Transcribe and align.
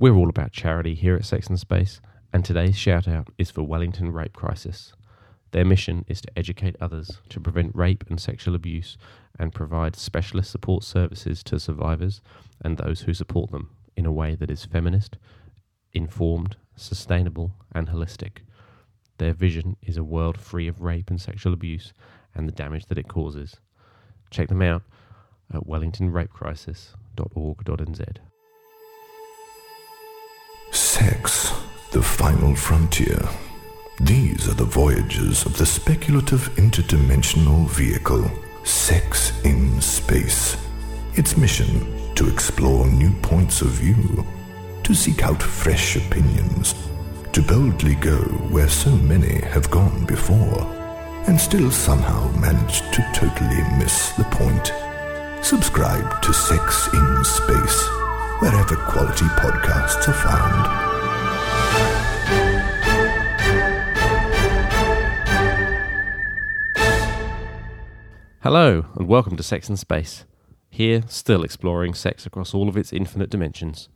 We're 0.00 0.14
all 0.14 0.28
about 0.28 0.52
charity 0.52 0.94
here 0.94 1.16
at 1.16 1.24
Sex 1.24 1.48
and 1.48 1.58
Space, 1.58 2.00
and 2.32 2.44
today's 2.44 2.78
shout 2.78 3.08
out 3.08 3.30
is 3.36 3.50
for 3.50 3.64
Wellington 3.64 4.12
Rape 4.12 4.32
Crisis. 4.32 4.92
Their 5.50 5.64
mission 5.64 6.04
is 6.06 6.20
to 6.20 6.38
educate 6.38 6.76
others 6.80 7.18
to 7.30 7.40
prevent 7.40 7.74
rape 7.74 8.04
and 8.08 8.20
sexual 8.20 8.54
abuse 8.54 8.96
and 9.40 9.52
provide 9.52 9.96
specialist 9.96 10.52
support 10.52 10.84
services 10.84 11.42
to 11.42 11.58
survivors 11.58 12.20
and 12.60 12.78
those 12.78 13.00
who 13.00 13.12
support 13.12 13.50
them 13.50 13.70
in 13.96 14.06
a 14.06 14.12
way 14.12 14.36
that 14.36 14.52
is 14.52 14.64
feminist, 14.64 15.18
informed, 15.92 16.54
sustainable, 16.76 17.56
and 17.72 17.88
holistic. 17.88 18.42
Their 19.16 19.32
vision 19.32 19.76
is 19.82 19.96
a 19.96 20.04
world 20.04 20.38
free 20.38 20.68
of 20.68 20.80
rape 20.80 21.10
and 21.10 21.20
sexual 21.20 21.52
abuse 21.52 21.92
and 22.36 22.46
the 22.46 22.52
damage 22.52 22.86
that 22.86 22.98
it 22.98 23.08
causes. 23.08 23.56
Check 24.30 24.46
them 24.46 24.62
out 24.62 24.84
at 25.52 25.66
wellingtonrapecrisis.org.nz. 25.66 28.27
Sex, 30.78 31.52
the 31.90 32.00
final 32.00 32.54
frontier. 32.54 33.18
These 34.00 34.48
are 34.48 34.54
the 34.54 34.64
voyages 34.64 35.44
of 35.44 35.58
the 35.58 35.66
speculative 35.66 36.48
interdimensional 36.54 37.68
vehicle, 37.68 38.30
Sex 38.62 39.32
in 39.44 39.80
Space. 39.80 40.56
Its 41.14 41.36
mission 41.36 42.14
to 42.14 42.28
explore 42.28 42.86
new 42.86 43.10
points 43.22 43.60
of 43.60 43.70
view, 43.70 44.24
to 44.84 44.94
seek 44.94 45.24
out 45.24 45.42
fresh 45.42 45.96
opinions, 45.96 46.76
to 47.32 47.42
boldly 47.42 47.96
go 47.96 48.18
where 48.48 48.68
so 48.68 48.90
many 48.98 49.40
have 49.46 49.68
gone 49.72 50.06
before, 50.06 50.62
and 51.26 51.40
still 51.40 51.72
somehow 51.72 52.30
manage 52.38 52.82
to 52.92 53.02
totally 53.12 53.62
miss 53.78 54.12
the 54.12 54.24
point. 54.30 54.72
Subscribe 55.44 56.22
to 56.22 56.32
Sex 56.32 56.88
in 56.94 57.24
Space, 57.24 57.97
wherever 58.40 58.76
quality 58.76 59.24
podcasts 59.24 60.06
are 60.06 60.12
found. 60.12 60.88
Hello, 68.40 68.86
and 68.94 69.08
welcome 69.08 69.36
to 69.36 69.42
Sex 69.42 69.68
and 69.68 69.76
Space. 69.76 70.24
Here, 70.70 71.02
still 71.08 71.42
exploring 71.42 71.94
sex 71.94 72.26
across 72.26 72.54
all 72.54 72.68
of 72.68 72.76
its 72.76 72.92
infinite 72.92 73.28
dimensions. 73.28 73.88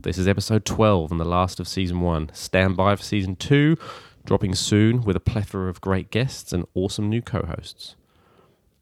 This 0.00 0.16
is 0.16 0.28
episode 0.28 0.64
12 0.64 1.10
and 1.10 1.20
the 1.20 1.24
last 1.24 1.58
of 1.58 1.66
season 1.66 2.00
1. 2.00 2.30
Stand 2.32 2.76
by 2.76 2.94
for 2.94 3.02
season 3.02 3.34
2, 3.34 3.76
dropping 4.24 4.54
soon 4.54 5.02
with 5.02 5.16
a 5.16 5.20
plethora 5.20 5.68
of 5.68 5.80
great 5.80 6.12
guests 6.12 6.52
and 6.52 6.64
awesome 6.74 7.08
new 7.08 7.20
co 7.20 7.42
hosts. 7.42 7.96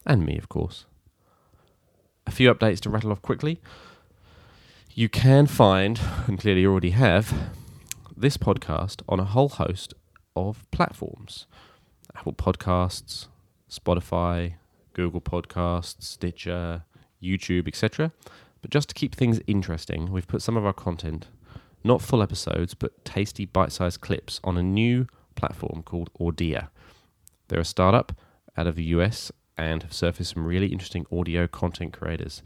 And 0.04 0.26
me, 0.26 0.36
of 0.36 0.50
course. 0.50 0.84
A 2.26 2.30
few 2.30 2.52
updates 2.52 2.80
to 2.80 2.90
rattle 2.90 3.12
off 3.12 3.22
quickly. 3.22 3.62
You 4.98 5.10
can 5.10 5.46
find, 5.46 6.00
and 6.26 6.38
clearly 6.38 6.62
you 6.62 6.70
already 6.70 6.92
have, 6.92 7.50
this 8.16 8.38
podcast 8.38 9.02
on 9.06 9.20
a 9.20 9.24
whole 9.24 9.50
host 9.50 9.92
of 10.34 10.64
platforms 10.70 11.46
Apple 12.16 12.32
Podcasts, 12.32 13.26
Spotify, 13.70 14.54
Google 14.94 15.20
Podcasts, 15.20 16.02
Stitcher, 16.02 16.84
YouTube, 17.22 17.68
etc. 17.68 18.10
But 18.62 18.70
just 18.70 18.88
to 18.88 18.94
keep 18.94 19.14
things 19.14 19.38
interesting, 19.46 20.10
we've 20.10 20.26
put 20.26 20.40
some 20.40 20.56
of 20.56 20.64
our 20.64 20.72
content, 20.72 21.26
not 21.84 22.00
full 22.00 22.22
episodes, 22.22 22.72
but 22.72 23.04
tasty 23.04 23.44
bite 23.44 23.72
sized 23.72 24.00
clips 24.00 24.40
on 24.44 24.56
a 24.56 24.62
new 24.62 25.08
platform 25.34 25.82
called 25.82 26.08
Audia. 26.18 26.68
They're 27.48 27.60
a 27.60 27.66
startup 27.66 28.18
out 28.56 28.66
of 28.66 28.76
the 28.76 28.84
US 28.84 29.30
and 29.58 29.82
have 29.82 29.92
surfaced 29.92 30.32
some 30.32 30.46
really 30.46 30.68
interesting 30.68 31.04
audio 31.12 31.46
content 31.46 31.92
creators. 31.92 32.42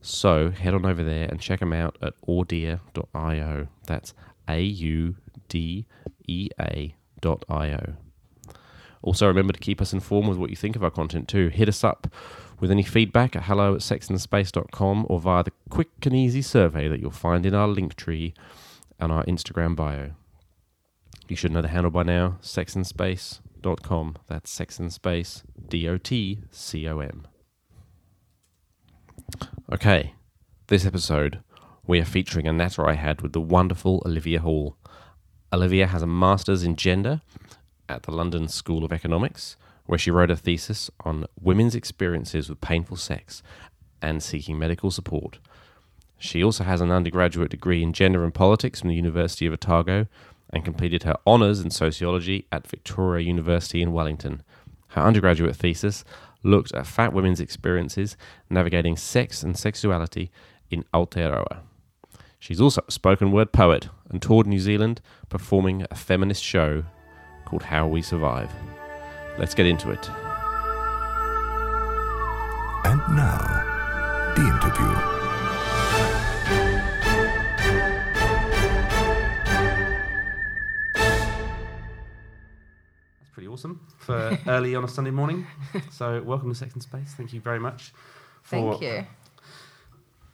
So 0.00 0.50
head 0.50 0.74
on 0.74 0.86
over 0.86 1.02
there 1.02 1.26
and 1.28 1.40
check 1.40 1.60
them 1.60 1.72
out 1.72 1.98
at 2.00 2.14
audia.io. 2.26 3.68
That's 3.86 4.14
A 4.48 4.60
U 4.62 5.16
D 5.48 5.86
E 6.26 6.48
A 6.60 6.94
dot 7.20 7.44
I-O. 7.48 7.94
Also, 9.02 9.26
remember 9.26 9.52
to 9.52 9.60
keep 9.60 9.80
us 9.80 9.92
informed 9.92 10.28
with 10.28 10.38
what 10.38 10.50
you 10.50 10.56
think 10.56 10.76
of 10.76 10.84
our 10.84 10.90
content 10.90 11.28
too. 11.28 11.48
Hit 11.48 11.68
us 11.68 11.84
up 11.84 12.06
with 12.60 12.70
any 12.70 12.82
feedback 12.82 13.34
at 13.34 13.44
hello 13.44 13.74
at 13.74 13.80
sexandspace.com 13.80 15.06
or 15.08 15.20
via 15.20 15.42
the 15.42 15.52
quick 15.70 15.88
and 16.04 16.14
easy 16.14 16.42
survey 16.42 16.86
that 16.88 17.00
you'll 17.00 17.10
find 17.10 17.46
in 17.46 17.54
our 17.54 17.68
link 17.68 17.94
tree 17.94 18.34
and 18.98 19.10
our 19.10 19.24
Instagram 19.24 19.74
bio. 19.74 20.10
You 21.28 21.36
should 21.36 21.52
know 21.52 21.62
the 21.62 21.68
handle 21.68 21.90
by 21.90 22.02
now, 22.02 22.38
sexandspace.com. 22.42 24.16
That's 24.26 24.54
sexandspace, 24.58 25.42
D-O-T-C-O-M. 25.68 27.26
Okay, 29.72 30.14
this 30.66 30.84
episode 30.84 31.40
we 31.86 32.00
are 32.00 32.04
featuring 32.04 32.46
a 32.46 32.52
natter 32.52 32.88
I 32.88 32.94
had 32.94 33.20
with 33.20 33.32
the 33.32 33.40
wonderful 33.40 34.02
Olivia 34.06 34.40
Hall. 34.40 34.76
Olivia 35.52 35.86
has 35.86 36.02
a 36.02 36.06
master's 36.06 36.62
in 36.62 36.76
gender 36.76 37.20
at 37.88 38.04
the 38.04 38.12
London 38.12 38.46
School 38.48 38.84
of 38.84 38.92
Economics, 38.92 39.56
where 39.86 39.98
she 39.98 40.10
wrote 40.10 40.30
a 40.30 40.36
thesis 40.36 40.90
on 41.04 41.26
women's 41.40 41.74
experiences 41.74 42.48
with 42.48 42.60
painful 42.60 42.96
sex 42.96 43.42
and 44.00 44.22
seeking 44.22 44.58
medical 44.58 44.90
support. 44.90 45.38
She 46.18 46.44
also 46.44 46.64
has 46.64 46.80
an 46.80 46.92
undergraduate 46.92 47.50
degree 47.50 47.82
in 47.82 47.92
gender 47.92 48.22
and 48.22 48.32
politics 48.34 48.80
from 48.80 48.90
the 48.90 48.94
University 48.94 49.46
of 49.46 49.54
Otago 49.54 50.06
and 50.50 50.64
completed 50.64 51.04
her 51.04 51.16
honours 51.26 51.60
in 51.60 51.70
sociology 51.70 52.46
at 52.52 52.66
Victoria 52.66 53.26
University 53.26 53.82
in 53.82 53.92
Wellington. 53.92 54.42
Her 54.88 55.02
undergraduate 55.02 55.56
thesis 55.56 56.04
looked 56.42 56.72
at 56.74 56.86
fat 56.86 57.12
women's 57.12 57.40
experiences 57.40 58.16
navigating 58.48 58.96
sex 58.96 59.42
and 59.42 59.56
sexuality 59.56 60.30
in 60.70 60.84
Aotearoa. 60.94 61.60
She's 62.38 62.60
also 62.60 62.82
a 62.88 62.90
spoken 62.90 63.32
word 63.32 63.52
poet 63.52 63.88
and 64.08 64.22
toured 64.22 64.46
New 64.46 64.60
Zealand 64.60 65.02
performing 65.28 65.86
a 65.90 65.94
feminist 65.94 66.42
show 66.42 66.84
called 67.44 67.64
How 67.64 67.86
We 67.86 68.00
Survive. 68.00 68.50
Let's 69.38 69.54
get 69.54 69.66
into 69.66 69.90
it. 69.90 70.08
And 72.84 73.00
now, 73.14 74.32
the 74.34 74.42
interview. 74.42 74.94
That's 83.18 83.30
pretty 83.34 83.48
awesome 83.48 83.86
for 84.00 84.36
early 84.46 84.74
on 84.74 84.82
a 84.84 84.88
Sunday 84.88 85.10
morning. 85.12 85.46
So, 85.92 86.22
welcome 86.22 86.48
to 86.50 86.54
Sex 86.54 86.74
and 86.74 86.82
Space. 86.82 87.14
Thank 87.16 87.32
you 87.32 87.40
very 87.40 87.60
much 87.60 87.92
for, 88.42 88.78
Thank 88.78 88.82
you. 88.82 89.06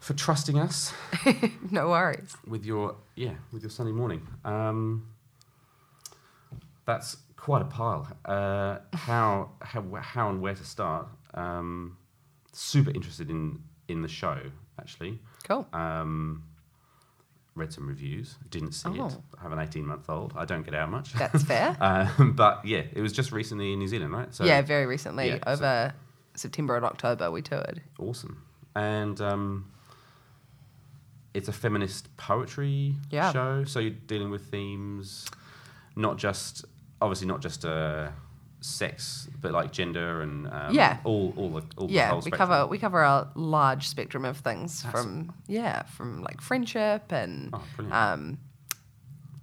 for 0.01 0.15
trusting 0.15 0.59
us 0.59 0.93
No 1.71 1.89
worries. 1.89 2.37
with 2.47 2.65
your 2.65 2.97
yeah 3.17 3.35
with 3.53 3.63
your 3.63 3.71
Sunday 3.71 3.93
morning. 3.93 4.27
Um, 4.45 5.09
that's 6.87 7.17
quite 7.37 7.63
a 7.63 7.67
pile. 7.67 8.07
Uh, 8.25 8.79
how 8.95 9.51
how 9.61 9.85
how 10.01 10.31
and 10.31 10.41
where 10.41 10.55
to 10.55 10.65
start? 10.65 11.09
Um, 11.35 11.97
super 12.53 12.91
interested 12.91 13.29
in 13.31 13.61
in 13.89 14.03
the 14.03 14.09
show 14.09 14.39
actually. 14.79 15.21
Cool. 15.49 15.67
Um, 15.73 16.45
read 17.57 17.73
some 17.73 17.89
reviews. 17.89 18.37
Didn't 18.51 18.73
see 18.73 18.91
it. 18.91 19.01
Oh. 19.01 19.23
I 19.39 19.43
have 19.43 19.53
an 19.53 19.59
eighteen 19.59 19.87
month 19.87 20.09
old. 20.09 20.33
I 20.37 20.45
don't 20.45 20.63
get 20.63 20.75
out 20.75 20.91
much. 20.91 21.13
That's 21.15 21.43
fair. 21.53 21.77
um, 21.81 22.35
but 22.37 22.65
yeah, 22.65 22.83
it 22.93 23.01
was 23.01 23.13
just 23.13 23.33
recently 23.33 23.73
in 23.73 23.79
New 23.81 23.89
Zealand, 23.89 24.13
right? 24.13 24.33
So 24.35 24.45
yeah, 24.45 24.63
very 24.63 24.87
recently. 24.87 25.29
yeah, 25.29 25.39
so- 25.45 25.51
over 25.53 25.95
September 26.35 26.77
and 26.77 26.85
October, 26.85 27.31
we 27.31 27.43
toured. 27.43 27.83
awesome. 27.99 28.43
And 28.75 29.19
um, 29.23 29.73
it's 31.33 31.49
a 31.49 31.53
feminist 31.53 32.15
poetry 32.19 32.95
Yeah. 33.11 33.33
show, 33.33 33.65
so 33.65 33.79
you're 33.81 33.91
dealing 34.07 34.31
with 34.31 34.47
themes, 34.51 35.27
not 35.97 36.19
just 36.19 36.65
obviously 37.01 37.27
not 37.27 37.41
just 37.41 37.65
uh, 37.65 38.09
sex, 38.61 39.29
but 39.41 39.53
like 39.53 39.71
gender 39.73 40.23
and 40.23 40.47
um, 40.49 40.75
Yeah. 40.75 40.99
all 41.05 41.33
all 41.37 41.51
the 41.51 41.63
all 41.77 41.87
the 41.89 41.93
yeah, 41.95 42.09
whole 42.09 42.19
we 42.19 42.23
spectrum. 42.23 42.49
cover 42.49 42.67
we 42.67 42.79
cover 42.79 43.03
a 43.03 43.29
large 43.35 43.87
spectrum 43.89 44.25
of 44.25 44.39
things 44.39 44.83
That's- 44.83 45.03
from 45.05 45.33
yeah 45.47 45.83
from 45.85 46.23
like 46.23 46.41
friendship 46.41 47.13
and 47.13 47.55
Oh, 47.55 47.63
um, 47.93 48.39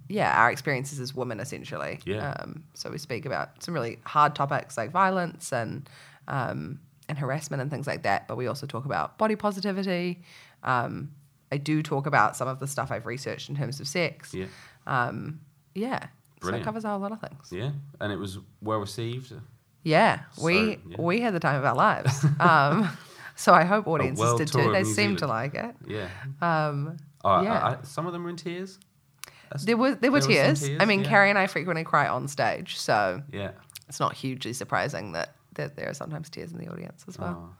yeah 0.08 0.38
our 0.40 0.50
experiences 0.50 1.00
as 1.00 1.14
women 1.14 1.40
essentially. 1.40 2.00
Yeah. 2.04 2.32
Um, 2.32 2.64
so 2.74 2.90
we 2.90 2.98
speak 2.98 3.24
about 3.26 3.62
some 3.62 3.72
really 3.74 3.98
hard 4.04 4.34
topics 4.34 4.76
like 4.76 4.90
violence 4.90 5.52
and 5.52 5.88
um, 6.28 6.80
and 7.08 7.18
harassment 7.18 7.62
and 7.62 7.70
things 7.70 7.86
like 7.86 8.02
that. 8.02 8.28
But 8.28 8.36
we 8.36 8.46
also 8.46 8.66
talk 8.66 8.84
about 8.84 9.16
body 9.18 9.36
positivity. 9.36 10.22
Um, 10.62 11.10
I 11.52 11.56
do 11.58 11.82
talk 11.82 12.06
about 12.06 12.36
some 12.36 12.48
of 12.48 12.58
the 12.60 12.66
stuff 12.66 12.90
I've 12.90 13.06
researched 13.06 13.48
in 13.48 13.54
terms 13.56 13.78
of 13.80 13.86
sex. 13.86 14.34
Yeah, 14.34 14.46
Um, 14.86 15.40
yeah. 15.74 16.08
So 16.50 16.54
it 16.56 16.64
covers 16.64 16.84
a 16.84 16.88
whole 16.90 16.98
lot 17.00 17.12
of 17.12 17.20
things. 17.20 17.48
yeah, 17.50 17.70
and 18.00 18.12
it 18.12 18.16
was 18.18 18.38
well 18.60 18.78
received. 18.78 19.32
Yeah, 19.82 20.20
So, 20.32 20.44
we 20.44 20.78
yeah. 20.88 20.96
we 20.98 21.20
had 21.20 21.34
the 21.34 21.40
time 21.40 21.56
of 21.56 21.64
our 21.64 21.74
lives. 21.74 22.24
Um, 22.40 22.88
so 23.36 23.52
I 23.52 23.64
hope 23.64 23.86
audiences 23.86 24.34
did 24.34 24.48
too. 24.48 24.70
They 24.72 24.84
seemed 24.84 25.18
to 25.18 25.26
like 25.26 25.54
it. 25.54 25.74
Yeah, 25.86 26.08
Um, 26.40 26.96
Uh, 27.24 27.40
Yeah. 27.44 27.52
I, 27.54 27.70
I, 27.72 27.76
some 27.82 28.06
of 28.06 28.12
them 28.12 28.22
were 28.24 28.30
in 28.30 28.36
tears. 28.36 28.78
That's- 29.50 29.64
there 29.64 29.76
was 29.76 29.96
there 29.98 30.10
were 30.12 30.20
There 30.20 30.46
was 30.50 30.60
tears. 30.60 30.80
I 30.80 30.84
mean, 30.86 31.00
yeah. 31.02 31.08
Carrie 31.08 31.30
and 31.30 31.38
I 31.38 31.46
frequently 31.48 31.84
cry 31.84 32.06
on 32.08 32.28
stage, 32.28 32.76
so 32.78 33.22
Yeah. 33.32 33.50
it's 33.88 34.00
not 34.00 34.14
hugely 34.14 34.52
surprising 34.52 35.12
that, 35.12 35.34
that 35.54 35.76
there 35.76 35.88
are 35.90 35.94
sometimes 35.94 36.30
tears 36.30 36.52
in 36.52 36.58
the 36.58 36.68
audience 36.68 37.04
as 37.08 37.18
well. 37.18 37.50
Oh. 37.52 37.56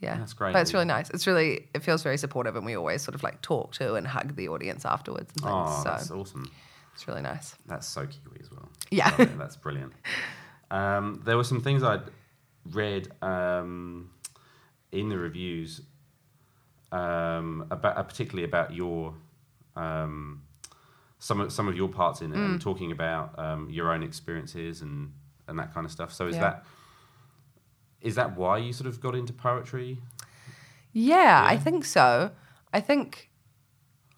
Yeah, 0.00 0.16
That's 0.18 0.32
great. 0.32 0.52
But 0.54 0.62
it's 0.62 0.72
really 0.72 0.86
nice. 0.86 1.10
It's 1.10 1.26
really 1.26 1.68
it 1.74 1.82
feels 1.82 2.02
very 2.02 2.16
supportive, 2.16 2.56
and 2.56 2.64
we 2.64 2.74
always 2.76 3.02
sort 3.02 3.14
of 3.14 3.22
like 3.22 3.42
talk 3.42 3.72
to 3.74 3.94
and 3.96 4.06
hug 4.06 4.34
the 4.36 4.48
audience 4.48 4.84
afterwards 4.86 5.30
and 5.34 5.42
things. 5.42 5.68
Oh, 5.68 5.80
so 5.82 5.88
that's 5.90 6.10
awesome. 6.10 6.50
It's 6.94 7.06
really 7.08 7.22
nice. 7.22 7.54
That's 7.66 7.86
so 7.86 8.06
Kiwi 8.06 8.38
as 8.40 8.50
well. 8.50 8.68
Yeah. 8.90 9.14
It. 9.20 9.38
that's 9.38 9.56
brilliant. 9.56 9.92
Um, 10.70 11.22
there 11.24 11.36
were 11.36 11.44
some 11.44 11.60
things 11.62 11.82
I'd 11.82 12.02
read 12.72 13.08
um, 13.22 14.10
in 14.92 15.08
the 15.08 15.18
reviews, 15.18 15.80
um, 16.92 17.66
about 17.70 17.96
uh, 17.96 18.02
particularly 18.02 18.44
about 18.44 18.74
your 18.74 19.14
um, 19.76 20.42
some 21.18 21.40
of 21.40 21.52
some 21.52 21.68
of 21.68 21.76
your 21.76 21.88
parts 21.88 22.20
in 22.20 22.32
it, 22.32 22.36
Mm. 22.36 22.44
and 22.52 22.60
talking 22.60 22.92
about 22.92 23.38
um, 23.38 23.68
your 23.70 23.92
own 23.92 24.02
experiences 24.02 24.82
and 24.82 25.12
and 25.48 25.58
that 25.58 25.72
kind 25.74 25.84
of 25.84 25.92
stuff. 25.92 26.12
So 26.12 26.26
is 26.26 26.34
Yeah. 26.36 26.40
that 26.42 26.64
is 28.00 28.14
that 28.14 28.36
why 28.36 28.58
you 28.58 28.72
sort 28.72 28.88
of 28.88 29.00
got 29.00 29.14
into 29.14 29.32
poetry? 29.32 29.98
Yeah, 30.92 31.44
I 31.46 31.56
think 31.56 31.84
so. 31.84 32.30
I 32.72 32.80
think 32.80 33.30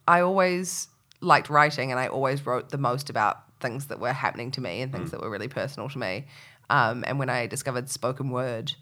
I 0.08 0.20
always 0.20 0.88
liked 1.22 1.48
writing 1.48 1.90
and 1.90 2.00
I 2.00 2.08
always 2.08 2.44
wrote 2.44 2.70
the 2.70 2.78
most 2.78 3.08
about 3.08 3.42
things 3.60 3.86
that 3.86 4.00
were 4.00 4.12
happening 4.12 4.50
to 4.52 4.60
me 4.60 4.82
and 4.82 4.92
things 4.92 5.12
that 5.12 5.20
were 5.20 5.30
really 5.30 5.48
personal 5.48 5.88
to 5.88 5.98
me. 5.98 6.26
Um, 6.68 7.04
and 7.06 7.18
when 7.18 7.30
I 7.30 7.46
discovered 7.46 7.88
spoken 7.88 8.30
word, 8.30 8.72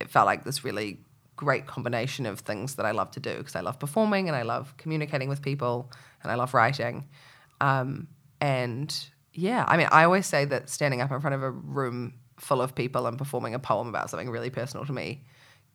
it 0.00 0.10
felt 0.10 0.26
like 0.26 0.44
this 0.44 0.64
really 0.64 1.00
great 1.36 1.66
combination 1.66 2.26
of 2.26 2.40
things 2.40 2.76
that 2.76 2.86
I 2.86 2.92
love 2.92 3.10
to 3.12 3.20
do 3.20 3.36
because 3.36 3.56
I 3.56 3.60
love 3.60 3.78
performing 3.78 4.28
and 4.28 4.36
I 4.36 4.42
love 4.42 4.74
communicating 4.76 5.28
with 5.28 5.42
people 5.42 5.90
and 6.22 6.30
I 6.30 6.36
love 6.36 6.54
writing. 6.54 7.08
Um, 7.60 8.08
and 8.40 8.96
yeah, 9.32 9.64
I 9.66 9.76
mean, 9.76 9.88
I 9.90 10.04
always 10.04 10.26
say 10.26 10.44
that 10.44 10.70
standing 10.70 11.00
up 11.00 11.10
in 11.10 11.20
front 11.20 11.34
of 11.34 11.42
a 11.42 11.50
room 11.50 12.14
full 12.38 12.62
of 12.62 12.74
people 12.74 13.06
and 13.06 13.18
performing 13.18 13.54
a 13.54 13.58
poem 13.58 13.88
about 13.88 14.10
something 14.10 14.30
really 14.30 14.50
personal 14.50 14.86
to 14.86 14.92
me 14.92 15.24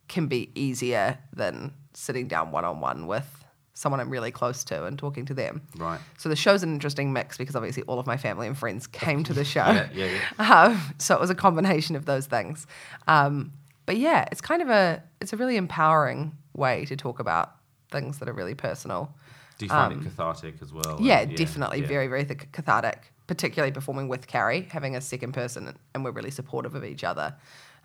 can 0.08 0.26
be 0.26 0.50
easier 0.54 1.18
than 1.32 1.72
sitting 1.94 2.26
down 2.26 2.50
one 2.50 2.64
on 2.64 2.80
one 2.80 3.06
with 3.06 3.39
someone 3.80 3.98
I'm 3.98 4.10
really 4.10 4.30
close 4.30 4.62
to 4.64 4.84
and 4.84 4.98
talking 4.98 5.24
to 5.24 5.32
them. 5.32 5.62
Right. 5.78 5.98
So 6.18 6.28
the 6.28 6.36
show's 6.36 6.62
an 6.62 6.70
interesting 6.74 7.14
mix 7.14 7.38
because 7.38 7.56
obviously 7.56 7.82
all 7.84 7.98
of 7.98 8.06
my 8.06 8.18
family 8.18 8.46
and 8.46 8.56
friends 8.56 8.86
came 8.86 9.24
to 9.24 9.32
the 9.32 9.44
show. 9.54 9.64
Yeah, 9.64 9.88
yeah, 9.94 10.18
yeah. 10.38 10.52
Um, 10.64 10.94
so 10.98 11.14
it 11.14 11.20
was 11.20 11.30
a 11.30 11.34
combination 11.34 11.96
of 11.96 12.04
those 12.04 12.26
things. 12.26 12.66
Um, 13.08 13.52
but 13.86 13.96
yeah, 13.96 14.26
it's 14.30 14.42
kind 14.42 14.60
of 14.60 14.68
a 14.68 15.02
it's 15.22 15.32
a 15.32 15.36
really 15.38 15.56
empowering 15.56 16.36
way 16.54 16.84
to 16.84 16.94
talk 16.96 17.20
about 17.20 17.52
things 17.90 18.18
that 18.18 18.28
are 18.28 18.34
really 18.34 18.54
personal. 18.54 19.14
Do 19.56 19.64
you 19.64 19.70
find 19.70 19.92
it 19.94 20.02
cathartic 20.04 20.56
as 20.60 20.72
well? 20.74 20.96
Um, 20.98 21.02
Yeah, 21.04 21.20
And- 21.20 21.34
definitely 21.36 21.80
yeah. 21.80 21.86
very 21.86 22.06
very 22.06 22.24
th- 22.26 22.52
cathartic. 22.52 23.12
Particularly 23.26 23.72
performing 23.72 24.08
with 24.08 24.26
Carrie, 24.26 24.68
having 24.72 24.94
a 24.96 25.00
second 25.00 25.32
person, 25.32 25.74
and 25.94 26.04
we're 26.04 26.10
really 26.10 26.32
supportive 26.32 26.74
of 26.74 26.84
each 26.84 27.04
other, 27.04 27.34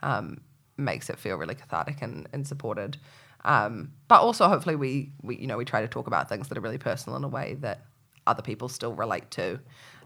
um, 0.02 0.42
makes 0.76 1.10
it 1.10 1.20
feel 1.20 1.38
really 1.38 1.54
cathartic 1.56 2.02
and, 2.02 2.28
and 2.34 2.48
supported. 2.48 2.98
Um, 3.46 3.94
but 4.08 4.22
also, 4.22 4.48
hopefully, 4.50 4.76
we, 4.76 5.12
we 5.22 5.38
you 5.38 5.48
know 5.48 5.56
we 5.56 5.66
try 5.66 5.82
to 5.82 5.88
talk 5.88 6.08
about 6.08 6.28
things 6.28 6.50
that 6.50 6.58
are 6.58 6.62
really 6.62 6.78
personal 6.80 7.16
in 7.16 7.24
a 7.24 7.28
way 7.28 7.56
that 7.62 7.86
other 8.28 8.42
people 8.42 8.68
still 8.68 8.94
relate 8.94 9.30
to, 9.32 9.60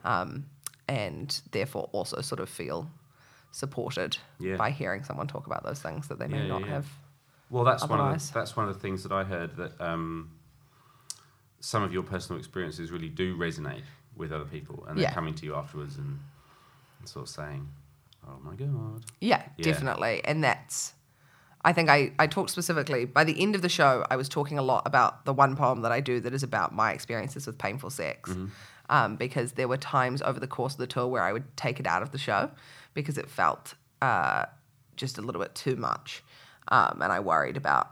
um, 0.04 0.46
and 0.88 1.42
therefore 1.52 1.90
also 1.94 2.22
sort 2.22 2.42
of 2.42 2.50
feel 2.50 2.92
supported 3.52 4.18
Yeah. 4.40 4.58
by 4.58 4.70
hearing 4.72 5.04
someone 5.04 5.28
talk 5.28 5.48
about 5.48 5.64
those 5.64 5.82
things 5.82 6.08
that 6.10 6.20
they 6.20 6.28
may 6.28 6.38
Yeah, 6.44 6.48
not 6.48 6.62
yeah, 6.62 6.68
have. 6.68 6.88
Well, 7.50 7.64
that's 7.64 7.88
one 7.88 8.00
of 8.00 8.20
the, 8.20 8.34
that's 8.34 8.56
one 8.56 8.68
of 8.68 8.74
the 8.76 8.80
things 8.80 9.04
that 9.04 9.12
I 9.12 9.24
heard 9.24 9.56
that 9.56 9.80
um, 9.82 10.32
some 11.62 11.82
of 11.82 11.92
your 11.92 12.04
personal 12.04 12.38
experiences 12.38 12.92
really 12.92 13.10
do 13.10 13.36
resonate 13.38 13.84
with 14.16 14.32
other 14.32 14.46
people, 14.46 14.86
and 14.88 15.00
they're 15.00 15.12
coming 15.12 15.34
to 15.36 15.46
you 15.46 15.56
afterwards 15.56 15.98
and, 15.98 16.20
and 17.00 17.08
sort 17.08 17.24
of 17.28 17.30
saying, 17.30 17.68
"Oh 18.28 18.38
my 18.44 18.56
god." 18.56 19.06
Yeah. 19.22 19.44
definitely. 19.62 20.22
And 20.26 20.44
that's, 20.44 20.94
I 21.66 21.74
think 21.74 21.90
I, 21.90 22.14
I 22.18 22.28
talked 22.28 22.52
specifically, 22.52 23.04
by 23.06 23.24
the 23.26 23.40
end 23.42 23.54
of 23.56 23.62
the 23.62 23.70
show, 23.70 24.06
I 24.10 24.16
was 24.16 24.30
talking 24.30 24.58
a 24.58 24.62
lot 24.62 24.84
about 24.86 25.26
the 25.26 25.34
one 25.34 25.56
poem 25.58 25.82
that 25.82 25.92
I 25.92 26.00
do 26.00 26.20
that 26.22 26.34
is 26.34 26.42
about 26.44 26.74
my 26.74 26.94
experiences 26.94 27.46
with 27.48 27.58
painful 27.58 27.90
sex. 27.90 28.32
Um, 28.92 29.18
because 29.18 29.52
there 29.52 29.68
were 29.68 29.78
times 29.78 30.22
over 30.24 30.40
the 30.40 30.48
course 30.48 30.74
of 30.74 30.80
the 30.80 30.88
tour 30.88 31.06
where 31.08 31.22
I 31.22 31.32
would 31.32 31.56
take 31.56 31.80
it 31.80 31.86
out 31.86 32.02
of 32.02 32.12
the 32.12 32.18
show 32.18 32.50
because 32.96 33.20
it 33.20 33.30
felt 33.30 33.76
uh, 34.02 34.46
just 34.96 35.18
a 35.20 35.22
little 35.22 35.40
bit 35.42 35.54
too 35.54 35.76
much. 35.76 36.24
Um, 36.70 37.00
and 37.04 37.12
I 37.12 37.20
worried 37.20 37.56
about 37.58 37.92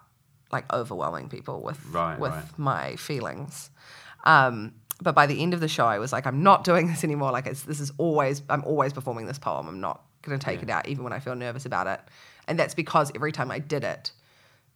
like 0.52 0.72
overwhelming 0.74 1.30
people 1.30 1.62
with, 1.62 1.80
Right, 1.92 2.18
with 2.18 2.32
right. 2.32 2.46
my 2.58 2.96
feelings. 2.96 3.70
Um, 4.24 4.74
but 5.02 5.14
by 5.14 5.28
the 5.28 5.44
end 5.44 5.54
of 5.54 5.60
the 5.60 5.68
show, 5.68 5.86
I 5.86 6.00
was 6.00 6.12
like, 6.12 6.26
I'm 6.26 6.42
not 6.42 6.64
doing 6.64 6.88
this 6.88 7.04
anymore. 7.04 7.32
Like, 7.32 7.46
it's, 7.46 7.62
this 7.64 7.80
is 7.80 7.92
always, 8.00 8.42
I'm 8.50 8.64
always 8.64 8.92
performing 8.94 9.28
this 9.28 9.38
poem. 9.38 9.68
I'm 9.68 9.80
not 9.80 10.02
going 10.24 10.40
to 10.40 10.44
take 10.44 10.60
Yeah. 10.62 10.64
it 10.64 10.70
out, 10.72 10.88
even 10.88 11.04
when 11.04 11.14
I 11.14 11.20
feel 11.20 11.36
nervous 11.36 11.66
about 11.68 11.86
it. 11.86 12.00
And 12.48 12.58
that's 12.58 12.74
because 12.74 13.12
every 13.16 13.32
time 13.32 13.52
I 13.52 13.60
did 13.60 13.84
it, 13.84 14.12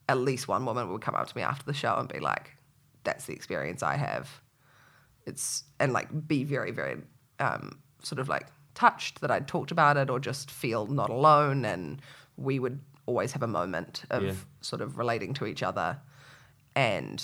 at 0.10 0.18
least 0.18 0.48
one 0.48 0.66
woman 0.66 0.92
would 0.92 1.02
come 1.02 1.16
up 1.16 1.28
to 1.28 1.38
me 1.38 1.42
after 1.44 1.66
the 1.66 1.74
show 1.74 1.96
and 1.96 2.08
be 2.10 2.20
like, 2.20 2.56
that's 3.04 3.26
the 3.26 3.34
experience 3.34 3.82
I 3.82 3.96
have. 3.96 4.42
It's, 5.26 5.64
and 5.80 5.94
like 5.94 6.28
be 6.28 6.44
very, 6.44 6.72
very 6.72 6.98
um, 7.40 7.80
sort 8.04 8.20
of 8.20 8.28
like 8.28 8.48
touched 8.74 9.22
that 9.22 9.32
I'd 9.32 9.48
talked 9.48 9.72
about 9.72 9.98
it 9.98 10.10
or 10.10 10.20
just 10.20 10.52
feel 10.52 10.86
not 10.88 11.10
alone. 11.10 11.64
And 11.66 12.02
we 12.38 12.60
would 12.60 12.80
always 13.06 13.32
have 13.32 13.44
a 13.44 13.48
moment 13.48 14.04
of 14.10 14.24
Yeah. 14.24 14.34
sort 14.62 14.82
of 14.82 14.98
relating 14.98 15.34
to 15.36 15.46
each 15.46 15.64
other. 15.64 16.00
And 16.76 17.24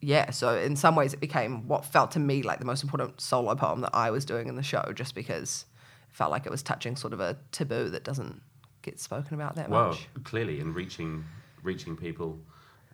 yeah, 0.00 0.30
so 0.30 0.56
in 0.56 0.76
some 0.76 0.96
ways 0.96 1.12
it 1.12 1.20
became 1.20 1.68
what 1.68 1.84
felt 1.84 2.10
to 2.12 2.18
me 2.18 2.42
like 2.42 2.58
the 2.58 2.64
most 2.64 2.82
important 2.82 3.20
solo 3.20 3.54
poem 3.54 3.82
that 3.82 3.94
I 3.94 4.10
was 4.10 4.24
doing 4.24 4.48
in 4.48 4.56
the 4.56 4.62
show, 4.62 4.92
just 4.94 5.14
because 5.14 5.66
it 6.08 6.16
felt 6.16 6.30
like 6.30 6.46
it 6.46 6.50
was 6.50 6.62
touching 6.62 6.96
sort 6.96 7.12
of 7.12 7.20
a 7.20 7.38
taboo 7.52 7.90
that 7.90 8.02
doesn't 8.04 8.40
get 8.82 8.98
spoken 9.00 9.34
about 9.34 9.56
that 9.56 9.68
Well, 9.68 9.88
much. 9.88 10.08
clearly, 10.24 10.60
and 10.60 10.74
reaching 10.74 11.24
reaching 11.62 11.96
people, 11.96 12.38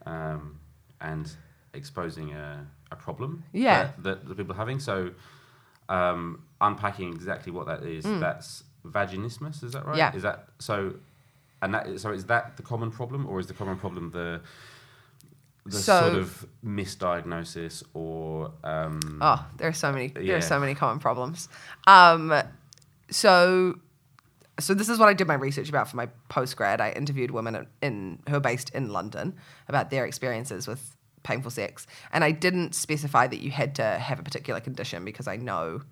um, 0.06 0.58
and 1.00 1.30
exposing 1.74 2.32
a, 2.32 2.66
a 2.90 2.96
problem 2.96 3.44
Yeah. 3.52 3.90
that, 3.98 4.02
that 4.04 4.28
the 4.28 4.34
people 4.34 4.52
are 4.54 4.58
having. 4.58 4.80
So, 4.80 5.12
um, 5.88 6.42
unpacking 6.60 7.12
exactly 7.12 7.52
what 7.52 7.66
that 7.66 7.82
is. 7.84 8.04
That's 8.04 8.64
vaginismus. 8.84 9.62
Is 9.62 9.72
that 9.72 9.86
right? 9.86 9.94
Mm. 9.94 9.98
Yeah. 9.98 10.16
Is 10.16 10.22
that 10.22 10.48
so? 10.58 10.94
And 11.62 11.72
that 11.74 12.00
so 12.00 12.10
is 12.12 12.24
that 12.26 12.56
the 12.56 12.62
common 12.62 12.90
problem, 12.90 13.26
or 13.26 13.38
is 13.40 13.46
the 13.46 13.54
common 13.54 13.76
problem 13.78 14.10
the 14.10 14.40
the 15.64 15.72
So- 15.78 16.00
sort 16.00 16.14
of 16.14 16.46
misdiagnosis 16.64 17.82
or 17.94 18.52
um, 18.64 19.00
Oh, 19.20 19.44
there 19.56 19.68
are 19.68 19.72
so 19.72 19.92
many. 19.92 20.08
There 20.08 20.36
are 20.36 20.40
so 20.40 20.58
many 20.60 20.74
common 20.74 20.98
problems. 20.98 21.48
Um, 21.86 22.32
so, 23.10 23.78
so 24.58 24.74
this 24.74 24.88
is 24.88 24.98
what 24.98 25.08
I 25.08 25.12
did 25.14 25.26
my 25.26 25.34
research 25.34 25.68
about 25.68 25.88
for 25.88 25.96
my 25.96 26.08
postgrad. 26.30 26.80
I 26.80 26.92
interviewed 26.92 27.30
women 27.30 27.66
in, 27.82 28.18
who 28.28 28.36
are 28.36 28.40
based 28.40 28.70
in 28.70 28.90
London 28.90 29.34
about 29.68 29.90
their 29.90 30.06
experiences 30.06 30.66
with 30.66 30.96
painful 31.22 31.50
sex, 31.50 31.86
and 32.12 32.22
I 32.24 32.30
didn't 32.30 32.74
specify 32.74 33.26
that 33.26 33.40
you 33.40 33.50
had 33.50 33.74
to 33.76 33.84
have 33.84 34.18
a 34.18 34.22
particular 34.22 34.60
condition 34.60 35.04
because 35.04 35.26
I 35.28 35.36
know 35.36 35.82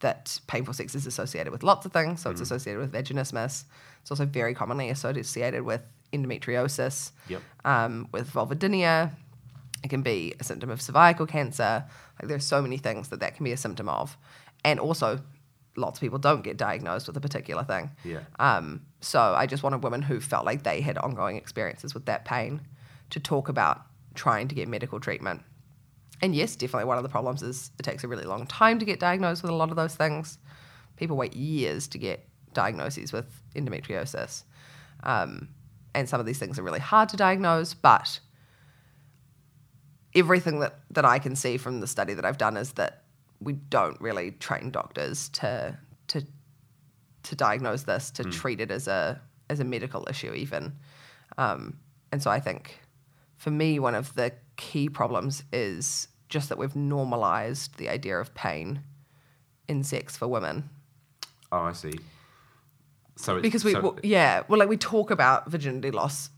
that 0.00 0.40
painful 0.46 0.74
sex 0.74 0.94
is 0.94 1.06
associated 1.06 1.52
with 1.52 1.62
lots 1.62 1.84
of 1.86 1.92
things. 1.92 2.22
So 2.22 2.30
it's 2.30 2.40
associated 2.40 2.80
with 2.80 2.92
vaginismus. 2.92 3.64
It's 4.00 4.10
also 4.10 4.24
very 4.24 4.54
commonly 4.54 4.88
associated 4.90 5.62
with 5.62 5.82
endometriosis, 6.12 7.12
Yep. 7.28 7.42
um, 7.64 8.08
with 8.12 8.30
vulvodynia. 8.32 9.12
It 9.84 9.88
can 9.88 10.02
be 10.02 10.34
a 10.40 10.44
symptom 10.44 10.70
of 10.70 10.80
cervical 10.82 11.26
cancer. 11.26 11.84
Like 12.20 12.28
there's 12.28 12.44
so 12.46 12.60
many 12.62 12.78
things 12.78 13.08
that 13.08 13.20
that 13.20 13.34
can 13.36 13.44
be 13.44 13.52
a 13.52 13.56
symptom 13.56 13.88
of, 13.88 14.16
and 14.64 14.80
also 14.80 15.20
lots 15.80 15.98
of 15.98 16.00
people 16.00 16.18
don't 16.18 16.42
get 16.42 16.56
diagnosed 16.56 17.06
with 17.06 17.16
a 17.16 17.20
particular 17.20 17.64
thing. 17.64 17.90
Yeah. 18.04 18.20
Um, 18.38 18.82
so 19.00 19.20
I 19.20 19.46
just 19.46 19.62
wanted 19.62 19.82
women 19.82 20.02
who 20.02 20.20
felt 20.20 20.44
like 20.44 20.62
they 20.62 20.80
had 20.80 20.98
ongoing 20.98 21.36
experiences 21.36 21.94
with 21.94 22.06
that 22.06 22.24
pain 22.24 22.60
to 23.10 23.20
talk 23.20 23.48
about 23.48 23.82
trying 24.14 24.48
to 24.48 24.54
get 24.54 24.68
medical 24.68 25.00
treatment. 25.00 25.42
And 26.22 26.34
yes, 26.34 26.54
definitely 26.54 26.84
one 26.84 26.98
of 26.98 27.02
the 27.02 27.08
problems 27.08 27.42
is 27.42 27.70
it 27.78 27.82
takes 27.82 28.04
a 28.04 28.08
really 28.08 28.24
long 28.24 28.46
time 28.46 28.78
to 28.78 28.84
get 28.84 29.00
diagnosed 29.00 29.42
with 29.42 29.50
a 29.50 29.54
lot 29.54 29.70
of 29.70 29.76
those 29.76 29.94
things. 29.94 30.38
People 30.96 31.16
wait 31.16 31.34
years 31.34 31.88
to 31.88 31.98
get 31.98 32.28
diagnoses 32.52 33.12
with 33.12 33.26
endometriosis. 33.54 34.44
Um, 35.02 35.48
and 35.94 36.08
some 36.08 36.20
of 36.20 36.26
these 36.26 36.38
things 36.38 36.58
are 36.58 36.62
really 36.62 36.80
hard 36.80 37.08
to 37.08 37.16
diagnose, 37.16 37.74
but 37.74 38.20
everything 40.14 40.60
that, 40.60 40.80
that 40.90 41.04
I 41.04 41.18
can 41.18 41.36
see 41.36 41.56
from 41.56 41.80
the 41.80 41.86
study 41.86 42.14
that 42.14 42.24
I've 42.24 42.38
done 42.38 42.56
is 42.56 42.72
that 42.72 42.99
we 43.40 43.54
don't 43.54 44.00
really 44.00 44.32
train 44.32 44.70
doctors 44.70 45.28
to 45.30 45.76
to 46.08 46.24
to 47.22 47.36
diagnose 47.36 47.82
this, 47.84 48.10
to 48.12 48.24
treat 48.24 48.60
it 48.60 48.70
as 48.70 48.88
a 48.88 49.20
as 49.48 49.60
a 49.60 49.64
medical 49.64 50.06
issue 50.08 50.32
even. 50.32 50.72
Um, 51.38 51.78
and 52.12 52.22
so 52.22 52.30
I 52.30 52.40
think 52.40 52.80
for 53.36 53.50
me 53.50 53.78
one 53.78 53.94
of 53.94 54.14
the 54.14 54.32
key 54.56 54.88
problems 54.88 55.42
is 55.52 56.08
just 56.28 56.48
that 56.50 56.58
we've 56.58 56.76
normalized 56.76 57.76
the 57.78 57.88
idea 57.88 58.18
of 58.18 58.34
pain 58.34 58.82
in 59.68 59.82
sex 59.82 60.16
for 60.16 60.28
women 60.28 60.68
Oh, 61.52 61.62
I 61.62 61.72
see. 61.72 61.92
So 63.16 63.36
it's, 63.36 63.42
because 63.42 63.64
we 63.64 63.72
so- 63.72 63.80
well, 63.80 63.98
yeah 64.02 64.42
well 64.48 64.58
like 64.58 64.68
we 64.68 64.76
talk 64.76 65.10
about 65.10 65.50
virginity 65.50 65.90
loss 65.90 66.30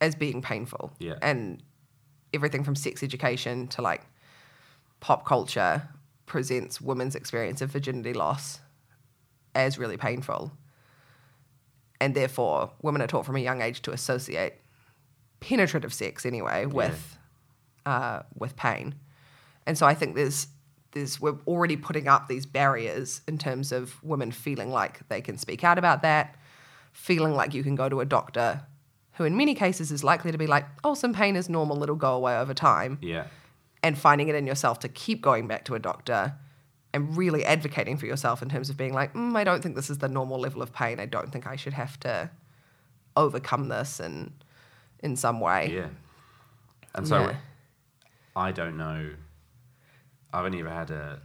as 0.00 0.14
being 0.14 0.42
painful 0.42 0.92
Yeah. 0.98 1.14
and 1.22 1.62
everything 2.32 2.62
from 2.64 2.74
sex 2.76 3.02
education 3.02 3.66
to 3.68 3.82
like 3.82 4.02
pop 5.00 5.24
culture 5.24 5.88
presents 6.26 6.80
women's 6.80 7.14
experience 7.14 7.60
of 7.60 7.70
virginity 7.70 8.12
loss 8.12 8.60
as 9.54 9.78
really 9.78 9.96
painful 9.96 10.52
and 12.00 12.14
therefore 12.14 12.70
women 12.82 13.00
are 13.00 13.06
taught 13.06 13.24
from 13.24 13.36
a 13.36 13.40
young 13.40 13.62
age 13.62 13.82
to 13.82 13.92
associate 13.92 14.54
penetrative 15.40 15.92
sex 15.92 16.26
anyway 16.26 16.66
with 16.66 17.18
uh, 17.86 18.20
with 18.38 18.56
pain. 18.56 18.94
And 19.66 19.76
so 19.76 19.86
I 19.86 19.94
think 19.94 20.14
there's 20.14 20.48
there's 20.92 21.20
we're 21.20 21.38
already 21.46 21.76
putting 21.76 22.08
up 22.08 22.28
these 22.28 22.46
barriers 22.46 23.20
in 23.26 23.38
terms 23.38 23.72
of 23.72 24.02
women 24.02 24.32
feeling 24.32 24.70
like 24.70 25.06
they 25.08 25.20
can 25.20 25.36
speak 25.38 25.64
out 25.64 25.78
about 25.78 26.02
that, 26.02 26.36
feeling 26.92 27.34
like 27.34 27.54
you 27.54 27.62
can 27.62 27.74
go 27.74 27.88
to 27.88 28.00
a 28.00 28.04
doctor 28.04 28.62
who 29.14 29.24
in 29.24 29.36
many 29.36 29.54
cases 29.54 29.92
is 29.92 30.02
likely 30.02 30.32
to 30.32 30.38
be 30.38 30.46
like, 30.46 30.66
oh, 30.82 30.94
some 30.94 31.12
pain 31.12 31.36
is 31.36 31.48
normal, 31.48 31.82
it'll 31.82 31.94
go 31.94 32.14
away 32.14 32.36
over 32.36 32.52
time 32.52 32.98
Yeah. 33.00 33.26
And 33.84 33.96
finding 33.96 34.28
it 34.28 34.34
in 34.34 34.46
yourself 34.46 34.78
to 34.80 34.88
keep 34.88 35.20
going 35.20 35.46
back 35.46 35.64
to 35.66 35.74
a 35.74 35.78
doctor 35.78 36.34
and 36.92 37.16
really 37.16 37.44
advocating 37.44 37.96
for 37.96 38.06
yourself 38.06 38.40
in 38.42 38.48
terms 38.48 38.70
of 38.70 38.76
being 38.76 38.94
like, 38.94 39.12
mm, 39.14 39.36
I 39.36 39.44
don't 39.44 39.62
think 39.62 39.74
this 39.76 39.90
is 39.90 39.98
the 39.98 40.08
normal 40.08 40.38
level 40.40 40.62
of 40.62 40.72
pain. 40.72 40.98
I 40.98 41.06
don't 41.06 41.30
think 41.30 41.46
I 41.46 41.56
should 41.56 41.74
have 41.74 42.00
to 42.00 42.30
overcome 43.16 43.68
this 43.68 44.00
and 44.00 44.32
in 45.00 45.16
some 45.16 45.38
way. 45.38 45.70
Yeah. 45.74 45.88
And 46.94 47.06
so 47.06 47.20
Yeah. 47.20 47.36
I 48.34 48.52
don't 48.52 48.76
know. 48.76 49.10
I've 50.32 50.44
only 50.46 50.60
ever 50.60 50.70
had 50.70 50.90
a, 50.90 51.20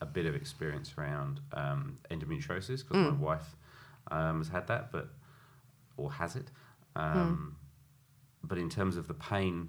a, 0.00 0.04
a 0.04 0.06
bit 0.06 0.26
of 0.26 0.34
experience 0.34 0.94
around 0.96 1.40
um, 1.52 1.98
endometriosis 2.10 2.78
because 2.86 3.12
my 3.12 3.18
wife 3.30 3.56
um, 4.10 4.38
has 4.38 4.48
had 4.48 4.66
that, 4.68 4.92
but 4.92 5.08
or 5.96 6.12
has 6.12 6.36
it. 6.36 6.50
Um, 6.94 7.56
But 8.44 8.58
in 8.58 8.70
terms 8.70 8.96
of 8.96 9.08
the 9.08 9.14
pain 9.14 9.68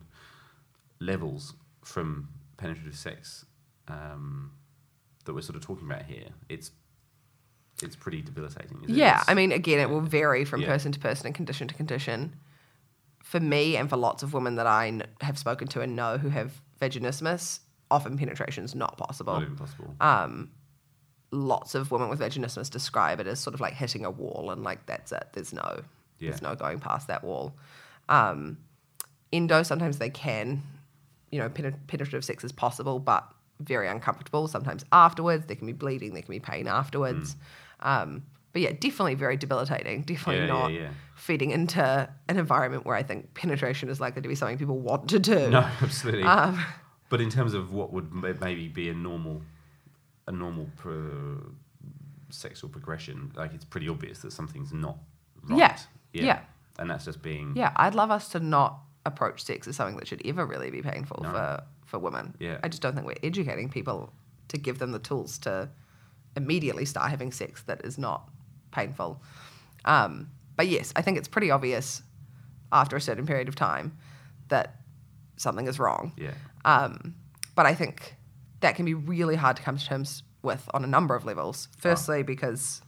levels 0.99 1.53
from 1.89 2.29
penetrative 2.57 2.95
sex 2.95 3.45
um, 3.87 4.51
that 5.25 5.33
we're 5.33 5.41
sort 5.41 5.55
of 5.55 5.61
talking 5.65 5.85
about 5.89 6.03
here, 6.03 6.27
it's 6.47 6.71
it's 7.81 7.95
pretty 7.95 8.21
debilitating. 8.21 8.77
isn't 8.83 8.89
it? 8.89 8.97
Yeah, 8.97 9.23
I 9.27 9.33
mean, 9.33 9.51
again, 9.53 9.79
it 9.79 9.89
will 9.89 10.01
vary 10.01 10.43
from 10.43 10.61
Yeah. 10.61 10.67
person 10.67 10.91
to 10.91 10.99
person 10.99 11.27
and 11.27 11.35
condition 11.35 11.67
to 11.69 11.73
condition. 11.75 12.35
For 13.23 13.39
me, 13.39 13.77
and 13.77 13.89
for 13.89 13.95
lots 13.97 14.21
of 14.23 14.33
women 14.33 14.55
that 14.55 14.67
I 14.67 15.01
have 15.21 15.37
spoken 15.37 15.67
to 15.69 15.81
and 15.81 15.95
know 15.95 16.17
who 16.17 16.29
have 16.29 16.61
vaginismus, 16.81 17.59
often 17.91 18.17
penetration 18.17 18.63
is 18.65 18.75
not 18.75 18.97
possible. 18.97 19.33
not 19.33 19.43
even 19.43 19.55
possible. 19.55 19.95
lots 21.31 21.75
of 21.75 21.91
women 21.91 22.09
with 22.09 22.19
vaginismus 22.19 22.69
describe 22.71 23.19
it 23.19 23.27
as 23.27 23.39
sort 23.39 23.53
of 23.53 23.61
like 23.61 23.73
hitting 23.73 24.03
a 24.03 24.09
wall 24.09 24.49
and 24.51 24.63
like 24.63 24.85
that's 24.87 25.11
it. 25.11 25.27
There's 25.33 25.53
no 25.53 25.81
there's 26.19 26.41
no 26.41 26.55
going 26.55 26.79
past 26.79 27.07
that 27.07 27.23
wall. 27.23 27.53
Um, 28.09 28.57
endo 29.31 29.63
sometimes 29.63 29.99
they 29.99 30.09
can, 30.09 30.63
you 31.31 31.39
know, 31.39 31.49
penet- 31.49 31.87
penetrative 31.87 32.23
sex 32.25 32.43
is 32.43 32.51
possible, 32.51 32.99
but 32.99 33.29
very 33.59 33.87
uncomfortable. 33.87 34.47
Sometimes 34.47 34.85
afterwards 34.91 35.45
there 35.47 35.55
can 35.55 35.67
be 35.67 35.73
bleeding, 35.73 36.13
there 36.13 36.21
can 36.23 36.31
be 36.31 36.39
pain 36.39 36.67
afterwards. 36.67 37.35
Um, 37.81 38.23
but 38.51 38.61
yeah, 38.63 38.71
definitely 38.71 39.15
very 39.15 39.37
debilitating. 39.37 40.01
Definitely 40.03 40.47
Yeah, 40.47 40.53
yeah, 40.55 40.61
not 40.61 40.73
yeah. 40.73 40.89
feeding 41.15 41.51
into 41.51 42.09
an 42.27 42.37
environment 42.37 42.85
where 42.85 42.95
I 42.95 43.03
think 43.03 43.33
penetration 43.35 43.89
is 43.89 43.99
likely 44.01 44.21
to 44.23 44.27
be 44.27 44.35
something 44.35 44.57
people 44.57 44.79
want 44.79 45.09
to 45.09 45.19
do. 45.19 45.49
No, 45.49 45.59
absolutely. 45.81 46.23
Um, 46.23 46.63
but 47.09 47.21
in 47.21 47.29
terms 47.29 47.53
of 47.53 47.73
what 47.73 47.93
would 47.93 48.11
maybe 48.13 48.67
be 48.67 48.89
a 48.89 48.93
normal, 48.93 49.41
a 50.27 50.31
normal 50.31 50.67
pro- 50.77 51.51
sexual 52.29 52.69
progression, 52.69 53.31
like 53.35 53.53
it's 53.53 53.65
pretty 53.65 53.87
obvious 53.89 54.19
that 54.19 54.31
something's 54.31 54.71
not 54.73 54.97
right. 55.47 55.59
Yeah, 56.13 56.23
yeah. 56.23 56.39
And 56.79 56.89
that's 56.89 57.05
just 57.05 57.21
being. 57.21 57.53
Yeah, 57.55 57.71
I'd 57.75 57.93
love 57.95 58.09
us 58.09 58.29
to 58.29 58.39
not 58.39 58.79
approach 59.05 59.43
sex 59.43 59.67
as 59.67 59.75
something 59.75 59.97
that 59.97 60.07
should 60.07 60.21
ever 60.25 60.45
really 60.45 60.69
be 60.71 60.81
painful 60.81 61.19
No. 61.23 61.31
for, 61.31 61.63
for 61.85 61.99
women. 61.99 62.35
Yeah. 62.39 62.59
I 62.63 62.67
just 62.67 62.81
don't 62.81 62.93
think 62.95 63.07
we're 63.07 63.15
educating 63.23 63.69
people 63.69 64.11
to 64.49 64.57
give 64.57 64.79
them 64.79 64.91
the 64.91 64.99
tools 64.99 65.37
to 65.39 65.69
immediately 66.35 66.85
start 66.85 67.09
having 67.09 67.31
sex 67.31 67.63
that 67.63 67.81
is 67.85 67.97
not 67.97 68.29
painful. 68.71 69.21
Um, 69.85 70.29
but 70.55 70.67
yes, 70.67 70.91
I 70.95 71.01
think 71.01 71.17
it's 71.17 71.27
pretty 71.27 71.49
obvious 71.51 72.01
after 72.71 72.95
a 72.95 73.01
certain 73.01 73.25
period 73.25 73.47
of 73.47 73.55
time 73.55 73.97
that 74.49 74.75
something 75.37 75.67
is 75.67 75.79
wrong. 75.79 76.11
Yeah. 76.17 76.33
Um, 76.65 77.15
but 77.55 77.65
I 77.65 77.73
think 77.73 78.15
that 78.59 78.75
can 78.75 78.85
be 78.85 78.93
really 78.93 79.35
hard 79.35 79.55
to 79.57 79.63
come 79.63 79.77
to 79.77 79.85
terms 79.85 80.23
with 80.41 80.69
on 80.73 80.83
a 80.83 80.87
number 80.87 81.15
of 81.15 81.25
levels. 81.25 81.67
Firstly, 81.77 82.23
because 82.23 82.81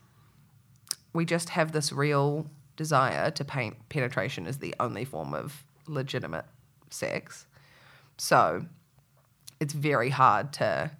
we 1.13 1.25
just 1.25 1.49
have 1.49 1.71
this 1.71 1.91
real 1.91 2.47
desire 2.75 3.31
to 3.31 3.43
paint 3.45 3.77
penetration 3.89 4.47
as 4.47 4.57
the 4.59 4.73
only 4.79 5.05
form 5.05 5.33
of 5.33 5.63
legitimate 5.87 6.45
sex. 6.89 7.45
So 8.17 8.65
it's 9.59 9.73
very 9.73 10.09
hard 10.09 10.53
to 10.53 10.91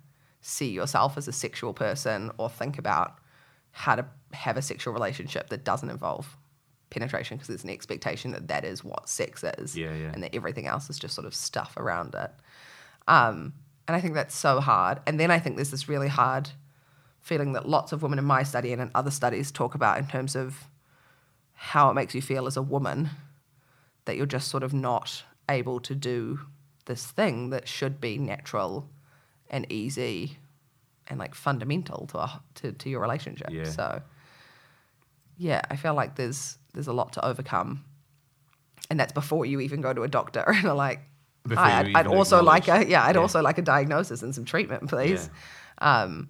see 0.42 0.70
yourself 0.70 1.18
as 1.18 1.28
a 1.28 1.32
sexual 1.32 1.74
person 1.74 2.32
or 2.38 2.50
think 2.50 2.78
about 2.78 3.18
how 3.72 3.96
to 3.96 4.06
have 4.34 4.58
a 4.58 4.62
sexual 4.62 4.94
relationship 4.94 5.50
that 5.50 5.64
doesn't 5.64 5.90
involve 5.90 6.38
penetration 6.90 7.38
because 7.38 7.48
there's 7.48 7.64
an 7.64 7.70
expectation 7.70 8.32
that 8.32 8.48
that 8.48 8.66
is 8.66 8.84
what 8.84 9.08
sex 9.08 9.44
is 9.58 9.78
Yeah, 9.78 9.94
yeah. 9.94 10.12
and 10.14 10.24
that 10.24 10.36
everything 10.36 10.68
else 10.68 10.90
is 10.90 11.00
just 11.00 11.16
sort 11.16 11.26
of 11.26 11.34
stuff 11.34 11.78
around 11.78 12.16
it. 12.16 12.32
Um, 13.08 13.54
and 13.88 13.96
I 13.96 14.02
think 14.02 14.14
that's 14.14 14.36
so 14.36 14.60
hard. 14.60 15.00
And 15.08 15.20
then 15.20 15.32
I 15.32 15.40
think 15.40 15.56
there's 15.56 15.72
this 15.72 15.90
really 15.90 16.08
hard 16.08 16.50
feeling 17.20 17.54
that 17.54 17.68
lots 17.68 17.92
of 17.92 18.02
women 18.02 18.20
in 18.20 18.26
my 18.26 18.44
study 18.44 18.74
and 18.74 18.82
in 18.82 18.92
other 18.96 19.12
studies 19.12 19.52
talk 19.52 19.76
about 19.76 19.98
in 20.00 20.08
terms 20.08 20.36
of 20.36 20.66
how 21.54 21.90
it 21.90 21.94
makes 21.94 22.16
you 22.16 22.22
feel 22.22 22.48
as 22.48 22.58
a 22.58 22.62
woman 22.62 23.10
that 24.06 24.18
you're 24.18 24.26
just 24.26 24.50
sort 24.50 24.64
of 24.64 24.74
not 24.74 25.24
able 25.50 25.80
to 25.82 25.96
do 25.96 26.40
this 26.86 27.06
thing 27.06 27.50
that 27.52 27.68
should 27.68 28.02
be 28.02 28.18
natural 28.18 28.90
and 29.50 29.72
easy 29.72 30.38
and 31.08 31.20
like 31.20 31.36
fundamental 31.36 32.08
to 32.08 32.18
a, 32.18 32.42
to, 32.56 32.72
to 32.72 32.90
your 32.90 33.02
relationship. 33.02 33.50
Yeah. 33.52 33.66
So 33.66 34.02
yeah, 35.38 35.62
I 35.70 35.76
feel 35.76 35.94
like 35.94 36.16
there's 36.16 36.58
there's 36.74 36.88
a 36.88 36.94
lot 36.94 37.14
to 37.14 37.26
overcome. 37.26 37.84
And 38.90 39.00
that's 39.00 39.14
before 39.14 39.46
you 39.46 39.60
even 39.60 39.82
go 39.82 39.94
to 39.94 40.04
a 40.04 40.08
doctor 40.08 40.44
and 40.48 40.66
are 40.66 40.76
like, 40.76 41.02
Before 41.48 41.64
I'd, 41.64 41.96
I'd 41.96 42.08
also 42.08 42.42
like 42.42 42.68
a 42.68 42.88
yeah, 42.88 43.04
I'd 43.04 43.16
yeah. 43.16 43.22
also 43.22 43.42
like 43.42 43.58
a 43.58 43.62
diagnosis 43.62 44.24
and 44.24 44.34
some 44.34 44.46
treatment, 44.46 44.90
please. 44.90 45.30
Um, 45.80 46.30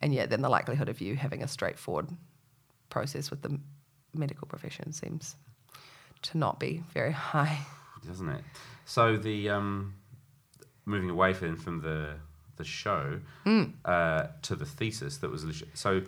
and 0.00 0.14
yeah, 0.14 0.26
then 0.26 0.42
the 0.42 0.48
likelihood 0.48 0.88
of 0.88 1.00
you 1.00 1.16
having 1.16 1.42
a 1.42 1.48
straightforward 1.48 2.08
process 2.90 3.30
with 3.30 3.42
the 3.42 3.58
medical 4.14 4.46
profession 4.46 4.92
seems 4.92 5.36
to 6.22 6.38
not 6.38 6.58
be 6.60 6.82
very 6.94 7.12
high. 7.12 7.58
doesn't 8.06 8.28
it? 8.28 8.42
So 8.84 9.16
the 9.16 9.50
um, 9.50 9.94
moving 10.84 11.10
away 11.10 11.32
from 11.32 11.56
from 11.56 11.80
the 11.82 12.14
the 12.56 12.64
show 12.64 13.20
Hmm. 13.44 13.64
uh, 13.84 14.28
to 14.42 14.56
the 14.56 14.64
thesis 14.64 15.18
that 15.18 15.30
was 15.30 15.44
so 15.74 16.02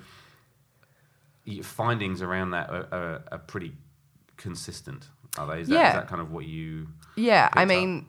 your 1.44 1.64
findings 1.64 2.20
around 2.22 2.50
that 2.52 2.68
are, 2.70 2.86
are, 2.92 3.22
are 3.32 3.38
pretty 3.38 3.72
consistent. 4.36 5.08
Are 5.38 5.46
they? 5.46 5.60
Is, 5.62 5.68
that, 5.68 5.74
Yeah. 5.74 5.88
is 5.88 5.94
that 5.94 6.08
kind 6.08 6.20
of 6.20 6.30
what 6.30 6.44
you? 6.46 6.88
Yeah, 7.16 7.48
I 7.52 7.62
up? 7.62 7.68
mean, 7.68 8.06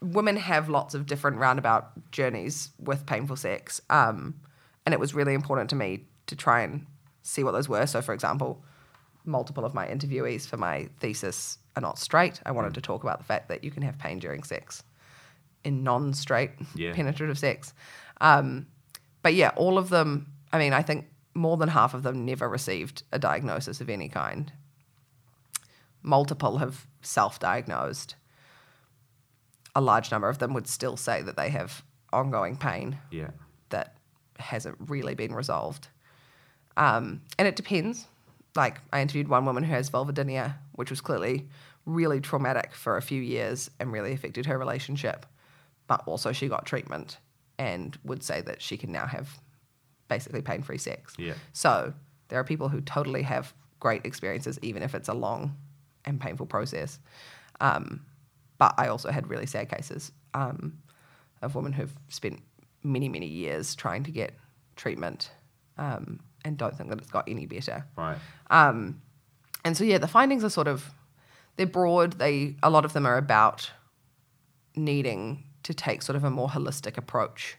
women 0.00 0.36
have 0.36 0.68
lots 0.68 0.94
of 0.94 1.06
different 1.06 1.38
roundabout 1.38 2.10
journeys 2.10 2.70
with 2.78 3.06
painful 3.06 3.36
sex, 3.36 3.80
um, 3.90 4.34
and 4.86 4.92
it 4.92 5.00
was 5.00 5.14
really 5.14 5.34
important 5.34 5.70
to 5.70 5.76
me 5.76 6.06
to 6.26 6.36
try 6.36 6.60
and 6.62 6.86
see 7.22 7.42
what 7.44 7.52
those 7.52 7.68
were. 7.68 7.86
So, 7.86 8.00
for 8.02 8.12
example, 8.14 8.64
multiple 9.30 9.64
of 9.64 9.72
my 9.74 9.86
interviewees 9.86 10.46
for 10.46 10.56
my 10.56 10.88
thesis 10.98 11.58
are 11.76 11.80
not 11.82 11.98
straight. 11.98 12.40
I 12.44 12.50
Mm. 12.50 12.56
wanted 12.56 12.74
to 12.74 12.80
talk 12.80 13.02
about 13.02 13.18
the 13.18 13.24
fact 13.24 13.48
that 13.48 13.64
you 13.64 13.70
can 13.70 13.82
have 13.82 13.98
pain 13.98 14.18
during 14.18 14.42
sex 14.42 14.82
in 15.64 15.82
non-straight 15.82 16.52
Yeah. 16.74 16.92
penetrative 16.94 17.38
sex. 17.38 17.72
Um, 18.20 18.66
but 19.22 19.34
yeah, 19.34 19.50
all 19.56 19.78
of 19.78 19.88
them. 19.88 20.32
I 20.52 20.58
mean, 20.58 20.72
I 20.72 20.82
think 20.82 21.06
more 21.34 21.56
than 21.56 21.68
half 21.68 21.94
of 21.94 22.02
them 22.02 22.24
never 22.24 22.48
received 22.48 23.04
a 23.12 23.18
diagnosis 23.18 23.80
of 23.80 23.88
any 23.88 24.08
kind. 24.08 24.52
Multiple 26.02 26.58
have 26.58 26.86
self-diagnosed 27.02 28.16
a 29.76 29.80
large 29.80 30.10
number 30.10 30.28
of 30.28 30.38
them 30.38 30.52
would 30.52 30.66
still 30.66 30.96
say 30.96 31.22
that 31.22 31.36
they 31.36 31.48
have 31.50 31.84
ongoing 32.12 32.56
pain 32.56 32.98
Yeah. 33.12 33.30
that 33.68 33.94
hasn't 34.40 34.76
really 34.80 35.14
been 35.14 35.32
resolved. 35.32 35.86
Um, 36.76 37.22
and 37.38 37.46
it 37.46 37.54
depends. 37.54 38.08
Like, 38.56 38.80
I 38.92 39.00
interviewed 39.00 39.28
one 39.28 39.44
woman 39.44 39.64
who 39.64 39.72
has 39.72 39.90
vulvodynia, 39.90 40.54
which 40.72 40.90
was 40.90 41.00
clearly 41.00 41.48
really 41.86 42.20
traumatic 42.20 42.74
for 42.74 42.96
a 42.96 43.02
few 43.02 43.20
years 43.22 43.70
and 43.78 43.92
really 43.92 44.12
affected 44.12 44.46
her 44.46 44.58
relationship. 44.58 45.26
But 45.86 46.02
also, 46.06 46.32
she 46.32 46.48
got 46.48 46.66
treatment 46.66 47.18
and 47.58 47.96
would 48.04 48.22
say 48.22 48.40
that 48.40 48.62
she 48.62 48.76
can 48.76 48.92
now 48.92 49.06
have 49.06 49.38
basically 50.08 50.42
pain 50.42 50.62
free 50.62 50.78
sex. 50.78 51.14
Yeah. 51.18 51.34
So, 51.52 51.94
there 52.28 52.38
are 52.38 52.44
people 52.44 52.68
who 52.68 52.80
totally 52.80 53.22
have 53.22 53.54
great 53.78 54.04
experiences, 54.04 54.58
even 54.62 54.82
if 54.82 54.94
it's 54.94 55.08
a 55.08 55.14
long 55.14 55.56
and 56.04 56.20
painful 56.20 56.46
process. 56.46 56.98
Um, 57.60 58.04
but 58.58 58.74
I 58.78 58.88
also 58.88 59.10
had 59.10 59.28
really 59.28 59.46
sad 59.46 59.68
cases 59.68 60.12
um, 60.34 60.78
of 61.42 61.54
women 61.54 61.72
who've 61.72 61.94
spent 62.08 62.40
many, 62.82 63.08
many 63.08 63.26
years 63.26 63.74
trying 63.74 64.04
to 64.04 64.10
get 64.10 64.34
treatment 64.76 65.30
um, 65.78 66.20
and 66.44 66.56
don't 66.56 66.76
think 66.76 66.90
that 66.90 66.98
it's 66.98 67.10
got 67.10 67.28
any 67.28 67.46
better. 67.46 67.86
Right. 67.96 68.18
Um, 68.50 69.02
and 69.64 69.76
so, 69.76 69.84
yeah, 69.84 69.98
the 69.98 70.08
findings 70.08 70.44
are 70.44 70.50
sort 70.50 70.68
of 70.68 70.90
they're 71.56 71.66
broad. 71.66 72.14
They 72.14 72.56
a 72.62 72.70
lot 72.70 72.84
of 72.84 72.92
them 72.92 73.06
are 73.06 73.16
about 73.16 73.70
needing 74.74 75.44
to 75.64 75.74
take 75.74 76.02
sort 76.02 76.16
of 76.16 76.24
a 76.24 76.30
more 76.30 76.48
holistic 76.48 76.96
approach 76.96 77.56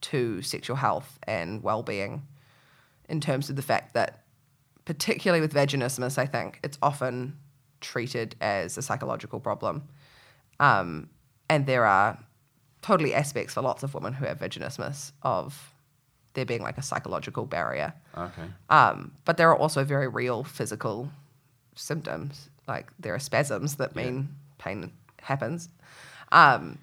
to 0.00 0.42
sexual 0.42 0.76
health 0.76 1.18
and 1.24 1.62
well-being 1.62 2.26
in 3.08 3.20
terms 3.20 3.50
of 3.50 3.56
the 3.56 3.62
fact 3.62 3.92
that 3.92 4.24
particularly 4.86 5.42
with 5.42 5.52
vaginismus 5.52 6.16
i 6.16 6.24
think 6.24 6.58
it's 6.62 6.78
often 6.80 7.36
treated 7.80 8.36
as 8.40 8.78
a 8.78 8.82
psychological 8.82 9.40
problem. 9.40 9.88
Um, 10.58 11.08
and 11.48 11.66
there 11.66 11.84
are 11.84 12.18
totally 12.82 13.14
aspects 13.14 13.54
for 13.54 13.62
lots 13.62 13.82
of 13.82 13.94
women 13.94 14.12
who 14.12 14.26
have 14.26 14.38
vaginismus 14.38 15.12
of 15.22 15.74
there 16.34 16.44
being 16.44 16.62
like 16.62 16.78
a 16.78 16.82
psychological 16.82 17.44
barrier. 17.46 17.92
Okay. 18.16 18.44
Um, 18.68 19.12
but 19.24 19.36
there 19.36 19.50
are 19.50 19.56
also 19.56 19.84
very 19.84 20.06
real 20.08 20.44
physical 20.44 21.10
symptoms. 21.74 22.48
Like 22.68 22.90
there 22.98 23.14
are 23.14 23.18
spasms 23.18 23.76
that 23.76 23.92
Yeah. 23.96 24.02
mean 24.04 24.28
pain 24.58 24.92
happens. 25.22 25.68
Um, 26.32 26.78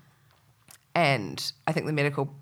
and 0.95 1.51
I 1.67 1.71
think 1.71 1.85
the 1.85 1.93
medical 1.93 2.33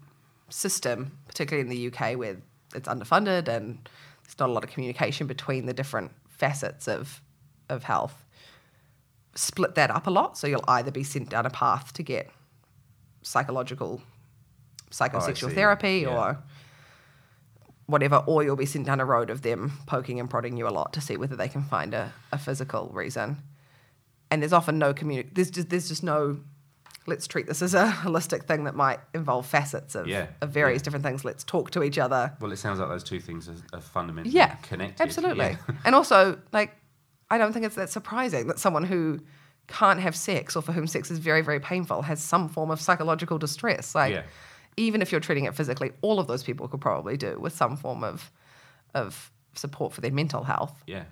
system, 0.50 1.18
particularly 1.28 1.62
in 1.62 1.70
the 1.70 1.88
UK 1.88 2.16
where 2.18 2.38
it's 2.74 2.88
underfunded 2.88 3.48
and 3.48 3.88
there's 4.24 4.40
not 4.40 4.50
a 4.50 4.54
lot 4.54 4.64
of 4.64 4.70
communication 4.72 5.28
between 5.28 5.66
the 5.66 5.74
different 5.74 6.12
facets 6.30 6.88
of, 6.88 7.22
of 7.70 7.84
health, 7.84 8.26
split 9.36 9.76
that 9.76 9.92
up 9.92 10.08
a 10.08 10.10
lot. 10.10 10.38
So 10.38 10.48
you'll 10.48 10.64
either 10.68 10.92
be 10.92 11.04
sent 11.04 11.30
down 11.30 11.46
a 11.46 11.50
path 11.50 11.94
to 11.94 12.04
get 12.04 12.30
psychological 13.22 14.02
psychosexual 14.92 15.50
see. 15.50 15.56
therapy 15.56 16.00
Yeah. 16.04 16.10
or 16.18 16.44
whatever, 17.88 18.18
or 18.26 18.44
you'll 18.44 18.56
be 18.56 18.66
sent 18.66 18.86
down 18.86 19.00
a 19.00 19.06
road 19.06 19.30
of 19.30 19.42
them 19.42 19.74
poking 19.86 20.20
and 20.20 20.30
prodding 20.30 20.58
you 20.58 20.68
a 20.68 20.70
lot 20.72 20.94
to 20.94 21.02
see 21.02 21.18
whether 21.18 21.36
they 21.36 21.48
can 21.48 21.64
find 21.64 21.94
a, 21.94 22.12
a 22.32 22.38
physical 22.38 22.90
reason. 22.94 23.38
And 24.32 24.42
there's 24.42 24.54
often 24.54 24.80
no 24.80 24.94
communi- 24.94 25.34
there's 25.34 25.52
just 25.52 25.70
there's 25.70 25.88
just 25.88 26.04
no 26.04 26.40
let's 27.08 27.28
treat 27.28 27.46
this 27.46 27.62
as 27.62 27.76
a 27.76 27.88
holistic 28.04 28.46
thing 28.46 28.64
that 28.64 28.74
might 28.76 29.00
involve 29.14 29.46
facets 29.46 29.94
of, 29.94 30.08
Yeah, 30.08 30.26
of 30.42 30.50
various 30.50 30.80
yeah. 30.80 30.86
different 30.86 31.06
things. 31.06 31.24
Let's 31.24 31.44
talk 31.44 31.70
to 31.72 31.84
each 31.84 32.00
other. 32.00 32.34
Well, 32.42 32.52
it 32.52 32.58
sounds 32.58 32.80
like 32.80 32.90
those 32.90 33.04
two 33.04 33.20
things 33.20 33.48
are, 33.48 33.54
are 33.78 33.82
fundamentally 33.82 34.34
Yeah, 34.36 34.56
connected. 34.64 35.04
absolutely. 35.04 35.46
Yeah. 35.46 35.58
and 35.86 35.94
also, 35.94 36.40
like, 36.52 36.76
I 37.30 37.38
don't 37.38 37.54
think 37.54 37.64
it's 37.66 37.76
that 37.76 37.92
surprising 37.92 38.48
that 38.48 38.58
someone 38.58 38.84
who 38.86 39.20
can't 39.68 40.00
have 40.00 40.16
sex 40.16 40.56
or 40.56 40.64
for 40.64 40.72
whom 40.72 40.88
sex 40.88 41.12
is 41.12 41.20
very, 41.20 41.42
very 41.42 41.60
painful 41.60 42.02
has 42.04 42.24
some 42.24 42.50
form 42.50 42.72
of 42.72 42.82
psychological 42.82 43.38
distress. 43.38 43.94
Like, 43.94 44.14
Yeah. 44.14 44.24
Even 44.78 45.02
if 45.02 45.12
you're 45.12 45.22
treating 45.22 45.46
it 45.46 45.56
physically, 45.56 45.92
all 46.02 46.20
of 46.20 46.28
those 46.28 46.44
people 46.44 46.68
could 46.68 46.82
probably 46.82 47.18
do 47.18 47.40
with 47.40 47.54
some 47.56 47.78
form 47.78 48.04
of 48.04 48.32
of 48.94 49.32
support 49.56 49.94
for 49.94 50.02
their 50.02 50.12
mental 50.12 50.44
health. 50.44 50.84
Yeah. 50.88 51.04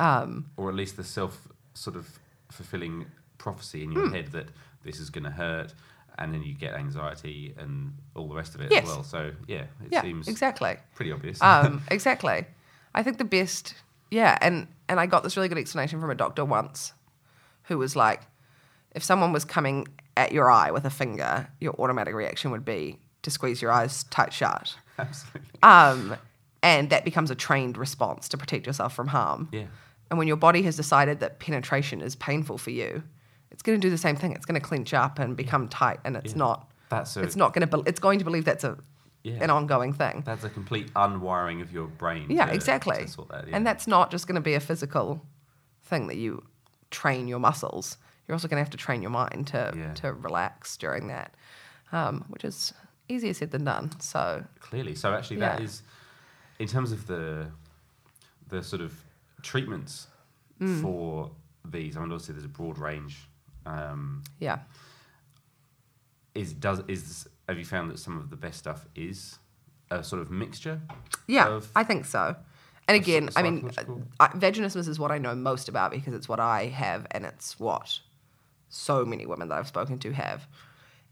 Um, 0.00 0.50
Or 0.56 0.68
at 0.68 0.74
least 0.74 0.96
the 0.96 1.04
self 1.04 1.48
sort 1.74 1.96
of 1.96 2.18
fulfilling 2.50 3.06
prophecy 3.38 3.82
in 3.84 3.92
your 3.92 4.06
Hmm. 4.08 4.14
head 4.14 4.26
that 4.32 4.48
this 4.82 4.98
is 5.00 5.10
going 5.10 5.24
to 5.24 5.30
hurt, 5.30 5.74
and 6.18 6.34
then 6.34 6.42
you 6.42 6.54
get 6.54 6.74
anxiety 6.74 7.54
and 7.56 7.96
all 8.14 8.28
the 8.28 8.34
rest 8.34 8.54
of 8.54 8.60
it 8.60 8.70
Yes. 8.70 8.82
as 8.84 8.88
well. 8.88 9.02
So 9.04 9.32
yeah, 9.46 9.62
it 9.84 9.92
yeah, 9.92 10.02
seems 10.02 10.28
exactly. 10.28 10.76
pretty 10.94 11.12
obvious. 11.12 11.40
um, 11.42 11.82
exactly. 11.90 12.46
I 12.94 13.02
think 13.02 13.18
the 13.18 13.24
best, 13.24 13.74
yeah, 14.10 14.36
and 14.40 14.66
and 14.88 15.00
I 15.00 15.06
got 15.06 15.22
this 15.22 15.36
really 15.36 15.48
good 15.48 15.58
explanation 15.58 16.00
from 16.00 16.10
a 16.10 16.14
doctor 16.14 16.44
once, 16.44 16.92
who 17.64 17.78
was 17.78 17.96
like, 17.96 18.20
if 18.94 19.02
someone 19.02 19.32
was 19.32 19.44
coming 19.44 19.86
at 20.16 20.32
your 20.32 20.50
eye 20.50 20.70
with 20.70 20.84
a 20.84 20.90
finger, 20.90 21.48
your 21.60 21.74
automatic 21.80 22.14
reaction 22.14 22.50
would 22.50 22.64
be 22.64 22.98
to 23.22 23.30
squeeze 23.30 23.62
your 23.62 23.70
eyes 23.72 24.04
tight 24.04 24.32
shut, 24.32 24.76
Absolutely. 24.98 25.40
um, 25.62 26.16
and 26.62 26.90
that 26.90 27.04
becomes 27.04 27.30
a 27.30 27.34
trained 27.34 27.76
response 27.76 28.28
to 28.28 28.36
protect 28.36 28.66
yourself 28.66 28.94
from 28.94 29.08
harm. 29.08 29.48
Yeah. 29.52 29.64
And 30.10 30.18
when 30.18 30.28
your 30.28 30.36
body 30.36 30.62
has 30.62 30.76
decided 30.76 31.20
that 31.20 31.38
penetration 31.38 32.00
is 32.02 32.14
painful 32.16 32.58
for 32.58 32.70
you, 32.70 33.02
it's 33.50 33.62
going 33.62 33.80
to 33.80 33.86
do 33.86 33.90
the 33.90 33.98
same 33.98 34.16
thing. 34.16 34.32
It's 34.32 34.44
going 34.44 34.60
to 34.60 34.66
clench 34.66 34.92
up 34.92 35.18
and 35.18 35.36
become 35.36 35.68
tight, 35.68 36.00
and 36.04 36.16
it's 36.16 36.32
Yeah. 36.32 36.38
not. 36.38 36.68
That's 36.90 37.16
a 37.16 37.22
it's 37.22 37.36
not 37.36 37.54
going 37.54 37.66
to. 37.66 37.78
Be, 37.78 37.82
it's 37.88 38.00
going 38.00 38.18
to 38.18 38.24
believe 38.24 38.44
that's 38.44 38.64
a 38.64 38.76
Yeah. 39.22 39.38
an 39.40 39.50
ongoing 39.50 39.92
thing. 39.92 40.22
That's 40.26 40.44
a 40.44 40.50
complete 40.50 40.92
unwiring 40.94 41.62
of 41.62 41.72
your 41.72 41.86
brain. 41.86 42.26
Yeah, 42.28 42.46
to- 42.46 42.54
exactly. 42.54 43.06
to 43.06 43.26
that, 43.30 43.48
yeah. 43.48 43.56
And 43.56 43.66
that's 43.66 43.86
not 43.86 44.10
just 44.10 44.26
going 44.26 44.34
to 44.34 44.40
be 44.42 44.54
a 44.54 44.60
physical 44.60 45.24
thing 45.84 46.08
that 46.08 46.16
you 46.16 46.44
train 46.90 47.28
your 47.28 47.38
muscles. 47.38 47.96
You're 48.26 48.34
also 48.34 48.48
going 48.48 48.58
to 48.60 48.64
have 48.64 48.70
to 48.70 48.76
train 48.76 49.02
your 49.02 49.10
mind 49.10 49.48
to 49.48 49.72
Yeah. 49.76 49.94
to 49.94 50.12
relax 50.12 50.76
during 50.76 51.08
that, 51.08 51.34
um, 51.90 52.24
which 52.28 52.44
is 52.44 52.72
easier 53.08 53.34
said 53.34 53.50
than 53.50 53.64
done. 53.64 53.98
So 54.00 54.44
clearly. 54.60 54.94
So 54.94 55.12
actually, 55.12 55.38
that 55.40 55.58
Yeah. 55.58 55.64
is 55.64 55.82
in 56.58 56.68
terms 56.68 56.92
of 56.92 57.06
the 57.06 57.50
the 58.48 58.62
sort 58.62 58.82
of 58.82 58.92
treatments 59.42 60.06
Mm. 60.60 60.82
for 60.82 61.30
these. 61.64 61.96
I 61.96 62.00
mean, 62.00 62.12
obviously, 62.12 62.34
there's 62.34 62.44
a 62.44 62.48
broad 62.48 62.78
range. 62.78 63.28
Um, 63.66 64.22
yeah, 64.38 64.60
is 66.34 66.52
does 66.52 66.80
is 66.88 67.28
have 67.48 67.58
you 67.58 67.64
found 67.64 67.90
that 67.90 67.98
some 67.98 68.16
of 68.18 68.30
the 68.30 68.36
best 68.36 68.58
stuff 68.58 68.86
is 68.94 69.38
a 69.90 70.02
sort 70.02 70.22
of 70.22 70.30
mixture? 70.30 70.80
yeah, 71.26 71.60
I 71.76 71.84
think 71.84 72.04
so. 72.06 72.36
And 72.88 72.96
again, 72.96 73.30
I 73.36 73.42
mean, 73.42 73.62
vaginismus 74.20 74.88
is 74.88 74.98
what 74.98 75.12
I 75.12 75.18
know 75.18 75.34
most 75.34 75.68
about 75.68 75.92
because 75.92 76.14
it's 76.14 76.28
what 76.28 76.40
I 76.40 76.66
have, 76.66 77.06
and 77.12 77.24
it's 77.24 77.58
what 77.60 78.00
so 78.72 79.04
many 79.04 79.26
women 79.26 79.48
that 79.48 79.58
I've 79.58 79.68
spoken 79.68 79.98
to 80.00 80.12
have. 80.12 80.46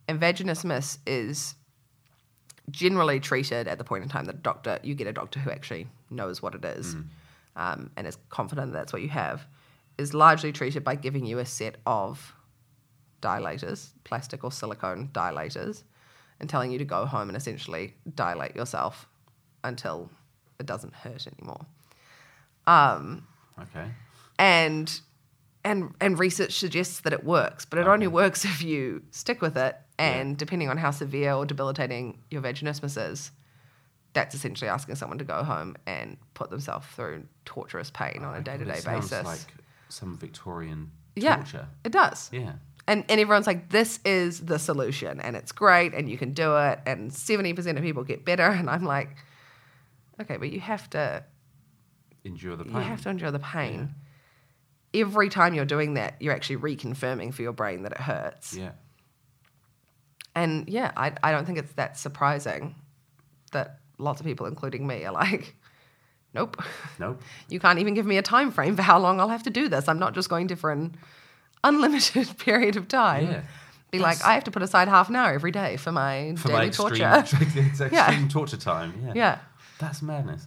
And 0.08 0.20
vaginismus 0.20 0.98
is 1.06 1.54
generally 2.70 3.20
treated 3.20 3.68
at 3.68 3.78
the 3.78 3.84
point 3.84 4.02
in 4.02 4.08
time 4.08 4.24
that 4.24 4.34
a 4.36 4.38
doctor 4.38 4.78
you 4.82 4.94
get 4.94 5.06
a 5.06 5.12
doctor 5.12 5.38
who 5.38 5.50
actually 5.50 5.86
knows 6.08 6.42
what 6.42 6.54
it 6.54 6.64
is, 6.64 6.96
um, 7.56 7.90
and 7.96 8.06
is 8.06 8.18
confident 8.28 8.72
that 8.72 8.78
that's 8.78 8.92
what 8.92 9.02
you 9.02 9.08
have 9.08 9.46
is 9.98 10.14
largely 10.14 10.50
treated 10.50 10.82
by 10.82 10.94
giving 10.94 11.26
you 11.26 11.38
a 11.38 11.46
set 11.46 11.76
of 11.86 12.34
dilators 13.20 13.90
plastic 14.04 14.42
or 14.42 14.50
silicone 14.50 15.10
dilators 15.12 15.82
and 16.40 16.48
telling 16.48 16.70
you 16.70 16.78
to 16.78 16.86
go 16.86 17.04
home 17.04 17.28
and 17.28 17.36
essentially 17.36 17.92
dilate 18.14 18.56
yourself 18.56 19.06
until 19.62 20.08
it 20.58 20.64
doesn't 20.64 20.94
hurt 20.94 21.26
anymore 21.26 21.66
um, 22.66 23.26
okay. 23.60 23.90
and 24.38 25.00
and 25.64 25.94
and 26.00 26.18
research 26.18 26.58
suggests 26.58 27.00
that 27.00 27.12
it 27.12 27.24
works, 27.24 27.64
but 27.64 27.78
it 27.78 27.86
only 27.86 28.06
works 28.06 28.44
if 28.52 28.62
you 28.62 29.02
stick 29.10 29.42
with 29.42 29.56
it. 29.56 29.76
And 29.98 30.38
depending 30.38 30.70
on 30.70 30.78
how 30.78 30.92
severe 30.92 31.34
or 31.34 31.44
debilitating 31.44 32.18
your 32.30 32.40
vaginismus 32.40 33.10
is, 33.10 33.32
that's 34.14 34.34
essentially 34.34 34.70
asking 34.70 34.94
someone 34.94 35.18
to 35.18 35.24
go 35.24 35.44
home 35.44 35.76
and 35.86 36.16
put 36.32 36.48
themselves 36.48 36.86
through 36.96 37.24
torturous 37.44 37.90
pain 37.90 38.22
on 38.24 38.34
a 38.34 38.40
day 38.40 38.56
to 38.56 38.64
day 38.64 38.80
basis. 38.82 39.24
like 39.24 39.40
some 39.90 40.16
Victorian 40.16 40.90
yeah, 41.16 41.36
torture. 41.36 41.68
it 41.84 41.92
does. 41.92 42.30
Yeah. 42.32 42.52
And, 42.86 43.04
and 43.08 43.20
everyone's 43.20 43.46
like, 43.46 43.68
this 43.68 44.00
is 44.04 44.40
the 44.40 44.58
solution, 44.58 45.20
and 45.20 45.36
it's 45.36 45.52
great, 45.52 45.92
and 45.94 46.08
you 46.08 46.16
can 46.18 46.32
do 46.32 46.56
it, 46.56 46.80
and 46.86 47.10
70% 47.10 47.76
of 47.76 47.82
people 47.82 48.02
get 48.02 48.24
better. 48.24 48.46
And 48.50 48.68
I'm 48.70 48.84
like, 48.84 49.10
okay, 50.20 50.38
but 50.38 50.50
you 50.50 50.60
have 50.60 50.88
to 50.90 51.22
Endure 52.24 52.56
the 52.56 52.64
pain. 52.64 52.74
you 52.74 52.80
have 52.80 53.02
to 53.02 53.10
endure 53.10 53.30
the 53.30 53.38
pain. 53.38 53.94
Every 54.92 55.28
time 55.28 55.54
you're 55.54 55.64
doing 55.64 55.94
that, 55.94 56.16
you're 56.20 56.34
actually 56.34 56.56
reconfirming 56.56 57.32
for 57.32 57.42
your 57.42 57.52
brain 57.52 57.82
that 57.84 57.92
it 57.92 57.98
hurts. 58.00 58.56
Yeah. 58.56 58.72
And 60.34 60.68
yeah, 60.68 60.92
I, 60.96 61.12
I 61.22 61.32
don't 61.32 61.44
think 61.44 61.58
it's 61.58 61.72
that 61.72 61.98
surprising 61.98 62.74
that 63.52 63.78
lots 63.98 64.20
of 64.20 64.26
people, 64.26 64.46
including 64.46 64.86
me, 64.86 65.04
are 65.04 65.12
like, 65.12 65.54
nope. 66.34 66.56
Nope. 66.98 67.22
You 67.48 67.60
can't 67.60 67.78
even 67.78 67.94
give 67.94 68.06
me 68.06 68.16
a 68.16 68.22
time 68.22 68.50
frame 68.50 68.76
for 68.76 68.82
how 68.82 68.98
long 68.98 69.20
I'll 69.20 69.28
have 69.28 69.42
to 69.44 69.50
do 69.50 69.68
this. 69.68 69.88
I'm 69.88 69.98
not 69.98 70.14
just 70.14 70.28
going 70.28 70.48
to 70.48 70.56
for 70.56 70.70
an 70.70 70.96
unlimited 71.64 72.36
period 72.38 72.76
of 72.76 72.88
time. 72.88 73.26
Yeah. 73.26 73.42
Be 73.90 73.98
like, 73.98 74.24
I 74.24 74.34
have 74.34 74.44
to 74.44 74.52
put 74.52 74.62
aside 74.62 74.86
half 74.86 75.08
an 75.08 75.16
hour 75.16 75.32
every 75.32 75.50
day 75.50 75.76
for 75.76 75.90
my 75.90 76.34
For 76.36 76.46
daily 76.48 76.60
my 76.60 76.66
extreme, 76.66 76.88
torture. 76.90 77.12
it's 77.16 77.32
extreme 77.80 77.90
Yeah. 77.92 78.28
torture 78.28 78.56
time. 78.56 78.94
Yeah. 79.04 79.12
yeah. 79.16 79.38
That's 79.80 80.00
madness. 80.00 80.46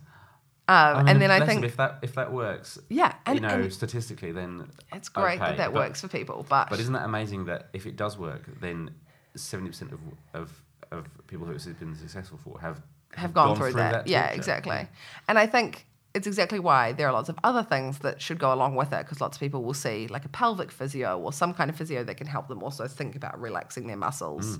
Um, 0.65 0.75
I 0.75 0.97
mean, 1.03 1.07
and 1.09 1.21
then 1.21 1.31
I 1.31 1.45
think, 1.45 1.65
if 1.65 1.75
that 1.75 1.99
if 2.01 2.15
that 2.15 2.31
works, 2.31 2.79
yeah, 2.89 3.13
and, 3.25 3.35
you 3.35 3.41
know, 3.41 3.49
and 3.49 3.73
statistically, 3.73 4.31
then 4.31 4.69
it's 4.93 5.09
great 5.09 5.41
okay, 5.41 5.51
that 5.51 5.57
that 5.57 5.73
but- 5.73 5.79
works 5.79 5.99
for 5.99 6.07
people. 6.07 6.45
But, 6.47 6.69
But 6.69 6.79
isn't 6.79 6.93
that 6.93 7.03
amazing 7.03 7.45
that 7.45 7.67
if 7.73 7.85
it 7.85 7.97
does 7.97 8.17
work, 8.17 8.43
then 8.61 8.91
seventy 9.35 9.71
percent 9.71 9.91
of, 9.91 9.99
of 10.33 10.63
of 10.91 11.27
people 11.27 11.45
who 11.45 11.51
it's 11.53 11.65
been 11.65 11.95
successful 11.95 12.39
for 12.43 12.59
have 12.61 12.81
have 13.15 13.33
gone, 13.33 13.57
through, 13.57 13.73
that. 13.73 14.07
Yeah, 14.07 14.21
torture. 14.21 14.35
exactly. 14.35 14.87
And 15.27 15.37
I 15.37 15.47
think 15.47 15.85
it's 16.13 16.27
exactly 16.27 16.59
why 16.59 16.93
there 16.93 17.07
are 17.07 17.13
lots 17.13 17.27
of 17.29 17.37
other 17.43 17.63
things 17.63 17.99
that 17.99 18.21
should 18.21 18.39
go 18.39 18.53
along 18.53 18.75
with 18.75 18.93
it 18.93 18.99
because 18.99 19.19
lots 19.19 19.35
of 19.35 19.41
people 19.41 19.63
will 19.63 19.73
see 19.73 20.07
like 20.07 20.25
a 20.25 20.29
pelvic 20.29 20.71
physio 20.71 21.19
or 21.19 21.33
some 21.33 21.53
kind 21.53 21.69
of 21.69 21.75
physio 21.75 22.03
that 22.03 22.15
can 22.17 22.27
help 22.27 22.47
them 22.47 22.63
also 22.63 22.87
think 22.87 23.15
about 23.15 23.39
relaxing 23.41 23.87
their 23.87 23.97
muscles. 23.97 24.59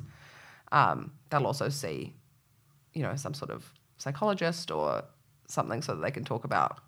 Um, 0.72 1.12
they'll 1.30 1.46
also 1.46 1.70
see, 1.70 2.13
you 2.94 3.04
know, 3.04 3.16
some 3.16 3.34
sort 3.34 3.52
of 3.52 3.72
psychologist 3.98 4.72
or 4.72 5.04
something 5.54 5.82
so 5.82 5.96
that 5.96 6.02
they 6.02 6.12
can 6.12 6.24
talk 6.24 6.44
about, 6.44 6.80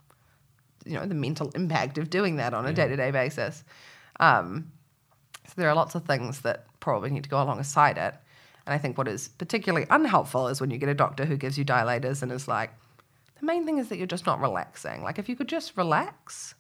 you 0.85 0.93
know, 0.93 1.05
the 1.05 1.15
mental 1.15 1.49
impact 1.55 1.97
of 1.97 2.09
doing 2.09 2.37
that 2.37 2.53
on 2.53 2.65
a 2.65 2.73
day 2.73 2.87
to 2.87 2.95
day 2.95 3.11
basis. 3.11 3.63
Um, 4.19 4.71
so 5.47 5.53
there 5.57 5.69
are 5.69 5.75
lots 5.75 5.95
of 5.95 6.05
things 6.05 6.41
that 6.41 6.65
probably 6.79 7.09
need 7.11 7.23
to 7.23 7.29
go 7.29 7.41
alongside 7.41 7.97
it. 7.97 8.15
And 8.65 8.73
I 8.73 8.77
think 8.77 8.97
what 8.97 9.07
is 9.07 9.27
particularly 9.27 9.85
unhelpful 9.89 10.47
is 10.47 10.59
when 10.59 10.71
you 10.71 10.77
get 10.77 10.89
a 10.89 10.95
doctor 10.95 11.25
who 11.25 11.37
gives 11.37 11.57
you 11.57 11.63
dilators 11.65 12.23
and 12.23 12.31
is 12.31 12.47
like, 12.47 12.71
the 13.39 13.45
main 13.45 13.65
thing 13.65 13.77
is 13.77 13.89
that 13.89 13.97
you're 13.97 14.07
just 14.07 14.25
not 14.25 14.41
relaxing. 14.41 15.03
Like, 15.03 15.19
if 15.19 15.29
you 15.29 15.35
could 15.35 15.49
just 15.49 15.77
relax. 15.77 16.55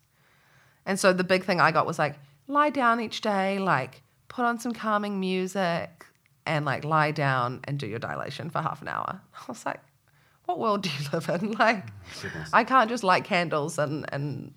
And 0.85 0.99
so 0.99 1.13
the 1.13 1.23
big 1.23 1.43
thing 1.43 1.59
I 1.59 1.71
got 1.71 1.87
was 1.87 1.97
like, 1.97 2.15
lie 2.47 2.69
down 2.69 3.01
each 3.01 3.21
day, 3.21 3.57
like, 3.57 4.03
put 4.27 4.45
on 4.45 4.59
some 4.59 4.73
calming 4.73 5.19
music, 5.19 6.05
and 6.45 6.65
like 6.65 6.83
lie 6.83 7.11
down 7.11 7.59
and 7.63 7.79
do 7.79 7.87
your 7.87 7.99
dilation 7.99 8.49
for 8.49 8.61
half 8.61 8.81
an 8.81 8.87
hour. 8.87 9.21
I 9.33 9.43
was 9.47 9.65
like, 9.65 9.79
what 10.45 10.59
world 10.59 10.83
do 10.83 10.89
you 10.89 11.09
live 11.13 11.29
in? 11.29 11.51
Like, 11.51 11.85
Goodness. 12.21 12.49
I 12.53 12.63
can't 12.63 12.89
just 12.89 13.03
light 13.03 13.23
candles 13.23 13.77
and, 13.77 14.05
and 14.13 14.53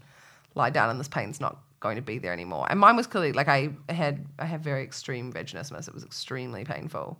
lie 0.55 0.71
down 0.71 0.91
and 0.91 0.99
this 1.01 1.09
pain's 1.09 1.41
not 1.41 1.59
going 1.81 1.97
to 1.97 2.03
be 2.03 2.19
there 2.19 2.33
anymore. 2.33 2.67
And 2.69 2.81
mine 2.81 2.97
was 2.97 3.07
clearly 3.07 3.33
like 3.33 3.49
I 3.49 3.71
had 3.89 4.27
I 4.39 4.47
had 4.47 4.63
very 4.63 4.83
extreme 4.83 5.33
vaginismus. 5.33 5.89
It 5.89 5.95
was 5.95 6.05
extremely 6.05 6.65
painful. 6.65 7.19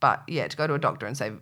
But 0.00 0.22
yeah, 0.28 0.46
to 0.48 0.56
go 0.56 0.66
to 0.66 0.74
a 0.74 0.78
doctor 0.78 1.06
and 1.06 1.16
say 1.16 1.32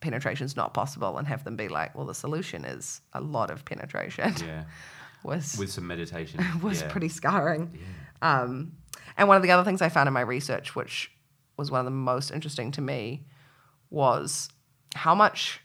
penetration's 0.00 0.56
not 0.56 0.74
possible 0.74 1.18
and 1.18 1.26
have 1.26 1.44
them 1.44 1.56
be 1.56 1.68
like, 1.68 1.94
well, 1.96 2.06
the 2.06 2.14
solution 2.14 2.64
is 2.64 3.00
a 3.12 3.20
lot 3.20 3.50
of 3.50 3.64
penetration 3.64 4.34
Yeah. 4.44 4.64
was 5.24 5.56
With 5.58 5.70
some 5.72 5.86
meditation. 5.86 6.44
was 6.62 6.82
yeah. 6.82 6.88
pretty 6.88 7.08
scarring. 7.08 7.78
Um, 8.22 8.72
and 9.16 9.28
one 9.28 9.36
of 9.36 9.42
the 9.42 9.50
other 9.50 9.64
things 9.64 9.82
I 9.82 9.88
found 9.88 10.06
in 10.06 10.12
my 10.14 10.20
research, 10.20 10.74
which 10.76 11.10
was 11.56 11.70
one 11.70 11.80
of 11.80 11.84
the 11.84 11.90
most 11.90 12.30
interesting 12.30 12.70
to 12.72 12.80
me, 12.80 13.24
was 13.90 14.48
how 14.94 15.14
much 15.14 15.60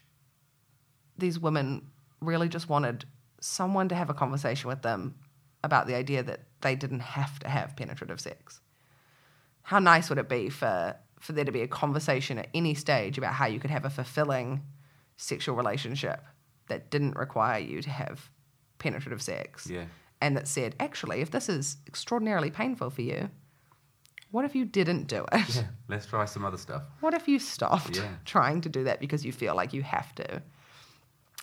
these 1.17 1.39
women 1.39 1.87
really 2.19 2.49
just 2.49 2.69
wanted 2.69 3.05
someone 3.39 3.89
to 3.89 3.95
have 3.95 4.09
a 4.09 4.13
conversation 4.13 4.67
with 4.69 4.81
them 4.81 5.15
about 5.63 5.87
the 5.87 5.95
idea 5.95 6.23
that 6.23 6.41
they 6.61 6.75
didn't 6.75 6.99
have 7.01 7.39
to 7.39 7.49
have 7.49 7.75
penetrative 7.75 8.19
sex. 8.19 8.59
How 9.63 9.79
nice 9.79 10.09
would 10.09 10.17
it 10.17 10.29
be 10.29 10.49
for 10.49 10.95
for 11.19 11.33
there 11.33 11.45
to 11.45 11.51
be 11.51 11.61
a 11.61 11.67
conversation 11.67 12.39
at 12.39 12.47
any 12.53 12.73
stage 12.73 13.17
about 13.19 13.33
how 13.33 13.45
you 13.45 13.59
could 13.59 13.69
have 13.69 13.85
a 13.85 13.89
fulfilling 13.91 14.63
sexual 15.17 15.55
relationship 15.55 16.23
that 16.67 16.89
didn't 16.89 17.15
require 17.15 17.59
you 17.59 17.79
to 17.83 17.89
have 17.91 18.29
penetrative 18.79 19.21
sex? 19.21 19.67
Yeah. 19.69 19.85
and 20.19 20.35
that 20.37 20.47
said, 20.47 20.75
actually, 20.79 21.21
if 21.21 21.29
this 21.31 21.47
is 21.49 21.77
extraordinarily 21.87 22.49
painful 22.51 22.89
for 22.91 23.01
you, 23.03 23.29
what 24.31 24.45
if 24.45 24.55
you 24.55 24.65
didn't 24.65 25.07
do 25.07 25.25
it? 25.31 25.55
Yeah. 25.55 25.63
Let's 25.87 26.05
try 26.05 26.25
some 26.25 26.45
other 26.45 26.57
stuff. 26.57 26.83
What 27.01 27.13
if 27.13 27.27
you 27.27 27.37
stopped 27.39 27.97
Yeah. 27.97 28.07
trying 28.25 28.61
to 28.61 28.69
do 28.69 28.83
that 28.85 28.99
because 28.99 29.25
you 29.25 29.31
feel 29.31 29.55
like 29.55 29.73
you 29.73 29.81
have 29.83 30.13
to? 30.15 30.41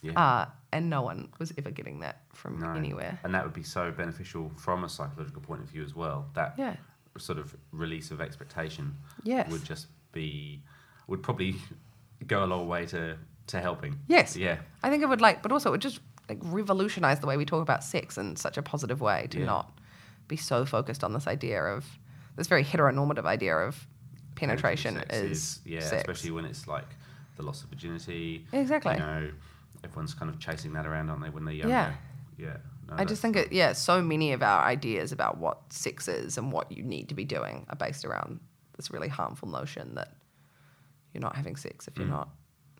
Yeah. 0.02 0.12
Uh, 0.20 0.46
and 0.72 0.88
no 0.90 1.02
one 1.02 1.28
was 1.38 1.52
ever 1.58 1.70
getting 1.70 2.00
that 2.00 2.22
from 2.32 2.58
No. 2.60 2.72
anywhere. 2.72 3.18
And 3.24 3.34
that 3.34 3.44
would 3.44 3.54
be 3.54 3.62
so 3.62 3.90
beneficial 3.90 4.50
from 4.56 4.84
a 4.84 4.88
psychological 4.88 5.40
point 5.42 5.62
of 5.62 5.68
view 5.68 5.82
as 5.82 5.94
well. 5.94 6.28
That 6.34 6.54
Yeah. 6.58 6.76
sort 7.18 7.38
of 7.38 7.56
release 7.72 8.10
of 8.12 8.20
expectation 8.20 8.96
Yes. 9.24 9.50
would 9.50 9.64
just 9.64 9.88
be 10.12 10.62
would 11.08 11.22
probably 11.22 11.56
go 12.26 12.44
a 12.44 12.46
long 12.46 12.68
way 12.68 12.84
to 12.86 13.16
to 13.48 13.60
helping. 13.62 13.98
Yes. 14.08 14.36
Yeah. 14.36 14.58
I 14.82 14.90
think 14.90 15.02
it 15.02 15.06
would 15.06 15.22
like, 15.22 15.42
but 15.42 15.50
also 15.52 15.70
it 15.70 15.72
would 15.72 15.80
just 15.80 16.00
like 16.28 16.38
revolutionize 16.42 17.18
the 17.20 17.26
way 17.26 17.38
we 17.38 17.46
talk 17.46 17.62
about 17.62 17.82
sex 17.82 18.18
in 18.18 18.36
such 18.36 18.58
a 18.58 18.62
positive 18.62 19.00
way 19.00 19.26
to 19.30 19.38
Yeah. 19.40 19.46
not 19.46 19.78
be 20.28 20.36
so 20.36 20.66
focused 20.66 21.02
on 21.02 21.14
this 21.14 21.26
idea 21.26 21.62
of 21.64 21.98
this 22.36 22.46
very 22.46 22.62
heteronormative 22.62 23.24
idea 23.24 23.56
of 23.56 23.86
penetration 24.34 24.96
Sex 24.96 25.16
is, 25.16 25.60
yeah, 25.64 25.80
sex. 25.80 26.02
especially 26.02 26.30
when 26.30 26.44
it's 26.44 26.68
like 26.68 26.84
the 27.36 27.42
loss 27.42 27.64
of 27.64 27.70
virginity. 27.70 28.46
Exactly. 28.52 28.92
You 28.92 28.98
know, 28.98 29.30
everyone's 29.84 30.14
kind 30.14 30.30
of 30.30 30.38
chasing 30.38 30.72
that 30.74 30.86
around, 30.86 31.10
aren't 31.10 31.22
they, 31.22 31.30
when 31.30 31.44
they're 31.44 31.54
younger? 31.54 31.74
Yeah. 31.74 31.92
Yeah. 32.36 32.56
No, 32.88 32.94
I 32.96 33.04
just 33.04 33.20
think 33.20 33.36
it, 33.36 33.52
yeah, 33.52 33.72
so 33.72 34.00
many 34.00 34.32
of 34.32 34.42
our 34.42 34.64
ideas 34.64 35.12
about 35.12 35.38
what 35.38 35.72
sex 35.72 36.08
is 36.08 36.38
and 36.38 36.50
what 36.52 36.70
you 36.72 36.82
need 36.82 37.08
to 37.10 37.14
be 37.14 37.24
doing 37.24 37.66
are 37.68 37.76
based 37.76 38.04
around 38.04 38.40
this 38.76 38.90
really 38.90 39.08
harmful 39.08 39.48
notion 39.48 39.94
that 39.96 40.12
you're 41.12 41.20
not 41.20 41.36
having 41.36 41.56
sex 41.56 41.86
if 41.88 41.96
you're 41.98 42.06
Mm. 42.06 42.10
not 42.10 42.28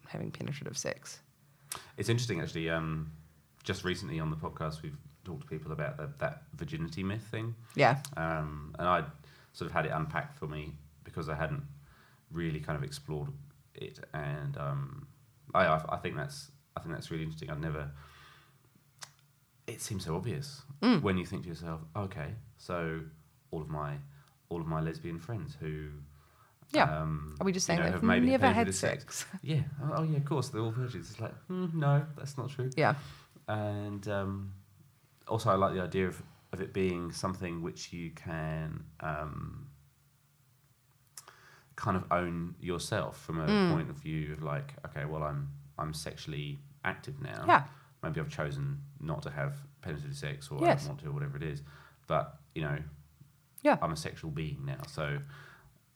having 0.07 0.31
penetrative 0.31 0.79
sex. 0.79 1.21
It's 1.99 2.09
interesting, 2.09 2.41
actually. 2.41 2.71
Um, 2.71 3.13
just 3.65 3.85
recently 3.85 4.19
on 4.21 4.31
the 4.31 4.37
podcast, 4.37 4.81
we've 4.83 4.97
talked 5.25 5.43
to 5.43 5.47
people 5.49 5.73
about 5.73 5.97
the, 5.99 6.09
that 6.19 6.45
virginity 6.55 7.03
myth 7.03 7.27
thing. 7.31 7.55
Yeah. 7.75 7.99
um, 8.17 8.75
and 8.79 8.89
I 8.89 9.05
sort 9.53 9.69
of 9.69 9.73
had 9.73 9.85
it 9.87 9.93
unpacked 9.93 10.39
for 10.39 10.47
me 10.47 10.73
because 11.05 11.29
I 11.29 11.35
hadn't 11.35 11.65
really 12.31 12.61
kind 12.61 12.77
of 12.79 12.85
explored 12.85 13.29
it, 13.75 13.99
and 14.15 14.57
um, 14.57 15.07
I, 15.55 15.67
I 15.67 15.83
I 15.91 15.97
think 15.97 16.17
that's 16.17 16.51
I 16.79 16.83
think 16.83 16.95
that's 16.95 17.11
really 17.11 17.25
interesting. 17.25 17.51
I've 17.51 17.61
never. 17.61 17.91
It 19.67 19.81
seems 19.83 20.05
so 20.05 20.15
obvious 20.17 20.63
Mm. 20.81 21.03
when 21.03 21.19
you 21.19 21.27
think 21.27 21.43
to 21.43 21.49
yourself, 21.49 21.81
okay, 21.97 22.35
so 22.57 23.01
all 23.51 23.61
of 23.61 23.69
my 23.69 23.97
all 24.49 24.61
of 24.61 24.67
my 24.67 24.81
lesbian 24.81 25.19
friends 25.19 25.57
who. 25.61 25.89
Yeah. 26.73 26.85
Um, 27.01 27.35
Are 27.41 27.45
we 27.45 27.53
just 27.53 27.67
you 27.69 27.75
saying 27.77 27.81
know, 27.87 27.93
they've 27.93 28.03
maybe 28.03 28.27
never 28.27 28.47
had 28.47 28.67
penetrative 28.67 28.75
sex? 28.75 29.27
Yeah. 29.43 29.63
Oh, 29.83 29.93
oh, 29.97 30.03
yeah. 30.05 30.19
Of 30.19 30.25
course, 30.27 30.51
they're 30.51 30.61
all 30.61 30.71
virgins. 30.71 31.11
It's 31.11 31.21
like, 31.21 31.35
mm, 31.51 31.73
no, 31.75 32.05
that's 32.17 32.37
not 32.37 32.51
true 32.51 32.69
Yeah. 32.77 32.95
and 33.49 34.07
um, 34.09 34.53
also 35.27 35.49
I 35.51 35.55
like 35.55 35.73
the 35.75 35.81
idea 35.83 36.07
of, 36.09 36.23
of 36.53 36.61
it 36.61 36.73
being 36.75 37.11
something 37.13 37.63
which 37.63 37.91
you 37.95 38.11
can 38.11 38.85
um, 39.01 39.69
kind 41.77 41.97
of 41.97 42.05
own 42.11 42.55
yourself 42.61 43.19
from 43.19 43.41
a 43.41 43.47
Mm. 43.47 43.71
point 43.73 43.91
of 43.91 43.97
view 43.97 44.33
of 44.33 44.43
like, 44.43 44.75
okay, 44.87 45.05
well, 45.05 45.23
I'm 45.23 45.49
I'm 45.79 45.95
sexually 45.95 46.59
active 46.89 47.21
now. 47.21 47.45
Yeah. 47.47 47.65
Maybe 48.03 48.21
I've 48.21 48.29
chosen 48.31 48.81
not 49.01 49.23
to 49.23 49.31
have 49.31 49.55
penetrative 49.83 50.17
sex, 50.17 50.49
or 50.51 50.59
I 50.65 50.75
don't 50.75 50.87
want 50.89 51.01
to, 51.01 51.09
or 51.09 51.13
whatever 51.13 51.37
it 51.37 51.43
is. 51.43 51.63
But 52.07 52.39
you 52.55 52.63
know, 52.63 52.79
Yeah. 53.63 53.77
I'm 53.83 53.93
a 53.93 53.97
sexual 53.97 54.31
being 54.31 54.65
now. 54.65 54.81
So 54.89 55.19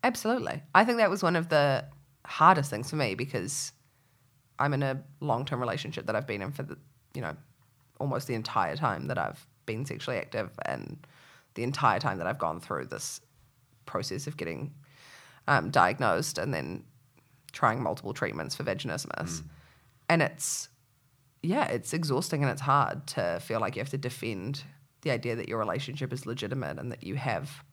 Absolutely. 0.05 0.63
I 0.75 0.85
think 0.85 0.99
that 0.99 1.11
was 1.11 1.23
one 1.23 1.37
of 1.37 1.49
the 1.49 1.85
hardest 2.27 2.71
things 2.71 2.91
for 2.91 2.97
me 2.97 3.15
because 3.15 3.73
I'm 4.59 4.75
in 4.75 4.83
a 4.83 5.03
long 5.21 5.45
term 5.45 5.61
relationship 5.61 6.07
that 6.07 6.17
I've 6.17 6.27
been 6.27 6.43
in 6.43 6.53
for 6.53 6.63
the, 6.65 6.77
you 7.15 7.21
know, 7.23 7.37
almost 8.01 8.27
the 8.27 8.35
entire 8.35 8.77
time 8.77 9.07
that 9.09 9.19
I've 9.19 9.45
been 9.67 9.87
sexually 9.87 10.19
active 10.19 10.51
and 10.67 11.07
the 11.55 11.63
entire 11.63 12.01
time 12.01 12.19
that 12.19 12.27
I've 12.27 12.39
gone 12.39 12.61
through 12.61 12.87
this 12.87 13.21
process 13.87 14.27
of 14.27 14.37
getting 14.37 14.73
um, 15.47 15.71
diagnosed 15.71 16.39
and 16.39 16.53
then 16.53 16.85
trying 17.53 17.83
multiple 17.83 18.13
treatments 18.15 18.55
for 18.57 18.65
vaginismus. 18.65 19.43
And 20.09 20.23
it's, 20.23 20.69
yeah, 21.43 21.67
it's 21.67 21.93
exhausting 21.93 22.43
and 22.43 22.51
it's 22.51 22.61
hard 22.63 23.07
to 23.09 23.41
feel 23.41 23.61
like 23.61 23.77
you 23.77 23.81
have 23.81 23.91
to 23.91 23.99
defend 23.99 24.63
the 25.03 25.11
idea 25.11 25.35
that 25.37 25.49
your 25.49 25.59
relationship 25.59 26.13
is 26.13 26.27
legitimate 26.27 26.79
and 26.79 26.93
that 26.93 27.03
you 27.03 27.17
have 27.17 27.65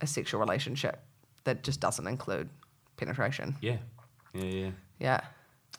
a 0.00 0.06
sexual 0.06 0.40
relationship 0.40 1.00
that 1.44 1.62
just 1.62 1.80
doesn't 1.80 2.06
include 2.06 2.48
penetration. 2.96 3.56
yeah, 3.60 3.78
yeah, 4.34 4.44
yeah. 4.44 4.70
Yeah. 4.98 5.20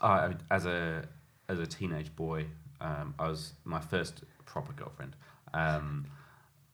I 0.01 0.33
as 0.51 0.65
a 0.65 1.03
as 1.49 1.59
a 1.59 1.65
teenage 1.65 2.15
boy, 2.15 2.45
um, 2.81 3.13
I 3.19 3.29
was 3.29 3.53
my 3.63 3.79
first 3.79 4.23
proper 4.45 4.73
girlfriend. 4.73 5.15
Um, 5.53 6.07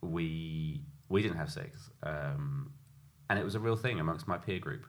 we 0.02 0.82
we 1.10 1.22
didn't 1.22 1.38
have 1.38 1.52
sex, 1.52 1.90
um, 2.04 2.72
and 3.30 3.38
it 3.38 3.46
was 3.46 3.56
a 3.56 3.60
real 3.60 3.76
thing 3.76 4.00
amongst 4.00 4.28
my 4.28 4.38
peer 4.38 4.60
group. 4.60 4.86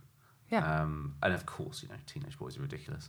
Yeah. 0.51 0.65
Um, 0.65 1.15
and 1.23 1.33
of 1.33 1.47
course, 1.47 1.83
you 1.83 1.89
know, 1.89 1.97
teenage 2.07 2.39
boys 2.39 2.59
are 2.59 2.63
ridiculous. 2.63 3.09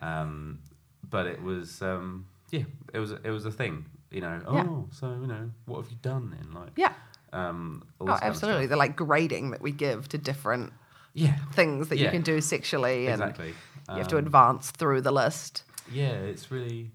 Um, 0.00 0.60
but 1.08 1.26
it 1.26 1.42
was, 1.42 1.82
um, 1.82 2.26
yeah, 2.50 2.64
it 2.92 2.98
was 2.98 3.12
it 3.12 3.30
was 3.30 3.44
a 3.46 3.50
thing. 3.50 3.86
You 4.10 4.20
know, 4.20 4.42
oh, 4.46 4.54
Yeah. 4.54 4.68
so 4.90 5.06
you 5.20 5.26
know, 5.26 5.50
what 5.66 5.82
have 5.82 5.90
you 5.90 5.96
done 6.02 6.30
then? 6.36 6.52
Like, 6.52 6.72
Yeah. 6.76 6.92
um, 7.32 7.84
all 7.98 8.08
Oh, 8.08 8.12
this 8.12 8.20
kind 8.20 8.30
of 8.30 8.36
absolutely. 8.36 8.66
The 8.66 8.76
like 8.76 8.96
grading 8.96 9.50
that 9.52 9.62
we 9.62 9.72
give 9.72 10.08
to 10.10 10.18
different 10.18 10.72
Yeah, 11.14 11.36
things 11.52 11.88
that 11.88 11.98
you 11.98 12.08
can 12.10 12.22
do 12.22 12.40
sexually 12.40 13.06
and 13.08 13.20
exactly. 13.22 13.48
you 13.88 13.96
have 13.96 14.08
to 14.08 14.16
Um, 14.18 14.26
advance 14.26 14.70
through 14.70 15.00
the 15.02 15.12
list. 15.12 15.64
Yeah, 15.90 16.12
it's 16.12 16.50
really 16.50 16.90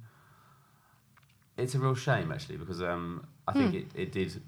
it's 1.58 1.74
a 1.76 1.80
real 1.80 1.96
shame 1.96 2.32
actually 2.32 2.58
because 2.58 2.82
um, 2.84 3.26
I 3.48 3.54
think 3.54 3.72
Hmm. 3.72 3.78
it, 3.78 3.86
it 3.96 4.12
did. 4.12 4.42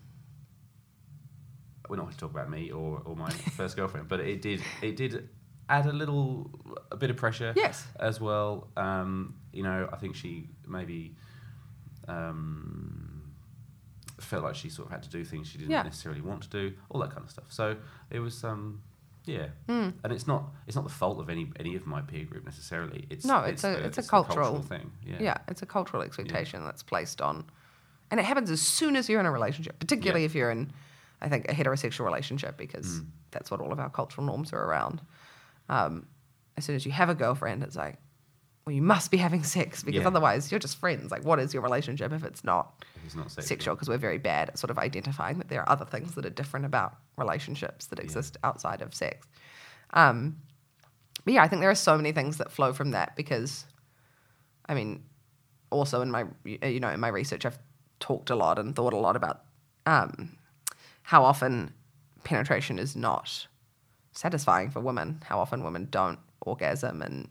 We're 1.89 1.95
not 1.95 2.03
going 2.03 2.13
to 2.13 2.19
talk 2.19 2.31
about 2.31 2.49
me 2.51 2.71
or, 2.71 3.01
or 3.03 3.15
my 3.15 3.29
first 3.57 3.75
girlfriend, 3.75 4.07
but 4.09 4.19
it 4.19 4.41
did 4.43 4.61
it 4.83 4.95
did 4.95 5.27
add 5.69 5.87
a 5.87 5.91
little 5.93 6.51
a 6.91 6.95
bit 6.97 7.09
of 7.09 7.17
pressure 7.17 7.53
Yes. 7.55 7.85
as 7.99 8.21
well. 8.21 8.67
Um, 8.77 9.35
you 9.51 9.63
know, 9.63 9.89
I 9.91 9.97
think 9.97 10.15
she 10.15 10.49
maybe 10.67 11.15
um, 12.07 13.31
felt 14.19 14.43
like 14.43 14.55
she 14.55 14.69
sort 14.69 14.87
of 14.87 14.91
had 14.91 15.03
to 15.03 15.09
do 15.09 15.23
things 15.23 15.47
she 15.47 15.57
didn't 15.57 15.71
Yeah. 15.71 15.83
necessarily 15.83 16.21
want 16.21 16.43
to 16.43 16.49
do, 16.49 16.73
all 16.89 16.99
that 17.01 17.11
kind 17.11 17.23
of 17.23 17.29
stuff. 17.31 17.51
So 17.51 17.77
it 18.09 18.19
was. 18.19 18.43
Um, 18.43 18.81
yeah, 19.25 19.49
Hmm. 19.67 19.89
and 20.03 20.11
it's 20.13 20.25
not 20.25 20.45
it's 20.65 20.75
not 20.75 20.85
the 20.85 20.89
fault 20.93 21.19
of 21.19 21.29
any 21.29 21.51
any 21.59 21.75
of 21.75 21.85
my 21.85 22.01
peer 22.01 22.25
group 22.25 22.45
necessarily. 22.45 23.05
It's 23.11 23.25
No, 23.25 23.41
it's 23.43 23.63
a- 23.63 23.67
the- 23.67 23.85
it's 23.85 23.97
a 23.97 24.01
the 24.01 24.07
cultural- 24.07 24.61
thing. 24.63 24.91
Yeah. 25.05 25.17
yeah. 25.19 25.37
it's 25.47 25.61
a 25.61 25.67
cultural 25.67 26.01
expectation 26.01 26.63
that's 26.63 26.81
placed 26.81 27.21
on, 27.21 27.45
and 28.09 28.19
it 28.19 28.23
happens 28.25 28.49
as 28.49 28.61
soon 28.61 28.95
as 28.95 29.07
you're 29.07 29.19
in 29.19 29.27
a 29.27 29.31
relationship, 29.31 29.77
particularly 29.77 30.21
Yeah. 30.21 30.25
if 30.25 30.35
you're 30.35 30.49
in, 30.51 30.71
I 31.21 31.29
think, 31.29 31.47
a 31.49 31.53
heterosexual 31.53 32.05
relationship, 32.05 32.57
because 32.57 33.01
Mm. 33.01 33.07
that's 33.31 33.51
what 33.51 33.59
all 33.61 33.71
of 33.71 33.79
our 33.79 33.89
cultural 33.89 34.25
norms 34.25 34.51
are 34.51 34.63
around. 34.63 35.01
Um, 35.67 36.07
as 36.57 36.65
soon 36.65 36.75
as 36.75 36.85
you 36.85 36.91
have 36.93 37.09
a 37.09 37.15
girlfriend, 37.15 37.61
it's 37.61 37.75
like, 37.75 37.99
well, 38.69 38.75
you 38.75 38.83
must 38.83 39.09
be 39.09 39.17
having 39.17 39.41
sex 39.43 39.81
because 39.83 40.01
Yeah. 40.01 40.07
otherwise 40.07 40.51
you're 40.51 40.59
just 40.59 40.77
friends. 40.77 41.09
Like, 41.09 41.23
what 41.25 41.39
is 41.39 41.55
your 41.55 41.63
relationship 41.63 42.11
if 42.13 42.23
it's 42.23 42.43
not 42.43 42.85
It's 43.03 43.15
not 43.15 43.31
sexual. 43.31 43.73
Because 43.73 43.89
we're 43.89 43.97
very 43.97 44.19
bad 44.19 44.49
at 44.49 44.59
sort 44.59 44.69
of 44.69 44.77
identifying 44.77 45.39
that 45.39 45.47
there 45.49 45.61
are 45.61 45.69
other 45.69 45.85
things 45.85 46.13
that 46.13 46.23
are 46.23 46.29
different 46.29 46.67
about 46.67 46.95
relationships 47.17 47.87
that 47.87 47.97
Yeah. 47.97 48.03
exist 48.05 48.37
outside 48.43 48.83
of 48.83 48.93
sex. 48.93 49.25
Um, 49.95 50.37
but 51.25 51.33
yeah, 51.33 51.41
I 51.41 51.47
think 51.47 51.61
there 51.61 51.69
are 51.71 51.75
so 51.89 51.97
many 51.97 52.11
things 52.11 52.37
that 52.37 52.51
flow 52.51 52.71
from 52.73 52.91
that 52.91 53.15
because, 53.15 53.65
I 54.67 54.75
mean, 54.75 55.03
also 55.71 56.01
in 56.01 56.11
my 56.11 56.25
you 56.43 56.79
know 56.79 56.89
in 56.89 56.99
my 56.99 57.07
research, 57.07 57.43
I've 57.47 57.57
talked 57.99 58.29
a 58.29 58.35
lot 58.35 58.59
and 58.59 58.75
thought 58.75 58.93
a 58.93 58.97
lot 58.97 59.15
about 59.15 59.45
um, 59.87 60.37
how 61.01 61.23
often 61.23 61.73
penetration 62.23 62.77
is 62.77 62.95
not 62.95 63.47
satisfying 64.11 64.69
for 64.69 64.79
women. 64.79 65.23
How 65.25 65.39
often 65.39 65.63
women 65.63 65.87
don't 65.89 66.19
orgasm 66.41 67.01
and 67.01 67.29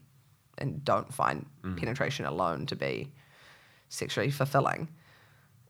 and 0.59 0.85
don't 0.85 1.13
find 1.13 1.47
penetration 1.77 2.25
alone 2.27 2.67
to 2.67 2.77
be 2.77 3.11
sexually 3.89 4.31
fulfilling. 4.31 4.89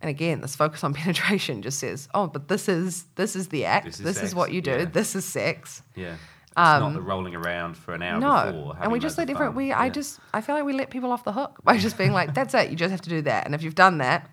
And 0.01 0.09
again, 0.09 0.41
this 0.41 0.55
focus 0.57 0.85
on 0.85 0.95
penetration 1.03 1.63
just 1.63 1.79
says, 1.79 2.09
"Oh, 2.15 2.27
but 2.27 2.49
this 2.49 2.69
is 2.69 3.05
this 3.17 3.35
is 3.37 3.49
the 3.49 3.65
act. 3.65 3.87
This 3.87 3.99
This 3.99 4.17
is 4.19 4.23
is, 4.31 4.35
what 4.35 4.53
you 4.53 4.61
do. 4.61 4.71
yeah. 4.73 4.85
This 4.85 5.15
is 5.17 5.25
sex." 5.25 5.83
Yeah. 5.95 6.15
It's 6.51 6.57
not 6.57 6.93
the 6.93 7.01
rolling 7.01 7.37
around 7.37 7.77
for 7.77 7.95
an 7.95 8.03
hour 8.03 8.15
Um, 8.17 8.21
no, 8.21 8.77
and 8.81 8.91
we 8.91 8.99
just 8.99 9.17
let 9.17 9.31
everyone. 9.31 9.53
fun. 9.55 9.57
We 9.57 9.73
I 9.73 9.91
just 9.91 10.19
I 10.35 10.41
feel 10.41 10.57
like 10.57 10.65
we 10.65 10.73
let 10.73 10.91
people 10.91 11.13
off 11.13 11.23
the 11.23 11.33
hook 11.33 11.61
by 11.63 11.77
just 11.79 11.97
being 11.97 12.13
like, 12.13 12.35
"That's 12.35 12.53
it. 12.55 12.71
You 12.71 12.77
just 12.77 12.91
have 12.91 13.03
to 13.03 13.11
do 13.11 13.23
that." 13.23 13.47
And 13.47 13.55
if 13.55 13.63
you've 13.63 13.77
done 13.77 13.99
that, 13.99 14.29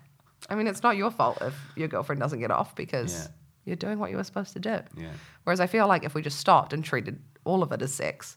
I 0.50 0.54
mean, 0.56 0.66
it's 0.66 0.82
not 0.82 0.96
your 0.96 1.10
fault 1.12 1.38
if 1.40 1.54
your 1.76 1.86
girlfriend 1.88 2.20
doesn't 2.20 2.40
get 2.40 2.50
off 2.50 2.74
because 2.74 3.14
Yeah. 3.14 3.26
you're 3.64 3.76
doing 3.76 3.98
what 4.00 4.10
you 4.10 4.16
were 4.16 4.24
supposed 4.24 4.52
to 4.54 4.58
do. 4.60 4.80
Yeah. 4.96 5.10
Whereas 5.44 5.60
I 5.60 5.66
feel 5.68 5.86
like 5.86 6.02
if 6.04 6.14
we 6.14 6.22
just 6.22 6.38
stopped 6.40 6.72
and 6.72 6.82
treated 6.84 7.20
all 7.44 7.62
of 7.62 7.70
it 7.70 7.80
as 7.82 7.94
sex, 7.94 8.36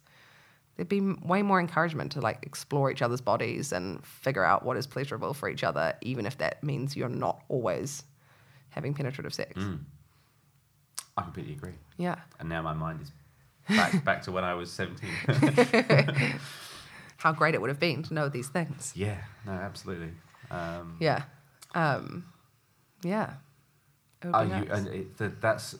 there'd 0.79 0.87
be 0.87 1.01
way 1.01 1.41
more 1.41 1.59
encouragement 1.59 2.13
to 2.13 2.21
like 2.21 2.39
explore 2.43 2.89
each 2.89 3.01
other's 3.01 3.19
bodies 3.19 3.73
and 3.73 4.01
figure 4.05 4.45
out 4.45 4.63
what 4.63 4.77
is 4.77 4.87
pleasurable 4.87 5.33
for 5.33 5.49
each 5.49 5.61
other, 5.61 5.93
even 5.99 6.25
if 6.25 6.37
that 6.37 6.63
means 6.63 6.95
you're 6.95 7.09
not 7.09 7.43
always 7.49 8.03
having 8.69 8.93
penetrative 8.93 9.33
sex. 9.33 9.61
Mm. 9.61 9.79
I 11.17 11.23
completely 11.23 11.51
agree. 11.51 11.73
Yeah. 11.97 12.15
And 12.39 12.47
now 12.47 12.61
my 12.61 12.73
mind 12.73 13.01
is 13.01 13.11
back 13.75 14.03
back 14.05 14.21
to 14.23 14.31
when 14.31 14.45
I 14.45 14.53
was 14.53 14.71
17. 14.71 15.09
How 17.17 17.33
great 17.33 17.55
it 17.55 17.59
would 17.59 17.69
have 17.69 17.81
been 17.81 18.01
to 18.03 18.13
know 18.13 18.29
these 18.29 18.47
things. 18.47 18.93
yeah, 18.95 19.17
no, 19.45 19.51
absolutely. 19.51 20.11
Um, 20.49 20.95
Yeah. 21.01 21.23
Um, 21.75 22.23
yeah. 23.03 23.33
Are 24.33 24.45
be 24.45 24.51
you, 24.51 24.71
and 24.71 24.87
it, 24.87 25.17
the, 25.17 25.27
that's 25.41 25.75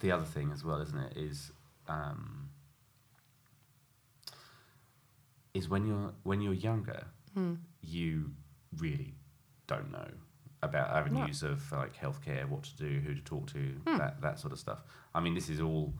the 0.00 0.12
other 0.12 0.26
thing 0.26 0.50
as 0.52 0.62
well, 0.62 0.82
isn't 0.82 0.98
it? 0.98 1.16
Is 1.16 1.52
um, 1.88 2.41
is 5.54 5.68
when 5.68 5.86
you're 5.86 6.12
when 6.22 6.40
you're 6.40 6.54
younger, 6.54 7.06
Hmm. 7.34 7.54
you 7.80 8.32
really 8.76 9.14
don't 9.66 9.90
know 9.90 10.08
about 10.62 10.90
avenues 10.90 11.42
of 11.42 11.70
like 11.72 11.94
healthcare, 11.96 12.48
what 12.48 12.62
to 12.64 12.76
do, 12.76 13.00
who 13.00 13.14
to 13.14 13.20
talk 13.22 13.46
to, 13.48 13.80
Hmm. 13.86 13.98
that 13.98 14.20
that 14.20 14.38
sort 14.38 14.52
of 14.52 14.58
stuff. 14.58 14.82
I 15.14 15.20
mean, 15.20 15.34
this 15.34 15.48
is 15.48 15.60
all 15.60 15.94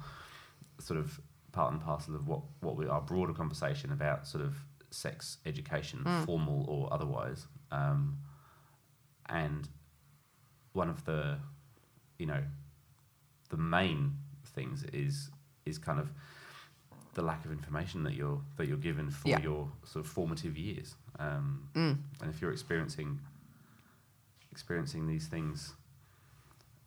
sort 0.79 0.99
of 0.99 1.21
part 1.53 1.73
and 1.73 1.83
parcel 1.83 2.15
of 2.15 2.27
what 2.27 2.43
what 2.61 2.77
we 2.77 2.87
our 2.87 3.01
broader 3.01 3.33
conversation 3.35 3.93
about 3.93 4.27
sort 4.27 4.45
of 4.45 4.65
sex 4.91 5.39
education, 5.47 6.01
Hmm. 6.05 6.25
formal 6.25 6.65
or 6.69 6.93
otherwise. 6.93 7.47
Um, 7.71 8.19
and 9.27 9.69
one 10.73 10.89
of 10.89 11.05
the 11.05 11.39
you 12.19 12.27
know 12.27 12.45
the 13.51 13.57
main 13.57 14.19
things 14.45 14.85
is 14.85 15.31
is 15.67 15.79
kind 15.79 15.99
of 16.01 16.11
the 17.15 17.23
lack 17.23 17.45
of 17.45 17.53
information 17.53 18.03
that 18.05 18.15
you're 18.15 18.41
that 18.57 18.67
you're 18.69 18.77
given 18.79 19.11
for 19.11 19.29
Yeah. 19.29 19.41
your 19.41 19.69
sort 19.85 20.05
of 20.05 20.11
formative 20.11 20.57
years 20.57 20.95
um, 21.19 21.69
Mm. 21.75 21.99
and 22.21 22.31
if 22.35 22.41
you're 22.41 22.53
experiencing 22.53 23.19
experiencing 24.51 25.07
these 25.07 25.27
things 25.27 25.73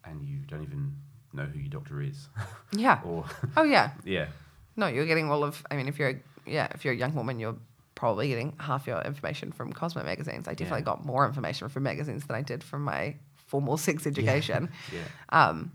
and 0.04 0.24
you 0.24 0.40
don't 0.48 0.62
even 0.64 0.96
know 1.34 1.46
who 1.46 1.60
your 1.60 1.70
doctor 1.70 2.02
is 2.02 2.28
Yeah. 2.76 3.02
or 3.04 3.26
Oh, 3.58 3.64
yeah. 3.64 3.92
yeah 4.06 4.28
No, 4.76 4.88
you're 4.88 5.06
getting 5.06 5.30
all 5.32 5.44
of. 5.44 5.64
I 5.72 5.76
mean, 5.76 5.88
if 5.88 5.98
you're 6.00 6.10
a, 6.10 6.20
yeah, 6.46 6.68
if 6.74 6.84
you're 6.86 6.94
a 6.94 6.98
young 6.98 7.16
woman, 7.16 7.40
you're 7.40 7.56
probably 7.96 8.28
getting 8.28 8.54
half 8.60 8.88
your 8.88 9.02
information 9.02 9.52
from 9.52 9.72
Cosmo 9.74 10.04
magazines. 10.04 10.48
I 10.48 10.54
definitely 10.54 10.82
Yeah. 10.82 10.86
got 10.94 11.06
more 11.06 11.26
information 11.26 11.70
from 11.70 11.84
magazines 11.84 12.26
than 12.26 12.36
I 12.36 12.42
did 12.42 12.64
from 12.64 12.84
my 12.84 13.16
formal 13.48 13.78
sex 13.78 14.06
education. 14.12 14.70
yeah 14.94 15.04
Um, 15.30 15.72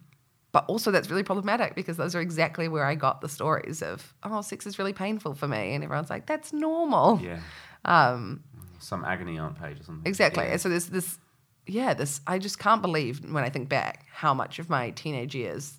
but 0.53 0.65
also 0.67 0.91
that's 0.91 1.11
really 1.11 1.23
problematic 1.23 1.75
because 1.75 1.97
those 1.97 2.15
are 2.15 2.21
exactly 2.21 2.69
where 2.69 2.85
I 2.85 2.95
got 2.95 3.21
the 3.21 3.29
stories 3.29 3.83
of 3.83 4.15
oh, 4.23 4.41
sex 4.43 4.67
is 4.67 4.79
really 4.79 4.93
painful 4.93 5.35
for 5.35 5.47
me, 5.49 5.75
and 5.75 5.85
everyone's 5.85 6.11
like 6.11 6.27
that's 6.27 6.53
normal. 6.53 7.21
yeah 7.23 7.41
Um, 7.83 8.43
some 8.79 9.05
agony 9.07 9.39
aunt 9.39 9.59
page 9.59 9.81
or 9.81 9.85
something 9.85 10.07
Exactly. 10.09 10.45
yeah. 10.45 10.53
And 10.53 10.61
so 10.61 10.69
there's 10.69 10.87
this, 10.87 11.19
yeah, 11.67 11.95
this, 11.95 12.21
I 12.27 12.39
just 12.39 12.59
can't 12.59 12.83
believe 12.83 13.25
when 13.25 13.43
I 13.45 13.49
think 13.49 13.71
back 13.71 14.05
how 14.13 14.35
much 14.35 14.59
of 14.59 14.69
my 14.69 14.91
teenage 14.91 15.35
years, 15.35 15.79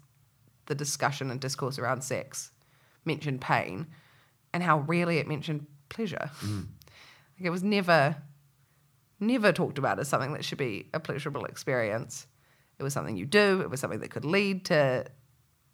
the 0.66 0.74
discussion 0.76 1.30
and 1.30 1.40
discourse 1.40 1.78
around 1.78 2.02
sex 2.04 2.52
mentioned 3.06 3.42
pain 3.42 3.88
and 4.54 4.64
how 4.64 4.80
rarely 4.80 5.18
it 5.18 5.28
mentioned 5.28 5.68
pleasure. 5.90 6.32
Like 6.44 7.46
it 7.46 7.50
was 7.50 7.64
never, 7.64 8.16
never 9.20 9.52
talked 9.52 9.78
about 9.78 10.00
as 10.00 10.08
something 10.08 10.34
that 10.34 10.44
should 10.46 10.58
be 10.58 10.88
a 10.94 11.00
pleasurable 11.00 11.46
experience. 11.46 12.28
It 12.82 12.84
was 12.84 12.94
something 12.94 13.15
you 13.15 13.28
do, 13.28 13.62
it 13.62 13.70
was 13.70 13.80
something 13.80 14.00
that 14.00 14.10
could 14.10 14.26
lead 14.26 14.65
to, 14.65 15.06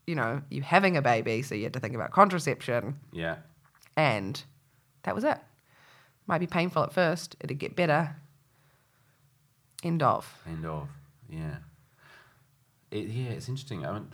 you 0.05 0.15
know, 0.15 0.41
you 0.49 0.61
having 0.61 0.97
a 0.97 1.01
baby. 1.01 1.41
So 1.41 1.55
you 1.55 1.63
had 1.63 1.73
to 1.73 1.79
think 1.79 1.95
about 1.95 2.11
contraception 2.11 2.99
yeah 3.13 3.37
and 3.97 4.43
that 5.03 5.15
was 5.15 5.23
it. 5.23 5.39
Might 6.27 6.37
be 6.37 6.47
painful 6.47 6.83
at 6.83 6.93
first, 6.93 7.35
it'd 7.41 7.57
get 7.57 7.75
better. 7.75 8.15
End 9.83 10.03
of. 10.03 10.41
End 10.45 10.65
of. 10.65 10.89
Yeah. 11.29 11.55
It, 12.91 13.07
yeah, 13.07 13.29
it's 13.31 13.49
interesting. 13.49 13.85
I 13.85 13.93
mean, 13.93 14.07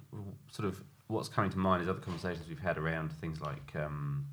sort 0.51 0.67
of 0.67 0.84
what's 1.08 1.29
coming 1.29 1.51
to 1.51 1.58
mind 1.58 1.84
is 1.84 1.89
other 1.89 1.99
conversations 1.99 2.47
we've 2.47 2.60
had 2.60 2.77
around 2.77 3.12
things 3.13 3.41
like 3.41 3.73
um, 3.75 4.25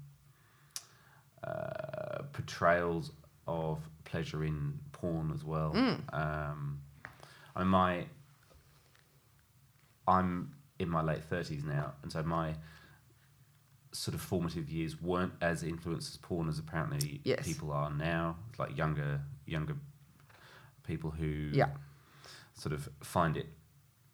uh, 1.43 2.23
portrayals 2.33 3.13
of 3.47 3.79
pleasure 4.05 4.45
in 4.45 4.79
porn 4.93 5.33
as 5.35 5.45
well. 5.45 5.73
Um, 6.13 6.81
I 7.57 7.61
mean, 7.61 7.69
my 7.69 8.05
I'm 10.07 10.55
in 10.79 10.89
my 10.89 11.03
late 11.03 11.23
thirties 11.25 11.65
now, 11.65 11.93
and 12.03 12.11
so 12.11 12.23
my 12.23 12.55
sort 13.93 14.15
of 14.15 14.21
formative 14.21 14.69
years 14.71 15.01
weren't 15.03 15.33
as 15.41 15.63
influenced 15.65 16.13
as 16.13 16.17
porn 16.19 16.49
as 16.49 16.59
apparently 16.59 17.21
Yes. 17.25 17.45
people 17.45 17.73
are 17.73 17.91
now. 17.91 18.37
Like 18.59 18.77
younger 18.77 19.21
younger 19.47 19.75
people 20.85 21.11
who 21.11 21.51
Yeah. 21.53 21.71
sort 22.55 22.73
of 22.73 22.89
find 23.03 23.37
it 23.37 23.49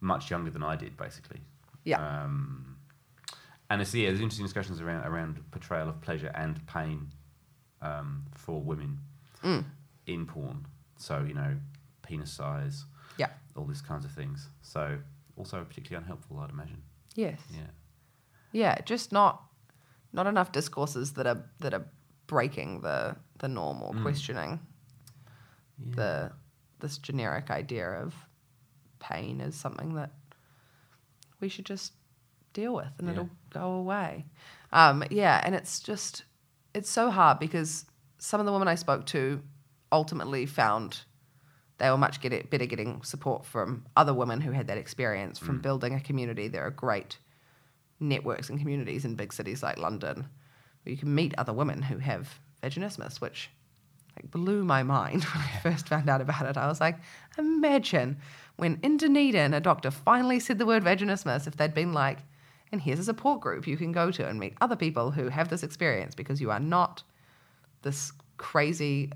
much 0.01 0.31
younger 0.31 0.51
than 0.51 0.63
I 0.63 0.77
did, 0.77 0.97
basically. 0.97 1.41
Yeah. 1.85 2.01
Um, 2.25 2.79
and 3.69 3.81
it's 3.83 3.95
yeah, 3.95 4.09
there's 4.09 4.21
interesting 4.21 4.47
discussions 4.47 4.81
around 4.81 5.05
around 5.07 5.51
portrayal 5.51 5.89
of 5.89 6.01
pleasure 6.01 6.29
and 6.35 6.65
pain 6.67 7.13
um, 7.83 8.25
for 8.35 8.63
women 8.63 8.99
Mm. 9.43 9.65
in 10.07 10.27
porn. 10.27 10.67
So 10.97 11.23
you 11.23 11.35
know, 11.35 11.59
penis 12.03 12.33
size, 12.33 12.87
Yeah. 13.19 13.31
all 13.55 13.67
these 13.67 13.83
kinds 13.83 14.05
of 14.07 14.11
things. 14.13 14.49
So 14.63 14.99
also 15.37 15.63
particularly 15.65 16.03
unhelpful, 16.05 16.39
I'd 16.39 16.51
imagine. 16.51 16.83
Yes. 17.15 17.41
Yeah. 17.51 17.71
Yeah, 18.53 18.81
just 18.85 19.13
not 19.13 19.43
not 20.13 20.27
enough 20.27 20.53
discourses 20.53 21.13
that 21.15 21.27
are 21.27 21.45
that 21.61 21.75
are 21.75 21.87
breaking 22.27 22.81
the 22.81 23.17
the 23.39 23.49
norm 23.49 23.83
or 23.83 23.93
questioning 24.03 24.61
yeah. 25.79 25.95
the 25.95 26.33
this 26.81 26.99
generic 26.99 27.51
idea 27.51 27.89
of 27.89 28.15
pain 28.99 29.41
as 29.41 29.55
something 29.55 29.95
that 29.95 30.13
we 31.41 31.49
should 31.49 31.67
just 31.67 31.93
deal 32.53 32.75
with 32.75 32.89
and 32.99 33.09
Yeah. 33.09 33.13
it'll 33.13 33.31
go 33.51 33.73
away. 33.73 34.25
Um, 34.73 35.05
yeah, 35.11 35.41
and 35.45 35.55
it's 35.55 35.81
just 35.81 36.25
it's 36.75 36.91
so 36.91 37.11
hard 37.11 37.39
because 37.39 37.85
some 38.19 38.41
of 38.41 38.47
the 38.47 38.53
women 38.53 38.69
I 38.69 38.75
spoke 38.75 39.07
to 39.07 39.43
ultimately 39.93 40.47
found 40.47 41.05
they 41.79 41.91
were 41.91 41.99
much 41.99 42.21
get 42.21 42.51
better 42.51 42.67
getting 42.67 43.03
support 43.03 43.45
from 43.45 43.85
other 43.97 44.15
women 44.15 44.41
who 44.41 44.51
had 44.51 44.67
that 44.69 44.79
experience 44.79 45.39
from 45.39 45.59
mm. 45.59 45.63
building 45.63 45.95
a 45.95 46.01
community. 46.01 46.49
There 46.49 46.65
are 46.65 46.71
great 46.71 47.19
networks 48.01 48.49
and 48.49 48.59
communities 48.59 49.05
in 49.05 49.15
big 49.15 49.33
cities 49.33 49.63
like 49.63 49.79
London 49.79 50.29
where 50.83 50.93
you 50.93 50.97
can 50.97 51.15
meet 51.15 51.35
other 51.37 51.53
women 51.53 51.83
who 51.83 51.99
have 51.99 52.41
vaginismus, 52.63 53.21
which 53.21 53.51
like 54.17 54.31
blew 54.31 54.65
my 54.65 54.83
mind 54.83 55.25
when 55.25 55.45
I 55.45 55.59
first 55.63 55.89
found 55.89 56.09
out 56.09 56.21
about 56.21 56.47
it. 56.47 56.57
I 56.57 56.67
was 56.67 56.81
like, 56.81 56.97
imagine 57.37 58.19
when 58.57 58.79
in 58.83 58.97
Dunedin 58.97 59.53
a 59.53 59.61
doctor 59.61 59.91
finally 59.91 60.41
said 60.41 60.59
the 60.59 60.67
word 60.67 60.83
vaginismus, 60.83 61.47
if 61.47 61.57
they'd 61.57 61.75
been 61.75 61.93
like, 61.93 62.19
and 62.73 62.81
here's 62.81 62.99
a 62.99 63.05
support 63.05 63.41
group 63.41 63.67
you 63.67 63.77
can 63.77 63.93
go 63.93 64.11
to 64.11 64.27
and 64.27 64.41
meet 64.41 64.55
other 64.61 64.77
people 64.77 65.11
who 65.11 65.29
have 65.29 65.49
this 65.49 65.63
experience 65.63 66.15
because 66.15 66.41
you 66.41 66.51
are 66.51 66.61
not 66.61 67.03
this 67.83 68.13
crazy 68.39 69.13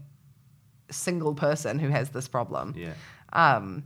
single 0.90 1.34
person 1.34 1.78
who 1.78 1.88
has 1.88 2.10
this 2.10 2.28
problem. 2.28 2.74
Yeah. 2.76 2.92
Um, 3.32 3.84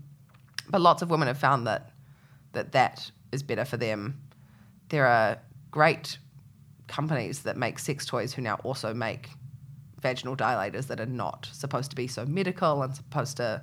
but 0.70 0.80
lots 0.80 1.02
of 1.02 1.10
women 1.10 1.28
have 1.28 1.38
found 1.38 1.66
that 1.66 1.90
that 2.52 2.72
that 2.72 3.10
is 3.32 3.42
better 3.42 3.64
for 3.64 3.76
them. 3.76 4.20
There 4.88 5.06
are 5.06 5.38
great 5.70 6.18
companies 6.86 7.42
that 7.42 7.56
make 7.56 7.78
sex 7.78 8.06
toys 8.06 8.32
who 8.32 8.42
now 8.42 8.54
also 8.64 8.94
make 8.94 9.28
vaginal 10.00 10.36
dilators 10.36 10.86
that 10.88 11.00
are 11.00 11.06
not 11.06 11.48
supposed 11.52 11.90
to 11.90 11.96
be 11.96 12.06
so 12.06 12.24
medical 12.26 12.82
and 12.82 12.94
supposed 12.94 13.38
to 13.38 13.62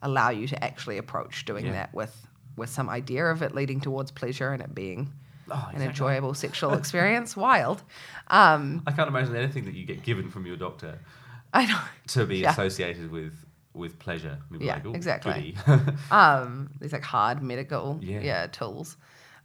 allow 0.00 0.30
you 0.30 0.46
to 0.46 0.62
actually 0.64 0.98
approach 0.98 1.44
doing 1.44 1.66
Yeah. 1.66 1.72
that 1.72 1.94
with 1.94 2.26
with 2.56 2.68
some 2.70 2.88
idea 2.90 3.24
of 3.26 3.42
it 3.42 3.54
leading 3.54 3.80
towards 3.80 4.10
pleasure 4.10 4.52
and 4.52 4.62
it 4.62 4.74
being 4.74 5.12
Oh, 5.52 5.68
an 5.74 5.82
enjoyable 5.82 6.34
sexual 6.34 6.74
experience. 6.80 7.36
Wild. 7.36 7.82
Um, 8.28 8.82
I 8.86 8.92
can't 8.92 9.08
imagine 9.08 9.34
anything 9.34 9.64
that 9.64 9.74
you 9.74 9.84
get 9.84 10.02
given 10.04 10.30
from 10.30 10.46
your 10.46 10.56
doctor 10.56 10.98
I 11.54 11.66
know. 11.66 11.80
to 12.08 12.26
be 12.26 12.38
Yeah. 12.38 12.52
associated 12.52 13.10
with 13.10 13.32
with 13.72 13.98
pleasure. 14.00 14.38
Be 14.50 14.64
Yeah, 14.64 14.74
like, 14.74 14.86
"Ooh, 14.86 14.94
exactly. 14.94 15.54
goody." 15.66 15.94
um, 16.10 16.70
these 16.80 16.92
like 16.92 17.02
hard 17.04 17.40
medical 17.42 17.98
Yeah. 18.02 18.20
yeah. 18.20 18.46
tools. 18.48 18.96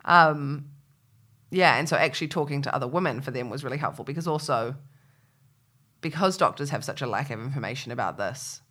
Um, 0.04 0.70
yeah, 1.52 1.78
and 1.78 1.88
so 1.88 1.96
actually 1.96 2.28
talking 2.30 2.62
to 2.64 2.74
other 2.76 2.88
women 2.88 3.22
for 3.22 3.32
them 3.32 3.50
was 3.50 3.64
really 3.64 3.78
helpful 3.78 4.04
because 4.04 4.28
also 4.28 4.76
because 6.02 6.38
doctors 6.38 6.70
have 6.72 6.84
such 6.84 7.02
a 7.02 7.08
lack 7.08 7.30
of 7.32 7.40
information 7.40 7.92
about 7.92 8.18
this, 8.18 8.62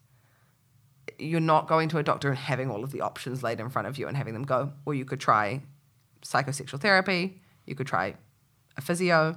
you're 1.18 1.40
not 1.40 1.66
going 1.68 1.88
to 1.88 1.98
a 1.98 2.02
doctor 2.02 2.28
and 2.28 2.38
having 2.38 2.70
all 2.70 2.84
of 2.84 2.92
the 2.92 3.00
options 3.00 3.42
laid 3.42 3.60
in 3.60 3.68
front 3.70 3.88
of 3.88 3.98
you 3.98 4.06
and 4.08 4.16
having 4.16 4.34
them 4.34 4.44
go, 4.44 4.72
well, 4.84 4.94
you 4.94 5.04
could 5.04 5.20
try 5.20 5.60
psychosexual 6.22 6.80
therapy, 6.80 7.40
you 7.66 7.74
could 7.74 7.86
try 7.86 8.14
a 8.76 8.80
physio, 8.80 9.36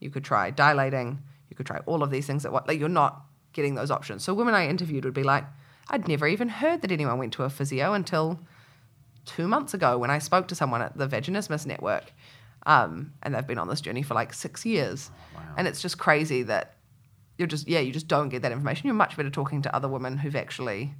you 0.00 0.10
could 0.10 0.24
try 0.24 0.50
dilating, 0.50 1.20
you 1.48 1.56
could 1.56 1.66
try 1.66 1.78
all 1.86 2.02
of 2.02 2.10
these 2.10 2.26
things 2.26 2.44
at 2.44 2.52
what 2.52 2.66
like 2.68 2.78
you're 2.78 2.88
not 2.88 3.24
getting 3.58 3.74
those 3.74 3.90
options. 3.90 4.22
So 4.22 4.32
women 4.32 4.54
I 4.54 4.68
interviewed 4.68 5.04
would 5.04 5.12
be 5.12 5.24
like, 5.24 5.44
I'd 5.90 6.06
never 6.06 6.26
even 6.28 6.48
heard 6.48 6.80
that 6.82 6.92
anyone 6.92 7.18
went 7.18 7.32
to 7.34 7.42
a 7.42 7.50
physio 7.50 7.92
until 7.92 8.38
two 9.24 9.48
months 9.48 9.74
ago 9.74 9.98
when 9.98 10.10
I 10.10 10.20
spoke 10.20 10.46
to 10.48 10.54
someone 10.54 10.80
at 10.80 10.96
the 10.96 11.08
Vaginismus 11.08 11.66
Network. 11.66 12.12
Um, 12.66 13.12
and 13.22 13.34
they've 13.34 13.46
been 13.46 13.58
on 13.58 13.68
this 13.68 13.80
journey 13.80 14.02
for 14.02 14.14
like 14.14 14.32
six 14.32 14.64
years. 14.64 15.10
And 15.56 15.66
it's 15.66 15.82
just 15.82 15.98
crazy 15.98 16.44
that 16.44 16.76
you're 17.36 17.48
just, 17.48 17.66
yeah, 17.66 17.80
you 17.80 17.92
just 17.92 18.08
don't 18.08 18.28
get 18.28 18.42
that 18.42 18.52
information. 18.52 18.86
You're 18.86 18.94
much 18.94 19.16
better 19.16 19.30
talking 19.30 19.62
to 19.62 19.74
other 19.74 19.88
women 19.88 20.18
who've 20.18 20.36
actually 20.36 20.94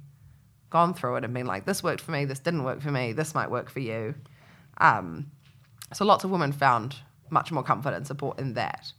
gone 0.69 0.93
through 0.93 1.15
it 1.15 1.23
and 1.23 1.33
been 1.33 1.45
like, 1.45 1.65
this 1.65 1.81
worked 1.81 2.01
for 2.01 2.11
me, 2.11 2.25
this 2.25 2.39
didn't 2.39 2.63
work 2.63 2.81
for 2.81 2.91
me, 2.91 3.13
this 3.13 3.33
might 3.33 3.49
work 3.49 3.69
for 3.69 3.79
you. 3.79 4.15
Um, 4.79 5.31
so 5.93 6.05
lots 6.05 6.23
of 6.23 6.29
women 6.29 6.51
found 6.51 6.97
much 7.29 7.51
more 7.51 7.63
comfort 7.63 7.93
and 7.93 8.05
support 8.05 8.39
in 8.39 8.53
that. 8.53 8.93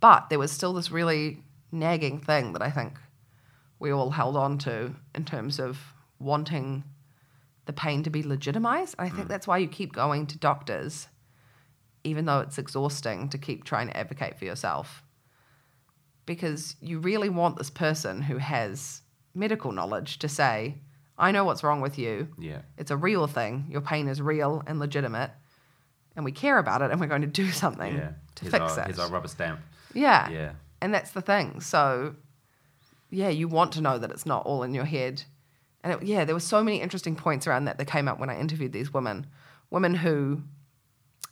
But 0.00 0.28
there 0.28 0.38
was 0.38 0.52
still 0.52 0.74
this 0.74 0.90
really 0.90 1.42
nagging 1.72 2.18
thing 2.18 2.52
that 2.52 2.62
I 2.62 2.70
think 2.70 2.98
we 3.78 3.90
all 3.90 4.10
held 4.10 4.36
on 4.36 4.58
to 4.58 4.94
in 5.14 5.24
terms 5.24 5.58
of 5.58 5.78
wanting 6.18 6.84
the 7.66 7.72
pain 7.72 8.02
to 8.04 8.10
be 8.10 8.22
legitimized. 8.22 8.94
And 8.98 9.06
I 9.06 9.10
think 9.10 9.26
mm. 9.26 9.28
that's 9.28 9.46
why 9.46 9.58
you 9.58 9.68
keep 9.68 9.92
going 9.92 10.26
to 10.28 10.38
doctors, 10.38 11.08
even 12.04 12.24
though 12.24 12.40
it's 12.40 12.58
exhausting 12.58 13.28
to 13.30 13.38
keep 13.38 13.64
trying 13.64 13.88
to 13.88 13.96
advocate 13.96 14.38
for 14.38 14.44
yourself. 14.44 15.02
Because 16.24 16.76
you 16.80 16.98
really 16.98 17.28
want 17.28 17.56
this 17.56 17.70
person 17.70 18.22
who 18.22 18.38
has 18.38 19.02
medical 19.34 19.72
knowledge 19.72 20.18
to 20.20 20.28
say, 20.28 20.76
I 21.18 21.32
know 21.32 21.44
what's 21.44 21.62
wrong 21.62 21.80
with 21.80 21.98
you. 21.98 22.28
Yeah. 22.38 22.62
It's 22.78 22.90
a 22.90 22.96
real 22.96 23.26
thing. 23.26 23.66
Your 23.70 23.80
pain 23.80 24.08
is 24.08 24.20
real 24.20 24.62
and 24.66 24.78
legitimate. 24.78 25.30
And 26.14 26.24
we 26.24 26.32
care 26.32 26.58
about 26.58 26.82
it 26.82 26.90
and 26.90 27.00
we're 27.00 27.06
going 27.06 27.22
to 27.22 27.26
do 27.26 27.50
something 27.52 27.94
Yeah. 27.94 28.10
to 28.36 28.42
here's 28.42 28.52
fix 28.52 28.72
our, 28.72 28.80
it. 28.80 28.86
Here's 28.86 28.98
our 28.98 29.10
rubber 29.10 29.28
stamp. 29.28 29.60
Yeah. 29.92 30.28
Yeah. 30.30 30.52
And 30.80 30.92
that's 30.92 31.12
the 31.12 31.20
thing. 31.20 31.60
So, 31.60 32.16
yeah, 33.10 33.28
you 33.28 33.48
want 33.48 33.72
to 33.72 33.80
know 33.80 33.98
that 33.98 34.10
it's 34.10 34.26
not 34.26 34.44
all 34.46 34.62
in 34.62 34.74
your 34.74 34.84
head. 34.84 35.22
And 35.82 35.94
it, 35.94 36.02
yeah, 36.02 36.24
there 36.24 36.34
were 36.34 36.40
so 36.40 36.62
many 36.62 36.80
interesting 36.80 37.16
points 37.16 37.46
around 37.46 37.64
that 37.66 37.78
that 37.78 37.86
came 37.86 38.08
up 38.08 38.18
when 38.18 38.30
I 38.30 38.38
interviewed 38.38 38.72
these 38.72 38.92
women. 38.92 39.26
Women 39.70 39.94
who 39.94 40.42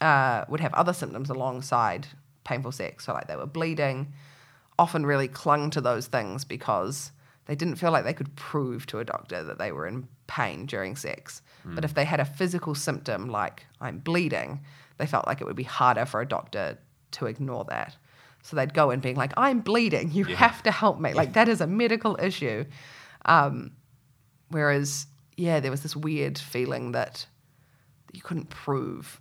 uh, 0.00 0.44
would 0.48 0.61
have 0.61 0.74
other 0.74 0.92
symptoms 0.92 1.30
alongside 1.30 2.07
painful 2.44 2.72
sex. 2.72 3.04
So, 3.04 3.12
like 3.12 3.28
they 3.28 3.37
were 3.37 3.46
bleeding, 3.46 4.12
often 4.78 5.07
really 5.07 5.28
clung 5.28 5.70
to 5.70 5.80
those 5.80 6.07
things 6.07 6.44
because 6.44 7.12
they 7.46 7.54
didn't 7.54 7.76
feel 7.76 7.90
like 7.90 8.04
they 8.04 8.14
could 8.14 8.35
prove 8.37 8.87
to 8.87 8.98
a 8.98 9.04
doctor 9.04 9.42
that 9.42 9.59
they 9.59 9.72
were 9.72 9.87
in 9.87 10.09
pain 10.26 10.66
during 10.66 10.96
sex. 10.96 11.42
But 11.74 11.85
if 11.85 11.94
they 11.94 12.04
had 12.04 12.20
a 12.20 12.24
physical 12.24 12.74
symptom 12.74 13.28
like 13.28 13.64
I'm 13.80 13.98
bleeding, 13.98 14.61
they 14.98 15.07
felt 15.07 15.26
like 15.26 15.40
it 15.40 15.44
would 15.46 15.57
be 15.57 15.62
harder 15.62 16.04
for 16.04 16.20
a 16.20 16.26
doctor 16.28 16.78
to 17.12 17.26
ignore 17.26 17.64
that. 17.66 17.96
So 18.44 18.57
they'd 18.57 18.74
go 18.74 18.90
in 18.90 19.00
being 19.00 19.16
like, 19.16 19.33
I'm 19.38 19.61
bleeding. 19.61 20.12
You 20.12 20.24
have 20.24 20.62
to 20.64 20.70
help 20.70 21.00
me. 21.00 21.14
Like, 21.14 21.33
that 21.33 21.48
is 21.48 21.62
a 21.62 21.66
medical 21.66 22.18
issue. 22.20 22.66
Um, 23.24 23.72
whereas, 24.50 25.07
yeah, 25.38 25.61
there 25.61 25.70
was 25.70 25.83
this 25.83 25.96
weird 25.96 26.37
feeling 26.37 26.92
that 26.92 27.26
you 28.12 28.20
couldn't 28.20 28.50
prove 28.50 29.18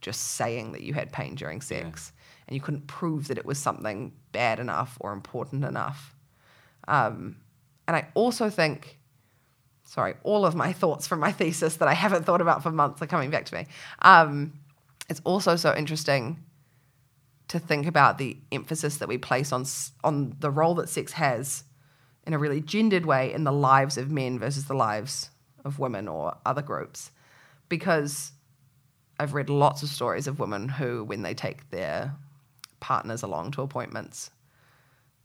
just 0.00 0.20
saying 0.20 0.72
that 0.72 0.82
you 0.82 0.94
had 0.94 1.10
pain 1.10 1.34
during 1.34 1.60
sex. 1.60 2.12
And 2.46 2.54
you 2.54 2.60
couldn't 2.60 2.86
prove 2.86 3.26
that 3.28 3.36
it 3.36 3.44
was 3.44 3.58
something 3.58 4.12
bad 4.30 4.60
enough 4.60 4.96
or 5.00 5.12
important 5.12 5.64
enough. 5.64 6.14
Um, 6.86 7.38
and 7.88 7.96
I 7.96 8.06
also 8.14 8.48
think, 8.48 9.00
sorry, 9.82 10.14
all 10.22 10.46
of 10.46 10.54
my 10.54 10.72
thoughts 10.72 11.08
from 11.08 11.18
my 11.18 11.32
thesis 11.32 11.78
that 11.78 11.88
I 11.88 11.94
haven't 11.94 12.26
thought 12.26 12.40
about 12.40 12.62
for 12.62 12.70
months 12.70 13.02
are 13.02 13.08
coming 13.08 13.30
back 13.30 13.46
to 13.46 13.56
me. 13.56 13.66
Um, 14.02 14.52
it's 15.08 15.20
also 15.24 15.56
so 15.56 15.74
interesting 15.74 16.44
to 17.52 17.58
think 17.58 17.86
about 17.86 18.16
the 18.16 18.38
emphasis 18.50 18.96
that 18.96 19.08
we 19.08 19.18
place 19.18 19.52
on 19.52 19.66
on 20.02 20.34
the 20.40 20.50
role 20.50 20.74
that 20.76 20.88
sex 20.88 21.12
has 21.12 21.64
in 22.26 22.32
a 22.32 22.38
really 22.38 22.62
gendered 22.62 23.04
way 23.04 23.30
in 23.30 23.44
the 23.44 23.52
lives 23.52 23.98
of 23.98 24.10
men 24.10 24.38
versus 24.38 24.64
the 24.64 24.74
lives 24.74 25.28
of 25.62 25.78
women 25.78 26.08
or 26.08 26.34
other 26.46 26.62
groups. 26.62 27.10
Because 27.68 28.32
I've 29.20 29.34
read 29.34 29.50
lots 29.50 29.82
of 29.82 29.90
stories 29.90 30.26
of 30.26 30.40
women 30.40 30.66
who 30.66 31.04
when 31.04 31.20
they 31.20 31.34
take 31.34 31.68
their 31.68 32.14
partners 32.80 33.22
along 33.22 33.50
to 33.52 33.60
appointments 33.60 34.30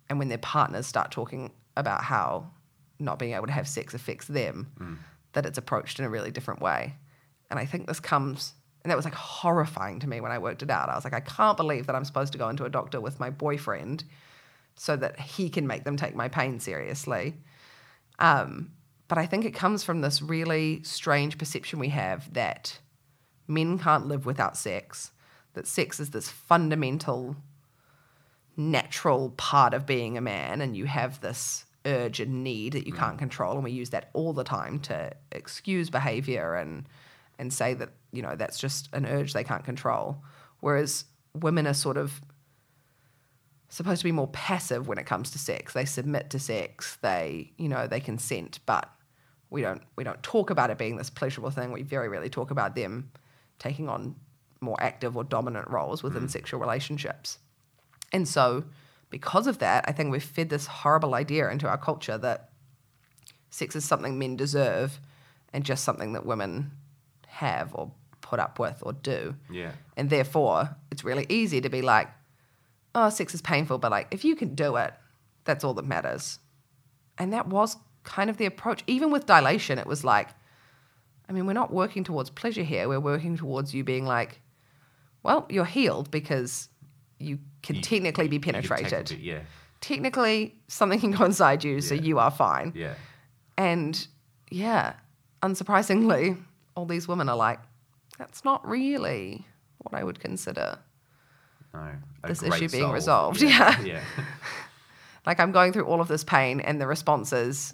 and 0.09 0.19
when 0.19 0.27
their 0.27 0.37
partners 0.37 0.85
start 0.85 1.11
talking 1.11 1.53
about 1.77 2.03
how 2.03 2.51
not 2.99 3.19
being 3.19 3.35
able 3.35 3.47
to 3.47 3.53
have 3.53 3.69
sex 3.69 3.93
affects 3.93 4.27
them 4.27 4.69
mm. 4.77 4.97
that 5.31 5.45
it's 5.45 5.57
approached 5.57 5.97
in 5.97 6.03
a 6.03 6.09
really 6.09 6.31
different 6.31 6.61
way. 6.61 6.95
And 7.49 7.57
I 7.57 7.63
think 7.65 7.87
this 7.87 8.01
comes 8.01 8.53
and 8.87 8.91
that 8.93 8.95
was 8.95 9.03
like 9.03 9.15
horrifying 9.15 9.99
to 9.99 10.07
me 10.07 10.21
when 10.21 10.31
I 10.31 10.37
worked 10.37 10.63
it 10.63 10.69
out. 10.69 10.87
I 10.87 10.95
was 10.95 11.03
like, 11.03 11.13
I 11.13 11.19
can't 11.19 11.57
believe 11.57 11.87
that 11.87 11.95
I'm 11.97 12.05
supposed 12.05 12.31
to 12.31 12.37
go 12.37 12.47
into 12.47 12.63
a 12.63 12.69
doctor 12.69 13.01
with 13.01 13.19
my 13.19 13.29
boyfriend 13.29 14.05
so 14.75 14.95
that 14.95 15.19
he 15.19 15.49
can 15.49 15.67
make 15.67 15.83
them 15.83 15.97
take 15.97 16.15
my 16.15 16.29
pain 16.29 16.61
seriously. 16.61 17.35
Um, 18.17 18.71
but 19.09 19.17
I 19.17 19.25
think 19.25 19.43
it 19.43 19.53
comes 19.53 19.83
from 19.83 19.99
this 19.99 20.21
really 20.21 20.81
strange 20.83 21.37
perception 21.37 21.79
we 21.79 21.89
have 21.89 22.33
that 22.33 22.79
men 23.45 23.77
can't 23.77 24.07
live 24.07 24.25
without 24.25 24.55
sex, 24.55 25.11
that 25.53 25.67
sex 25.67 25.99
is 25.99 26.11
this 26.11 26.29
fundamental, 26.29 27.35
natural 28.55 29.31
part 29.31 29.73
of 29.73 29.85
being 29.85 30.17
a 30.17 30.21
man, 30.21 30.61
and 30.61 30.77
you 30.77 30.85
have 30.85 31.19
this 31.19 31.65
urge 31.85 32.21
and 32.21 32.41
need 32.41 32.71
that 32.71 32.87
you 32.87 32.93
can't 32.93 33.19
control. 33.19 33.55
And 33.55 33.65
we 33.65 33.71
use 33.71 33.89
that 33.89 34.11
all 34.13 34.31
the 34.31 34.45
time 34.45 34.79
to 34.79 35.11
excuse 35.33 35.89
behavior 35.89 36.55
and 36.55 36.87
and 37.39 37.53
say 37.53 37.73
that, 37.75 37.89
you 38.11 38.21
know, 38.21 38.35
that's 38.35 38.59
just 38.59 38.89
an 38.93 39.05
urge 39.05 39.33
they 39.33 39.43
can't 39.43 39.63
control. 39.63 40.23
Whereas 40.59 41.05
women 41.33 41.67
are 41.67 41.73
sort 41.73 41.97
of 41.97 42.21
supposed 43.69 43.99
to 43.99 44.05
be 44.05 44.11
more 44.11 44.27
passive 44.29 44.87
when 44.87 44.97
it 44.97 45.05
comes 45.05 45.31
to 45.31 45.37
sex. 45.37 45.73
They 45.73 45.85
submit 45.85 46.29
to 46.31 46.39
sex. 46.39 46.97
They, 47.01 47.51
you 47.57 47.69
know, 47.69 47.87
they 47.87 47.99
consent, 47.99 48.59
but 48.65 48.89
we 49.49 49.61
don't 49.61 49.81
we 49.95 50.03
don't 50.03 50.21
talk 50.23 50.49
about 50.49 50.69
it 50.69 50.77
being 50.77 50.97
this 50.97 51.09
pleasurable 51.09 51.51
thing. 51.51 51.71
We 51.71 51.83
very 51.83 52.09
rarely 52.09 52.29
talk 52.29 52.51
about 52.51 52.75
them 52.75 53.11
taking 53.59 53.89
on 53.89 54.15
more 54.61 54.77
active 54.79 55.15
or 55.15 55.23
dominant 55.23 55.69
roles 55.69 56.03
within 56.03 56.23
mm. 56.23 56.29
sexual 56.29 56.59
relationships. 56.59 57.39
And 58.11 58.27
so 58.27 58.63
because 59.09 59.47
of 59.47 59.59
that, 59.59 59.85
I 59.87 59.91
think 59.91 60.11
we've 60.11 60.23
fed 60.23 60.49
this 60.49 60.67
horrible 60.67 61.15
idea 61.15 61.49
into 61.49 61.67
our 61.67 61.77
culture 61.77 62.17
that 62.17 62.49
sex 63.49 63.75
is 63.75 63.85
something 63.85 64.19
men 64.19 64.35
deserve 64.35 64.99
and 65.53 65.63
just 65.63 65.83
something 65.83 66.13
that 66.13 66.25
women 66.25 66.71
have 67.37 67.73
or 67.75 67.91
put 68.21 68.39
up 68.39 68.59
with 68.59 68.77
or 68.81 68.93
do. 68.93 69.35
Yeah. 69.49 69.71
And 69.95 70.09
therefore, 70.09 70.75
it's 70.91 71.03
really 71.03 71.25
easy 71.29 71.61
to 71.61 71.69
be 71.69 71.81
like, 71.81 72.09
oh, 72.95 73.09
sex 73.09 73.33
is 73.33 73.41
painful, 73.41 73.77
but 73.77 73.91
like, 73.91 74.07
if 74.11 74.25
you 74.25 74.35
can 74.35 74.55
do 74.55 74.75
it, 74.75 74.93
that's 75.45 75.63
all 75.63 75.73
that 75.75 75.85
matters. 75.85 76.39
And 77.17 77.31
that 77.33 77.47
was 77.47 77.77
kind 78.03 78.29
of 78.29 78.37
the 78.37 78.45
approach. 78.45 78.83
Even 78.87 79.11
with 79.11 79.25
dilation, 79.25 79.77
it 79.79 79.87
was 79.87 80.03
like, 80.03 80.29
I 81.29 81.33
mean, 81.33 81.45
we're 81.45 81.53
not 81.53 81.71
working 81.73 82.03
towards 82.03 82.29
pleasure 82.29 82.63
here. 82.63 82.87
We're 82.87 82.99
working 82.99 83.37
towards 83.37 83.73
you 83.73 83.83
being 83.83 84.05
like, 84.05 84.41
well, 85.23 85.45
you're 85.49 85.65
healed 85.65 86.09
because 86.09 86.69
you 87.19 87.39
can 87.61 87.75
You- 87.75 87.81
technically 87.81 88.27
be 88.27 88.37
you 88.37 88.41
a 88.41 88.45
penetrated. 88.45 89.09
bit, 89.09 89.19
yeah. 89.19 89.39
Technically, 89.81 90.55
something 90.67 90.99
can 90.99 91.11
go 91.11 91.23
inside 91.25 91.63
you, 91.63 91.81
so 91.81 91.93
you 91.95 92.17
are 92.19 92.31
fine. 92.31 92.71
Yeah. 92.75 92.95
And 93.57 94.07
yeah, 94.49 94.93
unsurprisingly, 95.43 96.37
all 96.77 96.85
these 96.85 97.07
women 97.07 97.27
are 97.27 97.35
like, 97.35 97.59
that's 98.17 98.45
not 98.45 98.65
really 98.67 99.45
what 99.79 99.93
I 99.99 100.03
would 100.03 100.19
consider. 100.19 100.77
No. 101.73 101.91
This 102.25 102.41
issue 102.43 102.69
being 102.69 102.83
soul. 102.83 102.93
resolved, 102.93 103.41
Yeah. 103.41 103.79
yeah. 103.81 103.85
yeah. 104.17 104.23
Like, 105.25 105.41
I'm 105.41 105.51
going 105.51 105.73
through 105.73 105.83
all 105.87 105.99
of 105.99 106.07
this 106.07 106.23
pain, 106.23 106.61
and 106.61 106.79
the 106.79 106.87
response 106.87 107.33
is, 107.33 107.73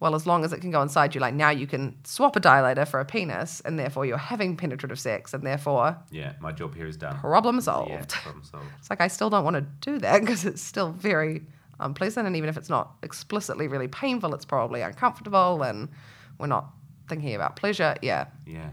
well, 0.00 0.14
as 0.14 0.26
long 0.26 0.42
as 0.42 0.54
it 0.54 0.60
can 0.62 0.70
go 0.70 0.80
inside 0.80 1.14
you, 1.14 1.20
like 1.20 1.34
now 1.34 1.50
you 1.50 1.66
can 1.66 1.98
swap 2.04 2.34
a 2.34 2.40
dilator 2.40 2.88
for 2.88 2.98
a 2.98 3.04
penis, 3.04 3.60
and 3.66 3.78
therefore 3.78 4.06
you're 4.06 4.16
having 4.16 4.56
penetrative 4.56 4.98
sex, 4.98 5.34
and 5.34 5.44
therefore 5.44 5.98
Yeah. 6.10 6.32
My 6.40 6.50
job 6.50 6.74
here 6.74 6.86
is 6.86 6.96
done. 6.96 7.18
problem 7.18 7.60
solved. 7.60 7.90
Yeah. 7.90 8.04
Problem 8.08 8.42
solved. 8.42 8.64
It's 8.78 8.88
like 8.88 9.02
I 9.02 9.08
still 9.08 9.28
don't 9.28 9.44
want 9.44 9.56
to 9.56 9.66
do 9.90 9.98
that 9.98 10.20
because 10.22 10.46
it's 10.46 10.62
still 10.62 10.92
very 10.92 11.42
unpleasant, 11.78 12.26
and 12.26 12.34
even 12.36 12.48
if 12.48 12.56
it's 12.56 12.70
not 12.70 12.94
explicitly 13.02 13.68
really 13.68 13.88
painful, 13.88 14.32
it's 14.34 14.46
probably 14.46 14.80
uncomfortable, 14.80 15.62
and 15.62 15.90
we're 16.38 16.46
not 16.46 16.70
thinking 17.08 17.34
about 17.34 17.56
pleasure. 17.56 17.94
Yeah, 18.02 18.26
Yeah. 18.46 18.70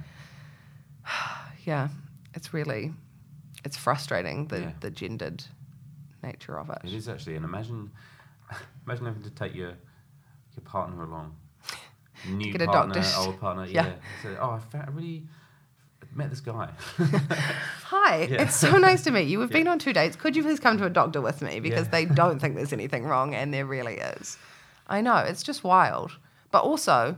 yeah, 1.66 1.88
it's 2.34 2.54
really, 2.54 2.94
it's 3.64 3.78
frustrating 3.78 4.48
the 4.48 4.60
Yeah. 4.62 4.72
the 4.82 4.90
gendered 4.92 5.44
nature 6.24 6.60
of 6.60 6.70
it. 6.70 6.80
It 6.84 6.94
is 6.94 7.08
actually, 7.10 7.36
and 7.36 7.46
imagine, 7.46 7.92
imagine 8.86 9.06
having 9.06 9.24
to 9.24 9.30
take 9.32 9.56
your 9.56 9.74
your 10.56 10.64
partner 10.64 11.04
along, 11.04 11.36
new 12.30 12.52
Get 12.52 12.62
a 12.62 12.66
partner, 12.68 12.94
doctor. 12.96 13.18
old 13.20 13.40
partner. 13.40 13.66
Yeah. 13.70 13.88
Yeah. 13.88 13.94
So, 14.24 14.38
oh, 14.40 14.50
I, 14.52 14.60
fa- 14.60 14.86
I 14.88 14.92
really 14.92 15.24
met 16.14 16.30
this 16.30 16.40
guy. 16.40 16.70
Hi, 17.88 18.24
Yeah. 18.24 18.44
it's 18.44 18.56
so 18.56 18.78
nice 18.78 19.04
to 19.04 19.12
meet 19.12 19.28
you. 19.28 19.40
We've 19.40 19.50
been 19.50 19.68
on 19.68 19.80
two 19.80 19.92
dates. 19.94 20.16
Could 20.16 20.36
you 20.36 20.44
please 20.44 20.60
come 20.62 20.78
to 20.78 20.86
a 20.86 20.90
doctor 20.90 21.20
with 21.22 21.42
me 21.42 21.60
because 21.60 21.86
Yeah. 21.88 21.92
they 21.92 22.06
don't 22.06 22.40
think 22.40 22.56
there's 22.56 22.72
anything 22.74 23.04
wrong, 23.06 23.36
and 23.36 23.54
there 23.54 23.66
really 23.66 23.96
is. 23.98 24.38
I 24.88 25.02
know 25.02 25.18
it's 25.18 25.44
just 25.44 25.64
wild. 25.64 26.12
But 26.52 26.64
also, 26.64 27.18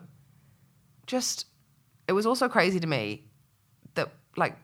just 1.07 1.45
it 2.07 2.13
was 2.13 2.25
also 2.25 2.47
crazy 2.47 2.79
to 2.79 2.87
me 2.87 3.23
that 3.95 4.09
like 4.35 4.55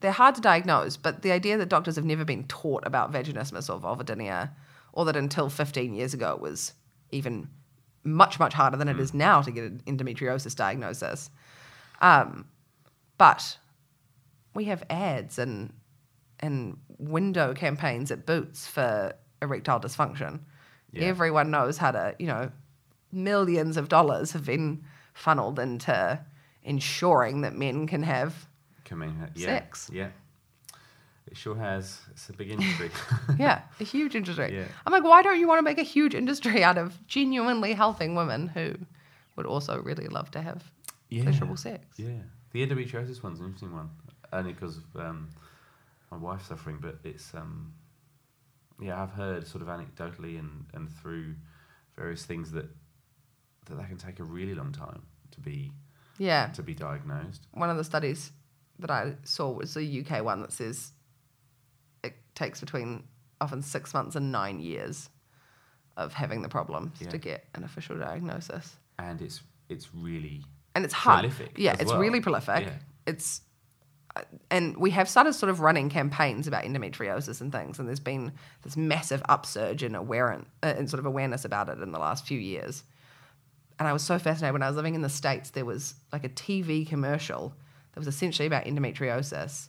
they're 0.00 0.12
hard 0.12 0.34
to 0.34 0.40
diagnose, 0.40 0.96
but 0.96 1.22
the 1.22 1.32
idea 1.32 1.58
that 1.58 1.68
doctors 1.68 1.96
have 1.96 2.04
never 2.04 2.24
been 2.24 2.44
taught 2.44 2.86
about 2.86 3.12
vaginismus 3.12 3.68
or 3.68 3.78
vulvodynia, 3.78 4.50
or 4.92 5.04
that 5.04 5.16
until 5.16 5.50
15 5.50 5.94
years 5.94 6.14
ago 6.14 6.32
it 6.32 6.40
was 6.40 6.72
even 7.10 7.48
much, 8.02 8.38
much 8.38 8.54
harder 8.54 8.76
than 8.76 8.88
it 8.88 8.98
is 8.98 9.12
now 9.12 9.42
to 9.42 9.50
get 9.50 9.64
an 9.64 9.82
endometriosis 9.86 10.56
diagnosis. 10.56 11.30
Um, 12.00 12.46
but 13.18 13.58
we 14.54 14.64
have 14.64 14.82
ads 14.88 15.38
and 15.38 15.72
and 16.42 16.78
window 16.98 17.52
campaigns 17.52 18.10
at 18.10 18.24
Boots 18.24 18.66
for 18.66 19.12
erectile 19.42 19.78
dysfunction. 19.78 20.40
Yeah. 20.92 21.04
Everyone 21.04 21.50
knows 21.50 21.76
how 21.76 21.90
to, 21.90 22.16
you 22.18 22.26
know, 22.26 22.50
millions 23.12 23.76
of 23.76 23.88
dollars 23.88 24.32
have 24.32 24.46
been 24.46 24.82
funneled 25.12 25.58
into 25.58 26.20
ensuring 26.62 27.40
that 27.42 27.54
men 27.54 27.86
can 27.86 28.02
have 28.02 28.46
in, 28.90 29.28
yeah, 29.36 29.46
Sex. 29.46 29.88
Yeah, 29.92 30.08
it 31.30 31.36
sure 31.36 31.54
has. 31.56 32.00
It's 32.10 32.28
a 32.28 32.32
big 32.32 32.50
industry. 32.56 32.90
yeah, 33.38 33.62
a 33.78 33.84
huge 33.84 34.16
industry. 34.16 34.52
Yeah. 34.52 34.64
I'm 34.84 34.92
like, 34.92 35.04
why 35.04 35.22
don't 35.22 35.38
you 35.38 35.46
want 35.46 35.58
to 35.58 35.62
make 35.62 35.78
a 35.78 35.82
huge 35.84 36.14
industry 36.14 36.64
out 36.64 36.76
of 36.76 37.06
genuinely 37.06 37.72
helping 37.72 38.14
women 38.16 38.48
who 38.48 38.74
would 39.36 39.46
also 39.46 39.80
really 39.80 40.08
love 40.08 40.30
to 40.32 40.40
have 40.42 40.64
Yeah. 41.08 41.22
pleasurable 41.22 41.56
sex? 41.56 41.84
Yeah, 41.96 42.08
the 42.52 42.66
endometriosis 42.66 43.22
one's 43.22 43.38
an 43.38 43.46
interesting 43.46 43.72
one, 43.72 43.90
only 44.32 44.52
because 44.54 44.78
of 44.78 45.00
um, 45.00 45.28
my 46.10 46.16
wife's 46.16 46.48
suffering. 46.48 46.78
But 46.80 46.98
it's 47.04 47.32
um, 47.34 47.72
yeah, 48.80 49.00
I've 49.00 49.12
heard 49.12 49.46
sort 49.46 49.62
of 49.62 49.68
anecdotally 49.68 50.36
and, 50.38 50.66
and 50.74 50.90
through 51.00 51.34
various 51.96 52.24
things 52.24 52.50
that 52.52 52.66
that 53.70 53.76
that 53.76 53.88
can 53.88 53.96
take 53.96 54.20
a 54.20 54.24
really 54.24 54.54
long 54.54 54.72
time 54.72 55.02
to 55.32 55.40
be 55.40 55.72
Yeah. 56.18 56.48
to 56.48 56.62
be 56.62 56.74
diagnosed. 56.74 57.46
One 57.52 57.70
of 57.70 57.76
the 57.76 57.84
studies 57.84 58.32
that 58.78 58.90
I 58.90 59.16
saw 59.24 59.50
was 59.50 59.74
the 59.74 59.84
UK 60.00 60.22
one 60.22 60.40
that 60.42 60.52
says 60.52 60.92
it 62.04 62.14
takes 62.34 62.60
between 62.60 63.04
often 63.40 63.62
six 63.62 63.94
months 63.94 64.16
and 64.16 64.30
nine 64.32 64.60
years 64.60 65.08
of 65.96 66.12
having 66.14 66.42
the 66.42 66.48
problems 66.48 66.92
Yeah. 67.00 67.08
to 67.10 67.18
get 67.18 67.46
an 67.54 67.64
official 67.64 67.98
diagnosis. 67.98 68.76
and 68.98 69.22
it's 69.22 69.42
it's 69.70 69.94
really 69.94 70.44
and 70.74 70.84
it's 70.84 70.92
hard. 70.94 71.20
Prolific 71.20 71.58
yeah, 71.58 71.74
it's 71.80 71.90
well. 71.90 71.98
really 72.00 72.20
prolific. 72.20 72.66
Yeah. 72.66 72.74
It's 73.06 73.40
uh, 74.16 74.22
and 74.50 74.76
we 74.76 74.90
have 74.90 75.08
started 75.08 75.32
sort 75.34 75.48
of 75.48 75.60
running 75.60 75.88
campaigns 75.88 76.46
about 76.48 76.64
endometriosis 76.64 77.40
and 77.40 77.50
things, 77.52 77.78
and 77.78 77.86
there's 77.88 78.00
been 78.00 78.32
this 78.62 78.76
massive 78.76 79.22
upsurge 79.28 79.82
in 79.84 79.94
awareness, 79.94 80.46
uh, 80.64 80.74
in 80.76 80.86
sort 80.88 80.98
of 80.98 81.06
awareness 81.06 81.44
about 81.44 81.68
it 81.68 81.78
in 81.78 81.92
the 81.92 81.98
last 81.98 82.26
few 82.26 82.38
years. 82.38 82.82
And 83.80 83.88
I 83.88 83.94
was 83.94 84.02
so 84.02 84.18
fascinated 84.18 84.52
when 84.52 84.62
I 84.62 84.68
was 84.68 84.76
living 84.76 84.94
in 84.94 85.00
the 85.00 85.08
states. 85.08 85.50
There 85.50 85.64
was 85.64 85.94
like 86.12 86.22
a 86.22 86.28
TV 86.28 86.86
commercial 86.86 87.54
that 87.92 87.98
was 87.98 88.06
essentially 88.06 88.46
about 88.46 88.66
endometriosis, 88.66 89.68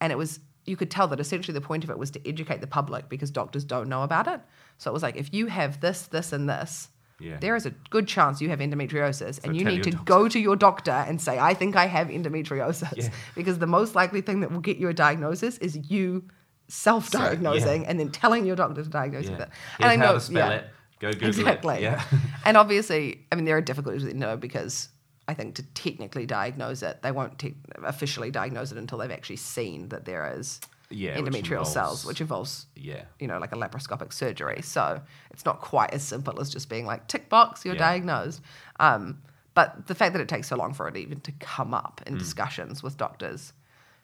and 0.00 0.10
it 0.10 0.16
was 0.16 0.40
you 0.64 0.74
could 0.74 0.90
tell 0.90 1.06
that 1.08 1.20
essentially 1.20 1.52
the 1.52 1.60
point 1.60 1.84
of 1.84 1.90
it 1.90 1.98
was 1.98 2.10
to 2.10 2.28
educate 2.28 2.60
the 2.60 2.66
public 2.66 3.08
because 3.08 3.30
doctors 3.30 3.62
don't 3.62 3.88
know 3.88 4.02
about 4.02 4.26
it. 4.26 4.40
So 4.78 4.90
it 4.90 4.94
was 4.94 5.02
like 5.02 5.16
if 5.16 5.32
you 5.32 5.46
have 5.46 5.80
this, 5.80 6.06
this, 6.06 6.32
and 6.32 6.48
this, 6.48 6.88
Yeah. 7.20 7.36
there 7.38 7.54
is 7.54 7.66
a 7.66 7.70
good 7.90 8.08
chance 8.08 8.40
you 8.40 8.48
have 8.48 8.58
endometriosis, 8.60 9.44
and 9.44 9.54
you 9.54 9.66
need 9.66 9.82
to 9.84 9.90
your 9.90 10.00
go 10.04 10.28
to 10.28 10.40
your 10.40 10.56
doctor 10.56 10.90
and 10.90 11.20
say, 11.20 11.38
"I 11.38 11.52
think 11.52 11.76
I 11.76 11.86
have 11.86 12.08
endometriosis," 12.08 12.96
Yeah. 12.96 13.10
because 13.34 13.58
the 13.58 13.66
most 13.66 13.94
likely 13.94 14.22
thing 14.22 14.40
that 14.40 14.50
will 14.50 14.60
get 14.60 14.78
you 14.78 14.88
a 14.88 14.94
diagnosis 14.94 15.58
is 15.58 15.90
you 15.90 16.24
self-diagnosing 16.68 17.82
yeah. 17.82 17.88
and 17.88 18.00
then 18.00 18.10
telling 18.10 18.46
your 18.46 18.56
doctor 18.56 18.82
to 18.82 18.88
diagnose 18.88 19.26
yeah. 19.26 19.30
with 19.32 19.40
it. 19.40 19.48
Here's 19.78 19.92
and 19.92 20.02
how 20.02 20.12
to 20.12 20.20
spell 20.20 20.50
it. 20.52 20.70
Go 20.98 21.12
Google 21.12 21.28
exactly. 21.28 21.76
it. 21.76 21.82
Yeah. 21.82 22.02
and 22.44 22.56
obviously, 22.56 23.26
I 23.30 23.34
mean, 23.34 23.44
there 23.44 23.56
are 23.56 23.60
difficulties 23.60 24.04
with 24.04 24.14
no 24.14 24.36
because 24.36 24.88
I 25.28 25.34
think 25.34 25.56
to 25.56 25.62
technically 25.74 26.24
diagnose 26.26 26.82
it, 26.82 27.02
they 27.02 27.10
won't 27.12 27.38
te- 27.38 27.56
officially 27.84 28.30
diagnose 28.30 28.72
it 28.72 28.78
until 28.78 28.98
they've 28.98 29.10
actually 29.10 29.36
seen 29.36 29.88
that 29.90 30.04
there 30.04 30.32
is 30.38 30.60
Yeah, 30.88 31.18
which 31.20 31.32
endometrial 31.32 31.66
cells, 31.66 32.06
which 32.06 32.20
involves 32.20 32.66
yeah. 32.76 33.02
you 33.18 33.26
know, 33.26 33.38
like 33.38 33.52
a 33.52 33.56
laparoscopic 33.56 34.12
surgery. 34.12 34.62
So 34.62 35.00
it's 35.32 35.44
not 35.44 35.60
quite 35.60 35.92
as 35.92 36.02
simple 36.02 36.40
as 36.40 36.48
just 36.48 36.68
being 36.68 36.86
like, 36.86 37.08
tick 37.08 37.28
box, 37.28 37.64
you're 37.64 37.74
Yeah. 37.74 37.80
diagnosed. 37.80 38.40
Um, 38.80 39.20
but 39.54 39.86
the 39.86 39.94
fact 39.94 40.12
that 40.12 40.20
it 40.22 40.28
takes 40.28 40.48
so 40.48 40.56
long 40.56 40.74
for 40.74 40.86
it 40.86 40.96
even 40.96 41.20
to 41.22 41.32
come 41.40 41.74
up 41.74 42.00
in 42.06 42.16
discussions 42.18 42.82
with 42.82 42.96
doctors, 42.96 43.52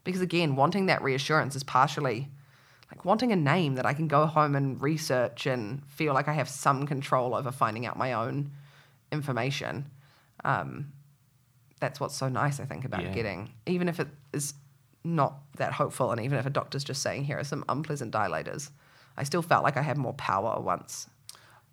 because 0.02 0.20
again, 0.22 0.56
wanting 0.56 0.86
that 0.86 1.02
reassurance 1.02 1.54
is 1.54 1.62
partially 1.62 2.28
like 2.92 3.04
wanting 3.06 3.32
a 3.32 3.36
name 3.36 3.74
that 3.76 3.86
I 3.86 3.94
can 3.94 4.06
go 4.06 4.26
home 4.26 4.54
and 4.54 4.80
research 4.80 5.46
and 5.46 5.82
feel 5.88 6.12
like 6.12 6.28
I 6.28 6.34
have 6.34 6.48
some 6.48 6.86
control 6.86 7.34
over 7.34 7.50
finding 7.50 7.86
out 7.86 7.96
my 7.96 8.12
own 8.12 8.50
information. 9.10 9.86
Um, 10.44 10.92
that's 11.80 11.98
what's 11.98 12.14
so 12.14 12.28
nice, 12.28 12.60
I 12.60 12.64
think, 12.66 12.84
about 12.84 13.02
Yeah. 13.02 13.12
getting, 13.14 13.50
even 13.66 13.88
if 13.88 13.98
it 13.98 14.08
is 14.34 14.54
not 15.04 15.38
that 15.56 15.72
hopeful, 15.72 16.12
and 16.12 16.20
even 16.20 16.38
if 16.38 16.44
a 16.46 16.50
doctor's 16.50 16.84
just 16.84 17.02
saying, 17.02 17.24
here 17.24 17.38
are 17.38 17.44
some 17.44 17.64
unpleasant 17.68 18.12
dilators, 18.12 18.70
I 19.16 19.24
still 19.24 19.42
felt 19.42 19.64
like 19.64 19.76
I 19.78 19.82
had 19.82 19.96
more 19.96 20.14
power 20.14 20.60
once 20.60 21.08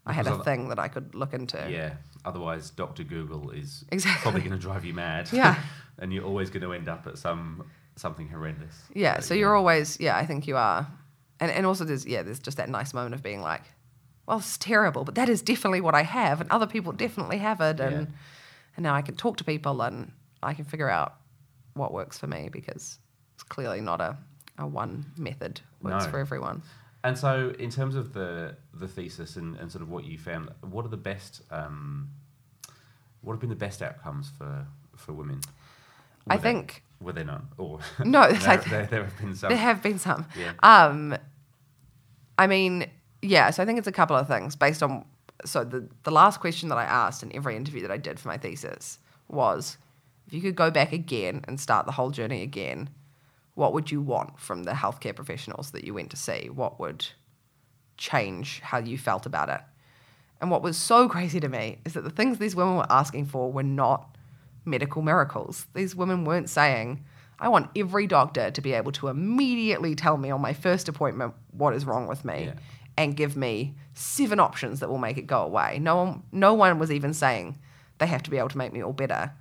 I 0.05 0.13
had 0.13 0.25
a 0.25 0.41
thing 0.43 0.69
that 0.69 0.79
I 0.79 0.87
could 0.87 1.13
look 1.13 1.33
into. 1.33 1.57
Yeah. 1.69 1.93
Otherwise, 2.25 2.69
Doctor 2.71 3.03
Google 3.03 3.51
is 3.51 3.83
Exactly. 3.91 4.21
probably 4.21 4.41
going 4.41 4.53
to 4.53 4.57
drive 4.57 4.85
you 4.85 4.93
mad. 4.93 5.29
Yeah. 5.33 5.55
and 5.99 6.11
you're 6.13 6.25
always 6.25 6.49
going 6.49 6.63
to 6.63 6.71
end 6.73 6.87
up 6.89 7.05
at 7.07 7.17
some 7.17 7.65
something 7.97 8.29
horrendous. 8.29 8.81
Yeah, 8.93 9.19
so 9.19 9.33
you're 9.33 9.53
always, 9.55 9.99
yeah, 9.99 10.15
I 10.15 10.25
think 10.25 10.47
you 10.47 10.55
are. 10.55 10.87
And, 11.39 11.51
and 11.51 11.65
also, 11.65 11.85
there's, 11.85 12.05
yeah, 12.05 12.21
there's 12.23 12.39
just 12.39 12.57
that 12.57 12.69
nice 12.69 12.93
moment 12.93 13.15
of 13.15 13.23
being 13.23 13.41
like, 13.41 13.61
well, 14.25 14.37
it's 14.39 14.57
terrible, 14.57 15.03
but 15.05 15.15
that 15.15 15.29
is 15.29 15.41
definitely 15.41 15.81
what 15.81 15.95
I 15.95 16.03
have, 16.03 16.41
and 16.41 16.49
other 16.51 16.67
people 16.67 16.91
definitely 16.91 17.37
have 17.39 17.61
it. 17.61 17.79
And, 17.79 18.07
Yeah. 18.07 18.13
and 18.75 18.83
now 18.83 18.93
I 18.93 19.01
can 19.01 19.15
talk 19.15 19.37
to 19.37 19.43
people 19.43 19.81
and 19.81 20.11
I 20.43 20.53
can 20.53 20.65
figure 20.65 20.89
out 20.89 21.15
what 21.73 21.93
works 21.93 22.17
for 22.19 22.27
me 22.27 22.49
because 22.51 22.99
it's 23.33 23.43
clearly 23.43 23.81
not 23.81 24.01
a, 24.01 24.17
a 24.57 24.67
one 24.67 25.05
method 25.17 25.61
works 25.81 26.05
No. 26.05 26.11
for 26.11 26.19
everyone. 26.19 26.61
And 27.03 27.17
so, 27.17 27.53
in 27.57 27.69
terms 27.69 27.95
of 27.95 28.11
the 28.13 28.57
the 28.73 28.87
thesis 28.87 29.37
and, 29.37 29.55
and 29.55 29.71
sort 29.71 29.81
of 29.81 29.89
what 29.89 30.03
you 30.03 30.17
found, 30.17 30.49
what 30.61 30.83
are 30.85 30.89
the 30.89 30.97
best? 30.97 31.41
Um, 31.49 32.09
what 33.21 33.33
have 33.33 33.39
been 33.39 33.49
the 33.49 33.55
best 33.55 33.81
outcomes 33.81 34.29
for 34.37 34.67
for 34.97 35.13
women? 35.13 35.39
I 36.27 36.35
think- 36.37 36.83
were 37.01 37.13
there 37.13 37.23
none? 37.25 37.47
Or 37.57 37.79
No, 38.03 38.27
there, 38.31 38.39
like- 38.47 38.65
there, 38.65 38.85
there 38.87 39.03
have 39.03 39.17
been 39.17 39.35
some. 39.35 39.49
There 39.49 39.57
have 39.57 39.81
been 39.81 39.99
some. 39.99 40.25
Yeah. 40.37 40.53
Um, 40.63 41.17
I 42.37 42.47
mean, 42.47 42.89
yeah. 43.21 43.49
So 43.51 43.63
I 43.63 43.65
think 43.65 43.79
it's 43.79 43.87
a 43.87 43.91
couple 43.91 44.15
of 44.15 44.27
things 44.27 44.55
based 44.55 44.83
on. 44.83 45.05
So 45.45 45.63
the 45.63 45.87
the 46.03 46.11
last 46.11 46.39
question 46.41 46.69
that 46.69 46.77
I 46.77 46.83
asked 46.83 47.23
in 47.23 47.33
every 47.35 47.55
interview 47.55 47.81
that 47.83 47.91
I 47.91 47.97
did 47.97 48.19
for 48.19 48.27
my 48.27 48.37
thesis 48.37 48.99
was, 49.29 49.77
if 50.27 50.33
you 50.33 50.41
could 50.41 50.55
go 50.55 50.69
back 50.69 50.91
again 50.91 51.41
and 51.47 51.59
start 51.59 51.85
the 51.85 51.93
whole 51.93 52.11
journey 52.11 52.41
again, 52.41 52.89
what 53.55 53.73
would 53.73 53.89
you 53.91 54.01
want 54.01 54.37
from 54.39 54.63
the 54.63 54.71
healthcare 54.71 55.15
professionals 55.15 55.71
that 55.71 55.85
you 55.85 55.93
went 55.93 56.09
to 56.11 56.17
see? 56.17 56.49
What 56.49 56.79
would 56.79 57.05
change 57.97 58.59
how 58.61 58.79
you 58.79 58.97
felt 58.97 59.25
about 59.25 59.49
it? 59.49 59.61
And 60.41 60.49
what 60.51 60.61
was 60.61 60.77
so 60.77 61.07
crazy 61.15 61.39
to 61.39 61.47
me 61.49 61.79
is 61.85 61.93
that 61.93 62.03
the 62.03 62.09
things 62.09 62.37
these 62.37 62.55
women 62.55 62.75
were 62.77 62.91
asking 62.91 63.25
for 63.27 63.51
were 63.51 63.63
not 63.63 64.15
medical 64.65 65.01
miracles. 65.01 65.65
These 65.73 65.95
women 65.95 66.25
weren't 66.25 66.49
saying, 66.49 67.03
I 67.39 67.47
want 67.49 67.69
every 67.75 68.05
doctor 68.07 68.51
to 68.51 68.61
be 68.61 68.73
able 68.73 68.91
to 68.93 69.07
immediately 69.07 69.95
tell 69.95 70.17
me 70.17 70.29
on 70.29 70.41
my 70.41 70.53
first 70.53 70.89
appointment 70.89 71.33
what 71.51 71.73
is 71.73 71.85
wrong 71.85 72.07
with 72.07 72.25
me 72.25 72.45
Yeah. 72.45 72.53
and 72.97 73.15
give 73.15 73.37
me 73.37 73.75
seven 73.93 74.39
options 74.39 74.79
that 74.81 74.89
will 74.89 74.97
make 74.97 75.17
it 75.17 75.27
go 75.27 75.41
away. 75.41 75.79
No 75.79 75.95
one, 75.97 76.23
no 76.31 76.53
one 76.53 76.79
was 76.79 76.91
even 76.91 77.13
saying 77.13 77.57
they 77.97 78.07
have 78.07 78.23
to 78.23 78.29
be 78.31 78.37
able 78.37 78.49
to 78.49 78.57
make 78.57 78.73
me 78.73 78.83
all 78.83 78.93
better. 78.93 79.31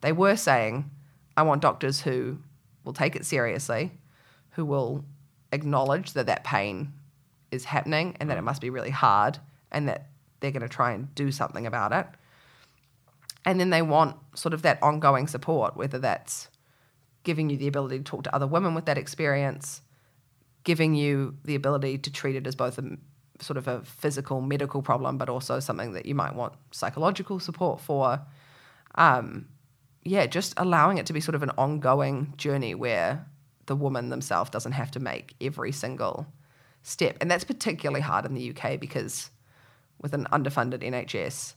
They 0.00 0.12
were 0.12 0.36
saying, 0.36 0.90
I 1.36 1.42
want 1.42 1.62
doctors 1.62 2.00
who 2.02 2.38
will 2.84 2.92
take 2.92 3.16
it 3.16 3.24
seriously, 3.24 3.92
who 4.50 4.64
will 4.64 5.04
acknowledge 5.52 6.12
that 6.12 6.26
that 6.26 6.44
pain 6.44 6.92
is 7.50 7.64
happening 7.64 8.16
and 8.20 8.28
that 8.30 8.38
it 8.38 8.42
must 8.42 8.60
be 8.60 8.70
really 8.70 8.90
hard 8.90 9.38
and 9.70 9.88
that 9.88 10.08
they're 10.40 10.50
going 10.50 10.62
to 10.62 10.68
try 10.68 10.92
and 10.92 11.12
do 11.14 11.30
something 11.32 11.66
about 11.66 11.92
it. 11.92 12.06
And 13.44 13.60
then 13.60 13.70
they 13.70 13.82
want 13.82 14.16
sort 14.34 14.54
of 14.54 14.62
that 14.62 14.82
ongoing 14.82 15.26
support, 15.26 15.76
whether 15.76 15.98
that's 15.98 16.48
giving 17.24 17.50
you 17.50 17.56
the 17.56 17.66
ability 17.66 17.98
to 17.98 18.04
talk 18.04 18.24
to 18.24 18.34
other 18.34 18.46
women 18.46 18.74
with 18.74 18.86
that 18.86 18.98
experience, 18.98 19.82
giving 20.62 20.94
you 20.94 21.36
the 21.44 21.54
ability 21.54 21.98
to 21.98 22.10
treat 22.10 22.36
it 22.36 22.46
as 22.46 22.54
both 22.54 22.78
a 22.78 22.96
sort 23.40 23.56
of 23.56 23.66
a 23.68 23.82
physical 23.82 24.40
medical 24.40 24.82
problem, 24.82 25.18
but 25.18 25.28
also 25.28 25.60
something 25.60 25.92
that 25.92 26.06
you 26.06 26.14
might 26.14 26.34
want 26.34 26.54
psychological 26.70 27.40
support 27.40 27.80
for. 27.80 28.20
Um, 28.94 29.48
yeah, 30.04 30.26
just 30.26 30.54
allowing 30.56 30.98
it 30.98 31.06
to 31.06 31.12
be 31.12 31.20
sort 31.20 31.34
of 31.34 31.42
an 31.42 31.50
ongoing 31.56 32.34
journey 32.36 32.74
where 32.74 33.26
the 33.66 33.76
woman 33.76 34.10
themselves 34.10 34.50
doesn't 34.50 34.72
have 34.72 34.90
to 34.92 35.00
make 35.00 35.34
every 35.40 35.72
single 35.72 36.26
step. 36.82 37.16
And 37.20 37.30
that's 37.30 37.44
particularly 37.44 38.02
hard 38.02 38.26
in 38.26 38.34
the 38.34 38.54
UK 38.54 38.78
because 38.78 39.30
with 40.00 40.12
an 40.12 40.26
underfunded 40.30 40.82
NHS, 40.82 41.54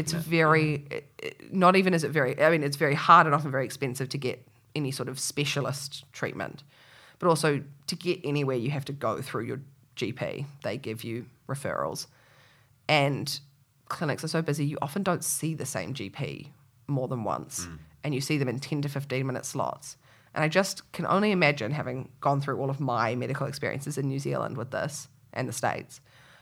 it's 0.00 0.12
very, 0.12 0.86
it, 0.90 1.08
it- 1.18 1.52
not 1.54 1.76
even 1.76 1.94
is 1.94 2.04
it 2.04 2.10
very, 2.10 2.40
I 2.42 2.50
mean, 2.50 2.62
it's 2.62 2.76
very 2.76 2.94
hard 2.94 3.26
and 3.26 3.34
often 3.34 3.50
very 3.50 3.64
expensive 3.64 4.08
to 4.10 4.18
get 4.18 4.46
any 4.74 4.90
sort 4.90 5.08
of 5.08 5.18
specialist 5.20 6.04
treatment. 6.12 6.62
But 7.18 7.28
also 7.28 7.62
to 7.86 7.96
get 7.96 8.20
anywhere, 8.24 8.56
you 8.56 8.70
have 8.70 8.84
to 8.86 8.92
go 8.92 9.20
through 9.22 9.44
your 9.44 9.60
GP. 9.96 10.46
They 10.62 10.76
give 10.76 11.04
you 11.04 11.26
referrals. 11.48 12.06
And 12.88 13.38
clinics 13.88 14.24
are 14.24 14.28
so 14.28 14.42
busy, 14.42 14.64
you 14.64 14.78
often 14.82 15.02
don't 15.02 15.24
see 15.24 15.54
the 15.54 15.66
same 15.66 15.94
GP 15.94 16.48
more 16.86 17.08
than 17.08 17.24
once, 17.24 17.66
and 18.02 18.14
you 18.14 18.20
see 18.20 18.36
them 18.36 18.48
in 18.48 18.58
10 18.58 18.82
to 18.82 18.88
15 18.88 19.26
minute 19.26 19.46
slots. 19.46 19.96
And 20.34 20.42
I 20.44 20.48
just 20.48 20.90
can 20.92 21.06
only 21.06 21.30
imagine 21.30 21.70
having 21.70 22.10
gone 22.20 22.40
through 22.40 22.58
all 22.58 22.68
of 22.68 22.80
my 22.80 23.14
medical 23.14 23.46
experiences 23.46 23.96
in 23.96 24.08
New 24.08 24.18
Zealand 24.18 24.56
with 24.56 24.70
this 24.72 25.08
and 25.32 25.48
the 25.48 25.52
States, 25.52 26.00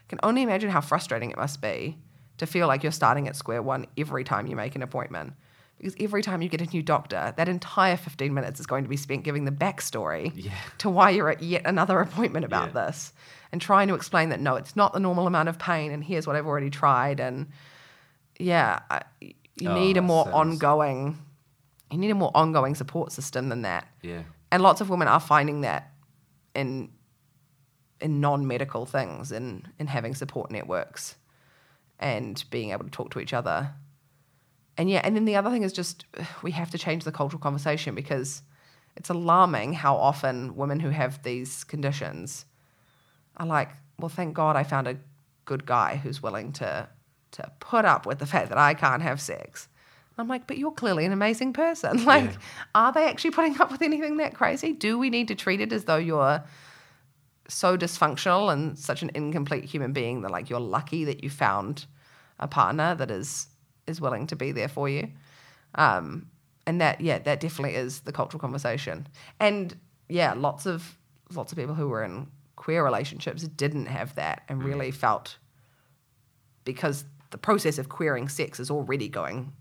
can 0.09 0.19
only 0.23 0.43
imagine 0.43 0.71
how 0.71 0.81
frustrating 0.81 1.31
it 1.31 1.37
must 1.37 1.61
be 1.61 1.99
to 2.43 2.47
feel 2.47 2.67
like 2.69 2.83
you're 2.83 2.93
starting 2.93 3.27
at 3.29 3.35
square 3.37 3.63
one 3.63 3.87
every 3.97 4.25
time 4.25 4.47
you 4.47 4.55
make 4.57 4.77
an 4.77 4.83
appointment. 4.83 5.33
Because 5.79 5.95
every 5.99 6.23
time 6.23 6.43
you 6.43 6.49
get 6.49 6.61
a 6.61 6.67
new 6.67 6.83
doctor, 6.83 7.35
that 7.37 7.49
entire 7.49 7.97
15 7.97 8.33
minutes 8.33 8.61
is 8.61 8.67
going 8.67 8.85
to 8.85 8.89
be 8.91 8.97
spent 8.97 9.25
giving 9.25 9.45
the 9.47 9.51
backstory 9.51 10.31
Yeah. 10.35 10.53
to 10.79 10.89
why 10.91 11.11
you're 11.11 11.29
at 11.31 11.43
yet 11.43 11.63
another 11.65 11.99
appointment 12.01 12.45
about 12.45 12.69
Yeah. 12.75 12.85
this 12.87 13.13
and 13.51 13.61
trying 13.61 13.89
to 13.89 13.95
explain 13.95 14.29
that 14.29 14.39
no, 14.41 14.55
it's 14.57 14.77
not 14.77 14.93
the 14.93 15.01
normal 15.01 15.27
amount 15.27 15.49
of 15.49 15.59
pain 15.59 15.91
and 15.91 16.05
here's 16.05 16.27
what 16.27 16.37
I've 16.37 16.47
already 16.47 16.71
tried. 16.71 17.19
And 17.19 17.49
yeah, 18.39 18.81
I, 18.91 19.03
you 19.57 19.69
Oh, 19.71 19.75
need 19.75 19.97
a 19.97 20.03
more 20.03 20.25
sounds- 20.25 20.35
ongoing, 20.37 21.19
you 21.91 21.99
need 21.99 22.11
a 22.11 22.15
more 22.15 22.31
ongoing 22.35 22.75
support 22.77 23.11
system 23.13 23.49
than 23.49 23.63
that. 23.63 23.89
Yeah. 24.03 24.23
And 24.53 24.63
lots 24.63 24.81
of 24.81 24.89
women 24.89 25.09
are 25.09 25.21
finding 25.21 25.63
that 25.63 25.91
in 26.55 26.91
in 28.01 28.21
non-medical 28.21 28.85
things 28.85 29.31
in 29.33 29.67
in 29.79 29.87
having 29.87 30.13
support 30.15 30.51
networks 30.51 31.15
and 32.03 32.45
being 32.51 32.71
able 32.73 32.85
to 32.85 32.91
talk 32.91 33.11
to 33.13 33.21
each 33.21 33.33
other. 33.33 33.71
And 34.77 34.91
yeah, 34.91 35.01
and 35.05 35.15
then 35.17 35.25
the 35.25 35.37
other 35.37 35.51
thing 35.51 35.63
is 35.63 35.73
just 35.73 36.05
we 36.43 36.51
have 36.53 36.71
to 36.71 36.79
change 36.79 37.05
the 37.05 37.13
cultural 37.13 37.41
conversation 37.41 37.95
because 37.95 38.43
it's 38.97 39.09
alarming 39.11 39.73
how 39.75 39.97
often 39.97 40.57
women 40.57 40.81
who 40.81 40.91
have 40.91 41.23
these 41.23 41.65
conditions 41.65 42.45
are 43.37 43.47
like, 43.47 43.71
well, 43.99 44.09
thank 44.09 44.35
God 44.35 44.57
I 44.57 44.65
found 44.65 44.87
a 44.89 44.97
good 45.45 45.65
guy 45.67 45.97
who's 45.97 46.23
willing 46.23 46.53
to 46.53 46.89
to 47.33 47.51
put 47.61 47.85
up 47.87 48.05
with 48.05 48.19
the 48.19 48.27
fact 48.27 48.51
that 48.51 48.59
I 48.59 48.75
can't 48.75 49.01
have 49.03 49.19
sex. 49.21 49.69
I'm 50.19 50.29
like, 50.29 50.47
but 50.47 50.59
you're 50.59 50.73
clearly 50.73 51.07
an 51.07 51.13
amazing 51.13 51.55
person. 51.55 52.05
Like, 52.05 52.25
Yeah. 52.25 52.37
are 52.75 52.93
they 52.93 53.07
actually 53.09 53.31
putting 53.31 53.59
up 53.59 53.73
with 53.73 53.81
anything 53.81 54.19
that 54.19 54.35
crazy? 54.35 54.73
Do 54.75 54.99
we 54.99 55.09
need 55.09 55.29
to 55.29 55.35
treat 55.35 55.61
it 55.63 55.73
as 55.73 55.85
though 55.85 55.97
you're 55.97 56.43
so 57.53 57.77
dysfunctional 57.77 58.53
and 58.53 58.79
such 58.79 59.03
an 59.03 59.11
incomplete 59.15 59.65
human 59.65 59.93
being 59.93 60.23
that 60.23 60.31
like 60.31 60.51
you're 60.51 60.61
lucky 60.61 61.05
that 61.05 61.23
you 61.23 61.31
found 61.31 61.87
a 62.39 62.49
partner 62.49 62.95
that 62.95 63.11
is 63.11 63.47
is 63.87 64.01
willing 64.01 64.27
to 64.29 64.37
be 64.37 64.53
there 64.53 64.69
for 64.69 64.89
you? 64.89 65.11
Um, 65.75 66.27
and 66.67 66.81
that 66.81 67.01
yeah, 67.01 67.19
that 67.19 67.41
definitely 67.41 67.77
is 67.77 68.01
the 68.01 68.13
cultural 68.13 68.41
conversation. 68.41 69.07
And 69.41 69.77
yeah, 70.09 70.35
lots 70.35 70.67
of 70.67 70.99
lots 71.35 71.53
of 71.53 71.59
people 71.59 71.75
who 71.75 71.89
were 71.89 72.03
in 72.03 72.29
queer 72.57 72.85
relationships 72.85 73.43
didn't 73.43 73.87
have 73.87 74.15
that 74.15 74.43
and 74.49 74.63
really 74.63 74.91
felt 74.91 75.39
because 76.65 77.05
the 77.31 77.39
process 77.39 77.79
of 77.79 77.89
queering 77.89 78.29
sex 78.29 78.61
is 78.61 78.71
already 78.71 79.09
going 79.09 79.53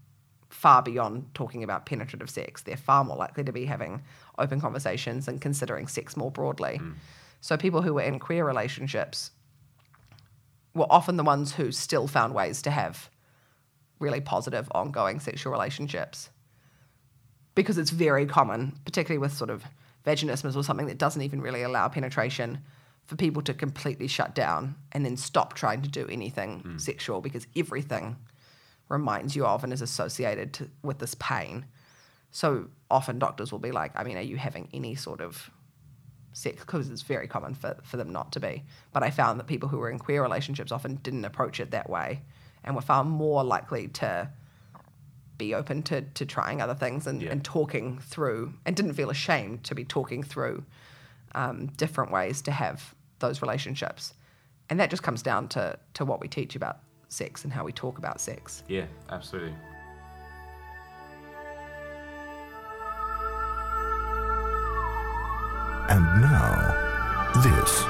far 0.49 0.83
beyond 0.83 1.25
talking 1.33 1.63
about 1.63 1.85
penetrative 1.85 2.29
sex. 2.29 2.61
They're 2.61 2.77
far 2.77 3.03
more 3.03 3.15
likely 3.15 3.43
to 3.45 3.51
be 3.53 3.65
having 3.65 4.03
open 4.37 4.59
conversations 4.59 5.27
and 5.27 5.41
considering 5.41 5.87
sex 5.87 6.17
more 6.17 6.29
broadly. 6.29 6.79
So 7.41 7.57
people 7.57 7.81
who 7.81 7.95
were 7.95 8.01
in 8.01 8.19
queer 8.19 8.45
relationships 8.45 9.31
were 10.73 10.87
often 10.89 11.17
the 11.17 11.23
ones 11.23 11.53
who 11.53 11.71
still 11.71 12.07
found 12.07 12.33
ways 12.33 12.61
to 12.61 12.71
have 12.71 13.09
really 13.99 14.21
positive 14.21 14.67
ongoing 14.73 15.19
sexual 15.19 15.51
relationships 15.51 16.29
because 17.55 17.77
it's 17.77 17.89
very 17.89 18.25
common, 18.25 18.79
particularly 18.85 19.19
with 19.19 19.33
sort 19.33 19.49
of 19.49 19.63
vaginismus 20.05 20.55
or 20.55 20.63
something 20.63 20.87
that 20.87 20.97
doesn't 20.97 21.21
even 21.21 21.41
really 21.41 21.63
allow 21.63 21.87
penetration, 21.87 22.59
for 23.05 23.15
people 23.15 23.41
to 23.41 23.53
completely 23.53 24.07
shut 24.07 24.33
down 24.33 24.75
and 24.93 25.03
then 25.03 25.17
stop 25.17 25.53
trying 25.53 25.81
to 25.81 25.89
do 25.89 26.07
anything 26.07 26.59
hmm. 26.59 26.77
sexual 26.77 27.19
because 27.19 27.45
everything 27.57 28.15
reminds 28.87 29.35
you 29.35 29.45
of 29.45 29.63
and 29.63 29.73
is 29.73 29.81
associated 29.81 30.53
to, 30.53 30.69
with 30.83 30.99
this 30.99 31.15
pain. 31.15 31.65
So 32.31 32.67
often 32.89 33.19
doctors 33.19 33.51
will 33.51 33.59
be 33.59 33.71
like, 33.71 33.91
I 33.95 34.03
mean, 34.03 34.17
are 34.17 34.21
you 34.21 34.37
having 34.37 34.69
any 34.73 34.95
sort 34.95 35.19
of 35.19 35.51
sex? 36.34 36.61
Because 36.61 36.89
it's 36.89 37.01
very 37.01 37.27
common 37.27 37.53
for, 37.53 37.75
for 37.84 37.97
them 37.97 38.11
not 38.11 38.32
to 38.34 38.39
be. 38.39 38.63
But 38.93 39.03
I 39.03 39.09
found 39.09 39.39
that 39.39 39.47
people 39.47 39.69
who 39.69 39.77
were 39.77 39.89
in 39.89 39.99
queer 39.99 40.21
relationships 40.21 40.71
often 40.71 40.95
didn't 40.95 41.25
approach 41.25 41.59
it 41.59 41.71
that 41.71 41.89
way 41.89 42.21
and 42.63 42.75
were 42.75 42.82
far 42.82 43.03
more 43.03 43.43
likely 43.43 43.88
to 43.89 44.29
be 45.38 45.55
open 45.55 45.82
to, 45.84 46.01
to 46.01 46.25
trying 46.25 46.61
other 46.61 46.75
things 46.75 47.07
and, 47.07 47.21
Yeah. 47.21 47.32
and 47.32 47.43
talking 47.43 47.97
through 47.99 48.53
and 48.65 48.75
didn't 48.75 48.93
feel 48.93 49.09
ashamed 49.09 49.63
to 49.65 49.75
be 49.75 49.84
talking 49.84 50.21
through 50.23 50.63
um, 51.34 51.67
different 51.77 52.11
ways 52.11 52.41
to 52.43 52.51
have 52.51 52.93
those 53.19 53.41
relationships. 53.41 54.13
And 54.69 54.79
that 54.79 54.89
just 54.89 55.03
comes 55.03 55.21
down 55.23 55.47
to, 55.49 55.77
to 55.95 56.05
what 56.05 56.21
we 56.21 56.27
teach 56.27 56.55
about 56.55 56.79
sex 57.09 57.43
and 57.43 57.51
how 57.51 57.63
we 57.63 57.71
talk 57.71 57.97
about 57.97 58.21
sex. 58.21 58.63
Yeah, 58.67 58.86
absolutely. 59.09 59.53
And 65.91 66.05
now, 66.21 67.33
this. 67.43 67.83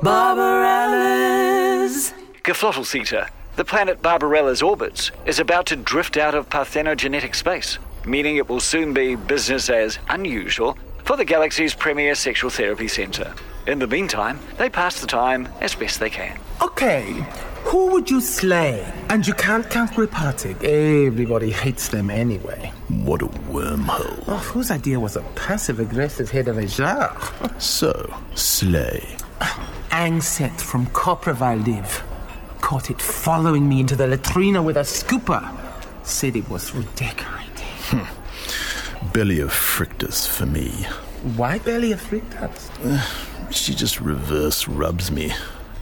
Barbarella's. 0.00 2.14
Geflottelceta, 2.44 3.28
the 3.56 3.64
planet 3.64 4.00
Barbarella's 4.00 4.62
orbits, 4.62 5.10
is 5.26 5.40
about 5.40 5.66
to 5.66 5.74
drift 5.74 6.16
out 6.16 6.36
of 6.36 6.48
parthenogenetic 6.48 7.34
space, 7.34 7.80
meaning 8.06 8.36
it 8.36 8.48
will 8.48 8.60
soon 8.60 8.94
be 8.94 9.16
business 9.16 9.70
as 9.70 9.98
unusual 10.08 10.78
for 11.02 11.16
the 11.16 11.24
galaxy's 11.24 11.74
premier 11.74 12.14
sexual 12.14 12.48
therapy 12.48 12.86
center. 12.86 13.34
In 13.66 13.80
the 13.80 13.88
meantime, 13.88 14.38
they 14.56 14.70
pass 14.70 15.00
the 15.00 15.08
time 15.08 15.48
as 15.60 15.74
best 15.74 15.98
they 15.98 16.10
can. 16.10 16.38
Okay, 16.62 17.26
who 17.64 17.92
would 17.92 18.10
you 18.10 18.20
slay? 18.20 18.86
And 19.08 19.26
you 19.26 19.34
can't 19.34 19.68
count 19.68 19.90
Gripatic. 19.92 20.62
Everybody 20.62 21.50
hates 21.50 21.88
them 21.88 22.10
anyway. 22.10 22.72
What 22.88 23.22
a 23.22 23.26
wormhole. 23.26 24.24
Oh, 24.28 24.36
whose 24.36 24.70
idea 24.70 25.00
was 25.00 25.16
a 25.16 25.22
passive 25.34 25.80
aggressive 25.80 26.30
head 26.30 26.48
of 26.48 26.58
a 26.58 26.66
jar? 26.66 27.16
So, 27.58 28.14
Slay. 28.34 29.16
Angset 29.90 30.60
from 30.60 30.86
Copravaldiv. 30.88 32.02
Caught 32.60 32.90
it 32.90 33.02
following 33.02 33.68
me 33.68 33.80
into 33.80 33.96
the 33.96 34.06
latrina 34.06 34.62
with 34.62 34.76
a 34.76 34.84
scooper. 34.84 35.42
Said 36.04 36.36
it 36.36 36.48
was 36.48 36.74
redecorating. 36.74 37.66
Hmm. 37.88 39.10
Belly 39.12 39.40
of 39.40 39.50
Frictus 39.52 40.26
for 40.26 40.46
me. 40.46 40.86
Why 41.36 41.58
belly 41.58 41.92
of 41.92 42.02
fritas? 42.02 42.70
She 43.50 43.74
just 43.74 44.00
reverse 44.00 44.68
rubs 44.68 45.10
me. 45.10 45.32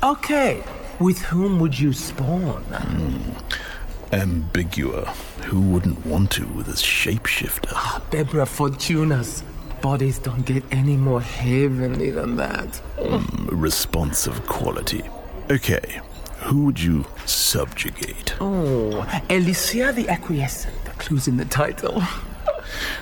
Okay, 0.03 0.63
with 1.03 1.19
whom 1.23 1.59
would 1.61 1.79
you 1.79 1.93
spawn? 1.93 2.65
Ambigua. 4.11 5.09
Who 5.45 5.61
wouldn't 5.61 6.05
want 6.07 6.31
to 6.33 6.47
with 6.47 6.69
a 6.69 6.73
shapeshifter? 6.73 7.73
Ah, 7.75 8.03
Debra 8.11 8.45
Fortunas. 8.45 9.43
Bodies 9.81 10.19
don't 10.19 10.45
get 10.47 10.63
any 10.71 10.97
more 10.97 11.21
heavenly 11.21 12.11
than 12.11 12.37
that. 12.37 12.81
Mm, 12.99 13.49
Responsive 13.51 14.47
quality. 14.47 15.03
Okay, 15.51 16.01
who 16.43 16.67
would 16.67 16.81
you 16.81 17.05
subjugate? 17.27 18.35
Oh, 18.41 19.05
Alicia 19.29 19.93
the 19.93 20.09
Acquiescent. 20.09 20.85
The 20.85 20.91
clue's 20.93 21.27
in 21.29 21.37
the 21.37 21.45
title. 21.47 22.03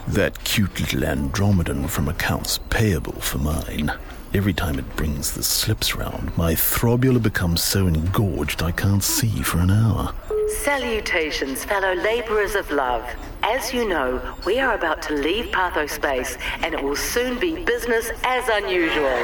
That 0.08 0.42
cute 0.42 0.80
little 0.80 1.02
Andromedan 1.02 1.88
from 1.88 2.08
accounts 2.08 2.58
payable 2.70 3.20
for 3.20 3.38
mine. 3.38 3.92
Every 4.32 4.52
time 4.52 4.78
it 4.78 4.94
brings 4.94 5.32
the 5.32 5.42
slips 5.42 5.96
round, 5.96 6.36
my 6.36 6.52
throbula 6.54 7.20
becomes 7.20 7.64
so 7.64 7.88
engorged 7.88 8.62
I 8.62 8.70
can't 8.70 9.02
see 9.02 9.42
for 9.42 9.58
an 9.58 9.72
hour. 9.72 10.14
Salutations, 10.62 11.64
fellow 11.64 11.94
labourers 11.94 12.54
of 12.54 12.70
love. 12.70 13.04
As 13.42 13.74
you 13.74 13.88
know, 13.88 14.22
we 14.46 14.60
are 14.60 14.74
about 14.74 15.02
to 15.02 15.14
leave 15.14 15.46
Patho 15.46 15.90
Space, 15.90 16.38
and 16.62 16.74
it 16.74 16.80
will 16.80 16.94
soon 16.94 17.40
be 17.40 17.64
business 17.64 18.08
as 18.22 18.48
unusual. 18.48 19.18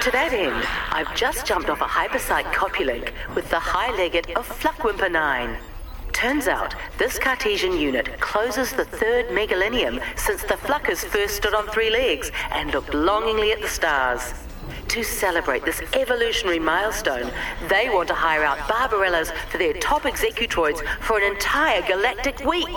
to 0.00 0.10
that 0.12 0.30
end, 0.32 0.64
I've 0.92 1.12
just 1.16 1.44
jumped 1.44 1.70
off 1.70 1.80
a 1.80 1.86
hypersite 1.86 2.52
copulink 2.52 3.10
with 3.34 3.50
the 3.50 3.58
high 3.58 3.90
legate 3.96 4.36
of 4.36 4.48
Fluckwhimper 4.48 5.10
9. 5.10 5.58
Turns 6.12 6.46
out, 6.46 6.74
this 6.98 7.18
Cartesian 7.18 7.76
unit 7.76 8.20
closes 8.20 8.72
the 8.72 8.84
third 8.84 9.26
megalenium 9.28 10.00
since 10.16 10.42
the 10.42 10.54
Fluckers 10.54 11.04
first 11.04 11.36
stood 11.36 11.54
on 11.54 11.66
three 11.68 11.90
legs 11.90 12.30
and 12.52 12.70
looked 12.72 12.94
longingly 12.94 13.52
at 13.52 13.60
the 13.60 13.68
stars. 13.68 14.34
To 14.88 15.02
celebrate 15.02 15.64
this 15.64 15.80
evolutionary 15.94 16.58
milestone, 16.58 17.30
they 17.68 17.88
want 17.88 18.08
to 18.08 18.14
hire 18.14 18.44
out 18.44 18.58
Barbarellas 18.58 19.32
for 19.50 19.58
their 19.58 19.72
top 19.74 20.02
executroids 20.02 20.82
for 21.00 21.18
an 21.18 21.24
entire 21.24 21.82
galactic 21.82 22.38
week. 22.44 22.68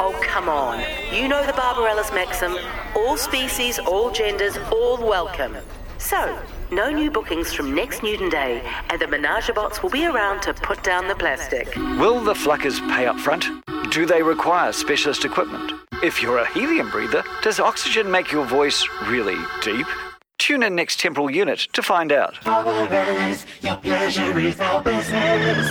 Oh, 0.00 0.18
come 0.22 0.48
on. 0.48 0.82
You 1.14 1.28
know 1.28 1.44
the 1.46 1.52
Barbarella's 1.52 2.10
maxim 2.12 2.56
all 2.96 3.16
species, 3.16 3.78
all 3.78 4.10
genders, 4.10 4.56
all 4.70 4.96
welcome. 4.96 5.56
So, 5.98 6.38
no 6.72 6.90
new 6.90 7.10
bookings 7.10 7.52
from 7.52 7.74
next 7.74 8.02
Newton 8.02 8.30
Day, 8.30 8.62
and 8.88 9.00
the 9.00 9.06
Menagerbots 9.06 9.82
will 9.82 9.90
be 9.90 10.06
around 10.06 10.40
to 10.42 10.54
put 10.54 10.82
down 10.82 11.06
the 11.06 11.14
plastic. 11.14 11.74
Will 11.76 12.20
the 12.20 12.34
Fluckers 12.34 12.80
pay 12.94 13.06
up 13.06 13.18
front? 13.18 13.46
Do 13.90 14.06
they 14.06 14.22
require 14.22 14.72
specialist 14.72 15.24
equipment? 15.24 15.72
If 16.02 16.22
you're 16.22 16.38
a 16.38 16.52
helium 16.52 16.90
breather, 16.90 17.22
does 17.42 17.60
oxygen 17.60 18.10
make 18.10 18.32
your 18.32 18.46
voice 18.46 18.86
really 19.06 19.36
deep? 19.62 19.86
Tune 20.38 20.62
in 20.62 20.74
next 20.74 20.98
temporal 20.98 21.30
unit 21.30 21.68
to 21.74 21.82
find 21.82 22.10
out. 22.10 22.38
Your 23.60 23.76
pleasure 23.76 24.38
is 24.38 24.58
our 24.58 24.82
business. 24.82 25.68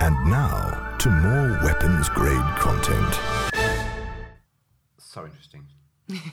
And 0.00 0.30
now 0.30 0.96
to 0.98 1.10
more 1.10 1.60
weapons 1.62 2.08
grade 2.08 2.56
content. 2.56 3.20
So 4.98 5.24
interesting. 5.24 5.66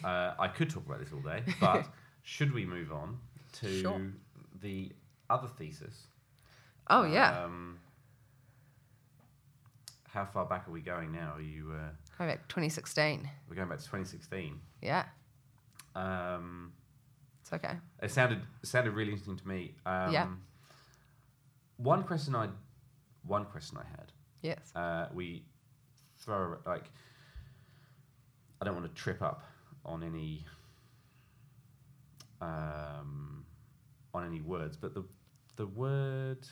Uh, 0.04 0.34
I 0.40 0.48
could 0.48 0.70
talk 0.70 0.86
about 0.86 1.00
this 1.00 1.10
all 1.14 1.20
day, 1.22 1.44
but 1.60 1.88
should 2.24 2.54
we 2.54 2.66
move 2.66 2.92
on 2.92 3.18
to 3.54 3.82
Sure. 3.82 4.02
the 4.62 4.92
other 5.30 5.48
thesis? 5.48 6.08
Oh 6.90 7.04
yeah. 7.04 7.44
Um, 7.44 7.80
how 10.10 10.26
far 10.26 10.46
back 10.46 10.68
are 10.68 10.72
we 10.72 10.82
going 10.82 11.12
now? 11.12 11.34
Are 11.36 11.42
you? 11.42 11.72
Uh, 11.74 11.90
Going 12.18 12.30
back 12.32 12.42
to 12.48 12.48
2016. 12.48 13.30
we're 13.48 13.56
going 13.56 13.70
back 13.70 13.78
to 13.78 13.84
2016. 13.86 14.60
Yeah. 14.82 15.06
Um, 15.96 16.72
It's 17.42 17.54
okay. 17.54 17.74
it 18.02 18.10
sounded 18.12 18.40
it 18.64 18.68
sounded 18.68 18.92
really 18.94 19.12
interesting 19.12 19.38
to 19.38 19.48
me. 19.48 19.74
Um, 19.86 20.12
Yeah. 20.12 20.28
One 21.78 22.04
question 22.04 22.36
I, 22.36 22.50
one 23.24 23.46
question 23.46 23.78
I 23.78 23.86
had. 23.92 24.12
Yes. 24.42 24.72
Uh, 24.76 25.08
we 25.14 25.44
throw 26.18 26.58
like. 26.66 26.86
I 28.60 28.66
don't 28.66 28.74
want 28.76 28.88
to 28.88 29.00
trip 29.00 29.22
up 29.22 29.44
on 29.88 30.04
any. 30.04 30.46
Um, 32.42 33.46
on 34.14 34.26
any 34.26 34.42
words, 34.42 34.78
but 34.78 34.94
the 34.94 35.04
the 35.56 35.66
word. 35.66 36.48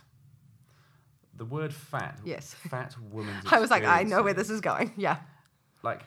The 1.37 1.45
word 1.45 1.73
fat. 1.73 2.19
Yes. 2.23 2.53
Fat 2.53 2.95
woman's. 3.11 3.43
I 3.51 3.59
was 3.59 3.69
like, 3.69 3.83
I 3.83 4.03
know 4.03 4.23
where 4.23 4.33
this 4.33 4.49
is 4.49 4.61
going. 4.61 4.93
Yeah. 4.97 5.17
like 5.83 6.01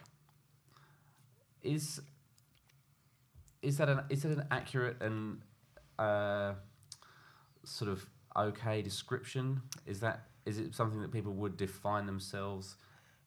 is 1.62 2.00
is 3.60 3.76
that 3.78 3.88
an 3.88 4.00
is 4.08 4.24
it 4.24 4.30
an 4.30 4.44
accurate 4.50 4.96
and 5.02 5.40
uh, 5.98 6.54
sort 7.64 7.90
of 7.90 8.06
okay 8.36 8.80
description? 8.82 9.60
Is 9.86 10.00
that 10.00 10.22
is 10.46 10.58
it 10.58 10.74
something 10.74 11.02
that 11.02 11.12
people 11.12 11.34
would 11.34 11.56
define 11.58 12.06
themselves 12.06 12.76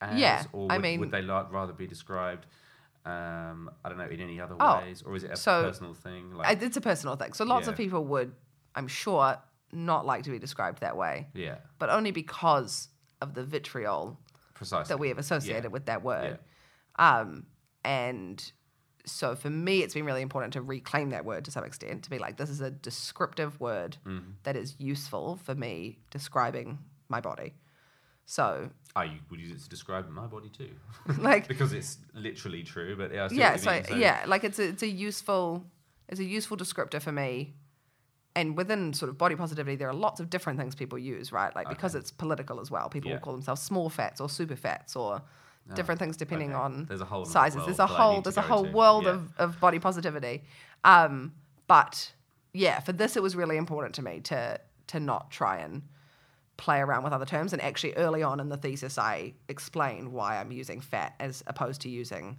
as, 0.00 0.18
Yeah, 0.18 0.42
or 0.52 0.72
I 0.72 0.76
would, 0.76 0.82
mean- 0.82 1.00
would 1.00 1.10
they 1.12 1.22
like 1.22 1.52
rather 1.52 1.72
be 1.72 1.86
described? 1.86 2.46
Um, 3.04 3.70
I 3.84 3.88
don't 3.88 3.98
know 3.98 4.04
in 4.06 4.20
any 4.20 4.40
other 4.40 4.54
Oh, 4.60 4.78
ways, 4.78 5.02
or 5.02 5.16
is 5.16 5.24
it 5.24 5.32
a 5.32 5.36
so 5.36 5.64
personal 5.64 5.94
thing? 5.94 6.34
I- 6.40 6.52
It's 6.52 6.76
a 6.76 6.80
personal 6.80 7.16
thing. 7.16 7.32
So 7.32 7.44
lots 7.44 7.66
of 7.66 7.76
people 7.76 8.04
would, 8.06 8.32
I'm 8.74 8.86
sure, 8.88 9.38
not 9.72 10.06
like 10.06 10.22
to 10.24 10.30
be 10.30 10.38
described 10.38 10.80
that 10.82 10.96
way, 10.96 11.28
yeah, 11.34 11.56
but 11.78 11.90
only 11.90 12.10
because 12.12 12.88
of 13.20 13.34
the 13.34 13.42
vitriol 13.44 14.20
precisely. 14.54 14.88
that 14.92 14.98
we 14.98 15.08
have 15.08 15.18
associated 15.18 15.64
Yeah. 15.64 15.68
with 15.70 15.86
that 15.86 16.02
word. 16.04 16.38
Um, 16.96 17.46
and 17.84 18.52
so 19.04 19.34
for 19.34 19.50
me, 19.50 19.82
it's 19.82 19.94
been 19.94 20.04
really 20.04 20.22
important 20.22 20.52
to 20.52 20.62
reclaim 20.62 21.10
that 21.10 21.24
word 21.24 21.44
to 21.46 21.50
some 21.50 21.64
extent, 21.64 22.04
to 22.04 22.10
be 22.10 22.18
like, 22.20 22.36
this 22.36 22.50
is 22.50 22.60
a 22.60 22.70
descriptive 22.70 23.58
word 23.60 23.96
Mm-hmm. 24.06 24.32
that 24.44 24.54
is 24.56 24.76
useful 24.78 25.36
for 25.42 25.54
me 25.56 25.98
describing 26.10 26.78
my 27.08 27.20
body. 27.20 27.54
So, 28.32 28.70
I 28.96 29.18
would 29.28 29.40
use 29.40 29.50
it 29.50 29.60
to 29.62 29.68
describe 29.68 30.08
my 30.08 30.26
body 30.26 30.48
too, 30.48 30.70
like, 31.18 31.48
because 31.48 31.74
it's 31.74 31.98
literally 32.14 32.62
true. 32.62 32.96
But 32.96 33.12
yeah, 33.12 33.28
yeah, 33.30 33.56
so, 33.56 33.70
mean, 33.70 33.84
so 33.84 33.94
yeah, 33.94 34.24
like 34.26 34.42
it's 34.42 34.58
a, 34.58 34.68
it's 34.68 34.82
a 34.82 34.88
useful, 34.88 35.62
it's 36.08 36.18
a 36.18 36.24
useful 36.24 36.56
descriptor 36.56 37.02
for 37.02 37.12
me. 37.12 37.52
And 38.34 38.56
within 38.56 38.94
sort 38.94 39.10
of 39.10 39.18
body 39.18 39.36
positivity, 39.36 39.76
there 39.76 39.90
are 39.90 39.92
lots 39.94 40.18
of 40.18 40.30
different 40.30 40.58
things 40.58 40.74
people 40.74 40.98
use, 40.98 41.30
right? 41.30 41.54
Like 41.54 41.68
because 41.68 41.94
it's 41.94 42.10
political 42.10 42.58
as 42.58 42.70
well. 42.70 42.88
People 42.88 43.10
Yeah. 43.10 43.16
will 43.16 43.20
call 43.20 43.34
themselves 43.34 43.60
small 43.60 43.90
fats 43.90 44.18
or 44.18 44.30
super 44.30 44.56
fats 44.56 44.96
or 44.96 45.20
different 45.74 45.98
things 46.00 46.16
depending 46.16 46.52
okay. 46.54 46.62
on 46.62 46.86
There's 46.86 47.02
a 47.02 47.04
whole 47.04 47.26
sizes. 47.26 47.56
world 47.56 47.68
There's 47.68 47.78
a 47.80 47.86
whole 47.86 48.22
there's 48.22 48.38
a 48.38 48.40
whole 48.40 48.64
to. 48.64 48.72
world 48.72 49.04
Yeah. 49.04 49.10
of, 49.10 49.32
of 49.36 49.60
body 49.60 49.78
positivity. 49.78 50.44
Um, 50.84 51.34
but 51.66 52.12
yeah, 52.54 52.80
for 52.80 52.92
this 52.92 53.14
it 53.14 53.22
was 53.22 53.36
really 53.36 53.58
important 53.58 53.94
to 53.96 54.02
me 54.02 54.20
to 54.20 54.58
to 54.86 54.98
not 54.98 55.30
try 55.30 55.58
and 55.58 55.82
play 56.56 56.80
around 56.80 57.02
with 57.04 57.12
other 57.12 57.24
terms. 57.26 57.52
And 57.52 57.60
actually 57.62 57.94
early 57.94 58.22
on 58.22 58.40
in 58.40 58.48
the 58.48 58.56
thesis 58.56 58.98
I 58.98 59.34
explained 59.48 60.12
why 60.12 60.38
I'm 60.38 60.52
using 60.52 60.80
fat 60.80 61.14
as 61.20 61.42
opposed 61.46 61.80
to 61.82 61.88
using 61.88 62.38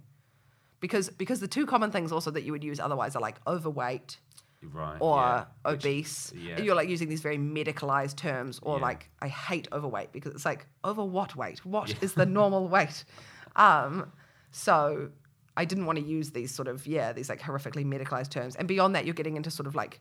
because 0.80 1.08
because 1.10 1.40
the 1.40 1.48
two 1.48 1.66
common 1.66 1.90
things 1.90 2.12
also 2.12 2.30
that 2.30 2.42
you 2.44 2.52
would 2.52 2.64
use 2.64 2.78
otherwise 2.80 3.16
are 3.16 3.22
like 3.22 3.36
overweight 3.46 4.18
right, 4.72 4.96
or 5.00 5.16
yeah. 5.18 5.44
Which- 5.64 5.84
obese. 5.84 6.32
yeah. 6.36 6.60
You're 6.60 6.74
like 6.74 6.88
using 6.88 7.08
these 7.08 7.20
very 7.22 7.38
medicalized 7.38 8.16
terms, 8.16 8.60
or 8.62 8.76
Yeah. 8.78 8.82
like 8.82 9.10
I 9.20 9.28
hate 9.28 9.68
overweight 9.72 10.12
because 10.12 10.32
it's 10.34 10.44
like 10.44 10.66
over 10.84 11.04
what 11.04 11.36
weight? 11.36 11.64
What 11.64 11.94
is 12.02 12.14
the 12.14 12.26
normal 12.26 12.68
weight? 12.68 13.04
Um, 13.56 14.10
so 14.50 15.10
I 15.56 15.64
didn't 15.64 15.86
want 15.86 15.98
to 16.00 16.04
use 16.04 16.30
these 16.32 16.52
sort 16.52 16.66
of 16.66 16.86
yeah 16.88 17.12
these 17.12 17.28
like 17.28 17.40
horrifically 17.40 17.84
medicalized 17.86 18.30
terms. 18.30 18.56
And 18.56 18.66
beyond 18.66 18.94
that, 18.96 19.04
you're 19.04 19.14
getting 19.14 19.36
into 19.36 19.50
sort 19.50 19.66
of 19.68 19.74
like 19.76 20.00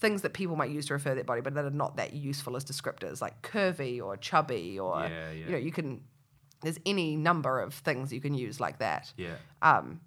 things 0.00 0.22
that 0.22 0.32
people 0.32 0.54
might 0.56 0.70
use 0.70 0.86
to 0.86 0.94
refer 0.94 1.14
their 1.14 1.24
body, 1.24 1.40
but 1.40 1.54
that 1.54 1.64
are 1.64 1.70
not 1.70 1.96
that 1.96 2.12
useful 2.12 2.56
as 2.56 2.64
descriptors, 2.64 3.20
like 3.20 3.42
curvy 3.42 4.00
or 4.02 4.16
chubby, 4.16 4.78
or 4.78 5.00
Yeah, 5.02 5.30
yeah. 5.32 5.46
you 5.46 5.50
know 5.52 5.58
you 5.58 5.72
can. 5.72 6.02
There's 6.60 6.78
any 6.84 7.14
number 7.16 7.60
of 7.60 7.72
things 7.74 8.12
you 8.12 8.20
can 8.20 8.34
use 8.34 8.58
like 8.60 8.78
that. 8.80 9.12
yeah. 9.16 9.34
Um, 9.62 10.00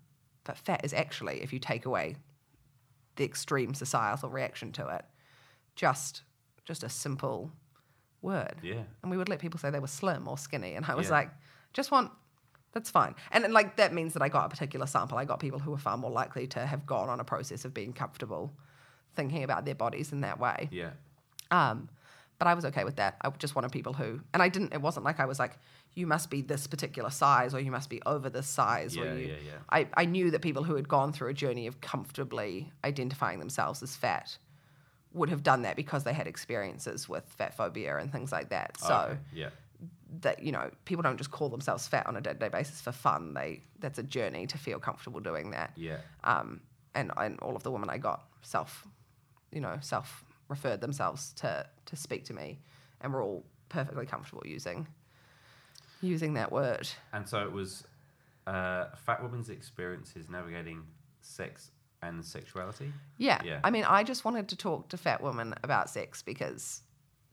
but 0.44 0.58
fat 0.58 0.84
is 0.84 0.94
actually, 0.94 1.42
if 1.42 1.54
you 1.54 1.60
take 1.60 1.86
away 1.86 2.16
the 3.16 3.24
extreme 3.24 3.74
societal 3.74 4.30
reaction 4.30 4.72
to 4.74 4.88
it, 4.88 5.06
just 5.76 6.24
just 6.66 6.84
a 6.84 6.89
simple 6.89 7.52
word. 8.22 8.56
Yeah. 8.62 8.84
And 9.02 9.12
we 9.12 9.18
would 9.18 9.30
let 9.30 9.39
people 9.39 9.60
say 9.60 9.70
they 9.70 9.80
were 9.80 9.88
slim 9.88 10.28
or 10.28 10.38
skinny, 10.38 10.76
and 10.76 10.86
I 10.86 10.96
was 10.96 11.08
Yeah. 11.08 11.14
like, 11.14 11.32
just 11.74 11.92
want. 11.92 12.12
That's 12.74 12.89
fine, 12.89 13.16
and 13.34 13.52
like 13.52 13.76
that 13.76 13.94
means 13.94 14.14
that 14.14 14.22
I 14.22 14.30
got 14.30 14.46
a 14.46 14.50
particular 14.50 14.86
sample. 14.86 15.18
I 15.18 15.26
got 15.26 15.42
people 15.42 15.60
who 15.60 15.72
were 15.72 15.78
far 15.78 15.98
more 15.98 16.10
likely 16.12 16.48
to 16.48 16.66
have 16.66 16.86
gone 16.86 17.10
on 17.10 17.20
a 17.20 17.24
process 17.26 17.66
of 17.66 17.74
being 17.74 17.92
comfortable, 17.92 18.54
thinking 19.16 19.43
about 19.43 19.66
their 19.66 19.76
bodies 19.76 20.12
in 20.12 20.22
that 20.22 20.39
way. 20.39 20.70
Yeah. 20.72 20.91
Um, 21.49 21.89
but 22.39 22.47
I 22.47 22.53
was 22.55 22.66
okay 22.66 22.84
with 22.84 22.95
that. 22.95 23.18
I 23.22 23.30
just 23.32 23.55
wanted 23.55 23.72
people 23.72 23.93
who, 23.93 24.20
and 24.34 24.41
I 24.41 24.49
didn't. 24.49 24.74
It 24.74 24.82
wasn't 24.82 25.05
like 25.05 25.20
I 25.20 25.26
was 25.26 25.38
like, 25.38 25.57
you 25.93 26.07
must 26.07 26.30
be 26.30 26.41
this 26.41 26.66
particular 26.66 27.09
size 27.09 27.53
or 27.53 27.59
you 27.59 27.70
must 27.72 27.89
be 27.89 28.01
over 28.05 28.30
this 28.30 28.47
size. 28.47 28.95
Yeah, 28.95 29.03
or 29.03 29.18
you, 29.18 29.28
yeah, 29.28 29.34
yeah. 29.45 29.51
I, 29.70 29.88
I 29.95 30.05
knew 30.05 30.32
that 30.32 30.41
people 30.41 30.64
who 30.64 30.76
had 30.76 30.88
gone 30.88 31.14
through 31.14 31.30
a 31.30 31.34
journey 31.34 31.68
of 31.68 31.82
comfortably 31.82 32.72
identifying 32.84 33.39
themselves 33.39 33.84
as 33.84 33.95
fat 33.95 34.38
would 35.14 35.30
have 35.30 35.43
done 35.43 35.64
that 35.64 35.76
because 35.76 36.03
they 36.03 36.14
had 36.14 36.26
experiences 36.26 37.09
with 37.09 37.26
fat 37.38 37.53
phobia 37.55 37.97
and 37.97 38.12
things 38.12 38.32
like 38.32 38.49
that. 38.49 38.78
So 38.80 38.93
Okay, 38.93 39.20
yeah. 39.34 39.49
that 40.22 40.41
you 40.41 40.51
know, 40.51 40.72
people 40.86 41.03
don't 41.03 41.18
just 41.18 41.32
call 41.32 41.49
themselves 41.49 41.88
fat 41.88 42.07
on 42.07 42.16
a 42.16 42.22
day-to-day 42.22 42.49
basis 42.49 42.82
for 42.82 42.93
fun. 42.93 43.34
They 43.34 43.62
that's 43.80 43.99
a 43.99 44.03
journey 44.03 44.47
to 44.47 44.57
feel 44.57 44.80
comfortable 44.80 45.20
doing 45.20 45.51
that. 45.51 45.74
Yeah. 45.76 45.97
Um, 46.24 46.62
and 46.95 47.12
and 47.18 47.39
all 47.41 47.55
of 47.55 47.64
the 47.64 47.72
women 47.72 47.89
I 47.89 47.97
got 47.97 48.24
self, 48.41 48.88
you 49.52 49.62
know, 49.62 49.78
self 49.82 50.24
referred 50.49 50.82
themselves 50.82 51.34
to 51.34 51.66
to 51.86 51.95
speak 51.95 52.26
to 52.26 52.34
me, 52.34 52.60
and 53.02 53.14
were 53.14 53.22
all 53.22 53.43
perfectly 53.70 54.06
comfortable 54.06 54.43
using 54.45 54.88
using 56.02 56.34
that 56.34 56.52
word. 56.52 56.89
And 57.14 57.28
so 57.28 57.43
it 57.43 57.52
was 57.52 57.84
uh, 58.47 58.86
fat 59.06 59.22
women's 59.22 59.49
experiences 59.49 60.30
navigating 60.30 60.84
sex 61.22 61.72
and 62.02 62.26
sexuality. 62.26 62.91
Yeah. 63.18 63.41
Yeah. 63.45 63.60
I 63.64 63.70
mean, 63.70 63.84
I 63.84 64.04
just 64.04 64.26
wanted 64.26 64.49
to 64.49 64.56
talk 64.56 64.89
to 64.89 64.97
fat 64.97 65.22
women 65.22 65.54
about 65.64 65.89
sex 65.89 66.24
because 66.24 66.82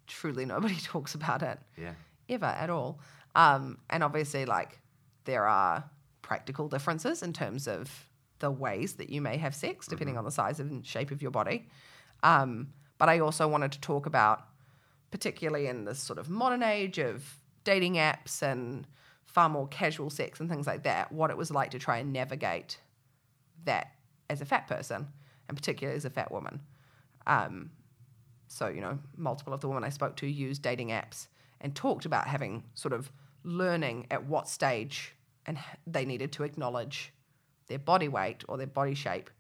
truly 0.07 0.45
nobody 0.45 0.77
talks 0.83 1.15
about 1.15 1.43
it 1.43 1.59
Yeah. 1.79 1.95
ever 2.29 2.45
at 2.47 2.69
all. 2.69 3.01
Um, 3.35 3.79
and 3.89 4.03
obviously, 4.05 4.45
like, 4.45 4.79
there 5.25 5.47
are 5.47 5.85
practical 6.21 6.69
differences 6.69 7.23
in 7.23 7.33
terms 7.33 7.67
of 7.67 8.07
the 8.41 8.51
ways 8.51 8.95
that 8.95 9.09
you 9.09 9.23
may 9.23 9.39
have 9.39 9.55
sex, 9.55 9.87
depending 9.87 10.19
on 10.19 10.25
the 10.25 10.31
size 10.31 10.61
and 10.61 10.85
shape 10.87 11.11
of 11.11 11.23
your 11.23 11.31
body. 11.31 11.69
Um, 12.23 12.73
but 12.99 13.09
I 13.09 13.21
also 13.21 13.47
wanted 13.47 13.73
to 13.73 13.81
talk 13.81 14.07
about, 14.07 14.45
particularly 15.11 15.67
in 15.67 15.85
this 15.85 15.99
sort 15.99 16.19
of 16.19 16.29
modern 16.29 16.63
age 16.63 16.99
of 16.99 17.37
dating 17.65 17.95
apps 17.95 18.43
and 18.43 18.87
far 19.27 19.49
more 19.49 19.69
casual 19.69 20.11
sex 20.11 20.41
and 20.41 20.49
things 20.49 20.67
like 20.67 20.83
that, 20.85 21.13
what 21.13 21.31
it 21.31 21.37
was 21.37 21.51
like 21.51 21.71
to 21.71 21.79
try 21.79 21.99
and 21.99 22.13
navigate 22.13 22.79
that 23.65 23.93
as 24.31 24.41
a 24.41 24.45
fat 24.45 24.67
person, 24.67 25.07
and 25.49 25.57
particularly 25.57 25.97
as 25.97 26.05
a 26.05 26.11
fat 26.11 26.33
woman. 26.33 26.61
Um, 27.27 27.71
so, 28.49 28.69
you 28.69 28.81
know, 28.81 28.99
multiple 29.17 29.53
of 29.53 29.61
the 29.61 29.69
women 29.69 29.85
I 29.85 29.91
spoke 29.91 30.17
to 30.17 30.27
used 30.27 30.63
dating 30.63 30.89
apps 30.89 31.29
and 31.61 31.75
talked 31.75 32.07
about 32.07 32.27
having 32.27 32.65
sort 32.75 32.95
of 32.95 33.13
learning 33.45 34.07
at 34.11 34.25
what 34.25 34.49
stage 34.49 35.15
and 35.47 35.59
they 35.87 36.05
needed 36.05 36.33
to 36.33 36.45
acknowledge 36.45 37.13
their 37.69 37.79
body 37.79 38.09
weight 38.09 38.45
or 38.49 38.57
their 38.57 38.67
body 38.67 38.95
shape 38.95 39.31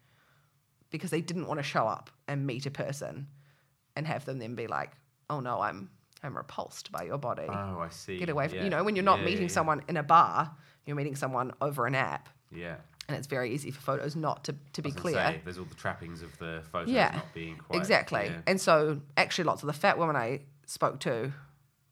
because 0.90 1.10
they 1.10 1.20
didn't 1.20 1.46
want 1.46 1.58
to 1.58 1.62
show 1.64 1.86
up 1.86 2.10
and 2.26 2.46
meet 2.46 2.66
a 2.66 2.70
person 2.70 3.26
and 3.96 4.06
have 4.06 4.24
them 4.24 4.38
then 4.38 4.54
be 4.54 4.66
like, 4.66 4.92
"Oh 5.30 5.40
no, 5.40 5.60
I'm 5.60 5.90
I'm 6.22 6.36
repulsed 6.36 6.90
by 6.90 7.04
your 7.04 7.18
body. 7.18 7.46
Oh, 7.48 7.78
I 7.80 7.88
see. 7.90 8.18
Get 8.18 8.28
away 8.28 8.48
from 8.48 8.58
Yeah. 8.58 8.64
you 8.64 8.70
know 8.70 8.82
when 8.84 8.96
you're 8.96 9.04
not 9.04 9.20
Yeah, 9.20 9.24
meeting 9.26 9.42
yeah, 9.48 9.48
someone 9.54 9.82
in 9.88 9.96
a 9.96 10.02
bar, 10.02 10.54
you're 10.86 10.96
meeting 10.96 11.16
someone 11.16 11.52
over 11.60 11.86
an 11.86 11.94
app, 11.94 12.28
Yeah. 12.50 12.76
and 13.08 13.16
it's 13.16 13.26
very 13.26 13.52
easy 13.54 13.70
for 13.70 13.80
photos 13.80 14.16
not 14.16 14.44
to 14.44 14.54
to 14.72 14.82
be 14.82 14.90
I 14.90 14.94
was 14.94 15.02
gonna 15.02 15.02
clear. 15.02 15.24
say, 15.32 15.40
there's 15.44 15.58
all 15.58 15.64
the 15.66 15.74
trappings 15.74 16.22
of 16.22 16.36
the 16.38 16.62
photos 16.72 16.88
yeah, 16.90 17.12
not 17.14 17.32
being 17.34 17.56
quite 17.56 17.76
exactly. 17.78 18.32
And 18.46 18.60
so, 18.60 19.00
actually, 19.16 19.44
lots 19.44 19.62
of 19.62 19.66
the 19.68 19.72
fat 19.72 19.98
women 19.98 20.16
I 20.16 20.40
spoke 20.66 21.00
to 21.00 21.32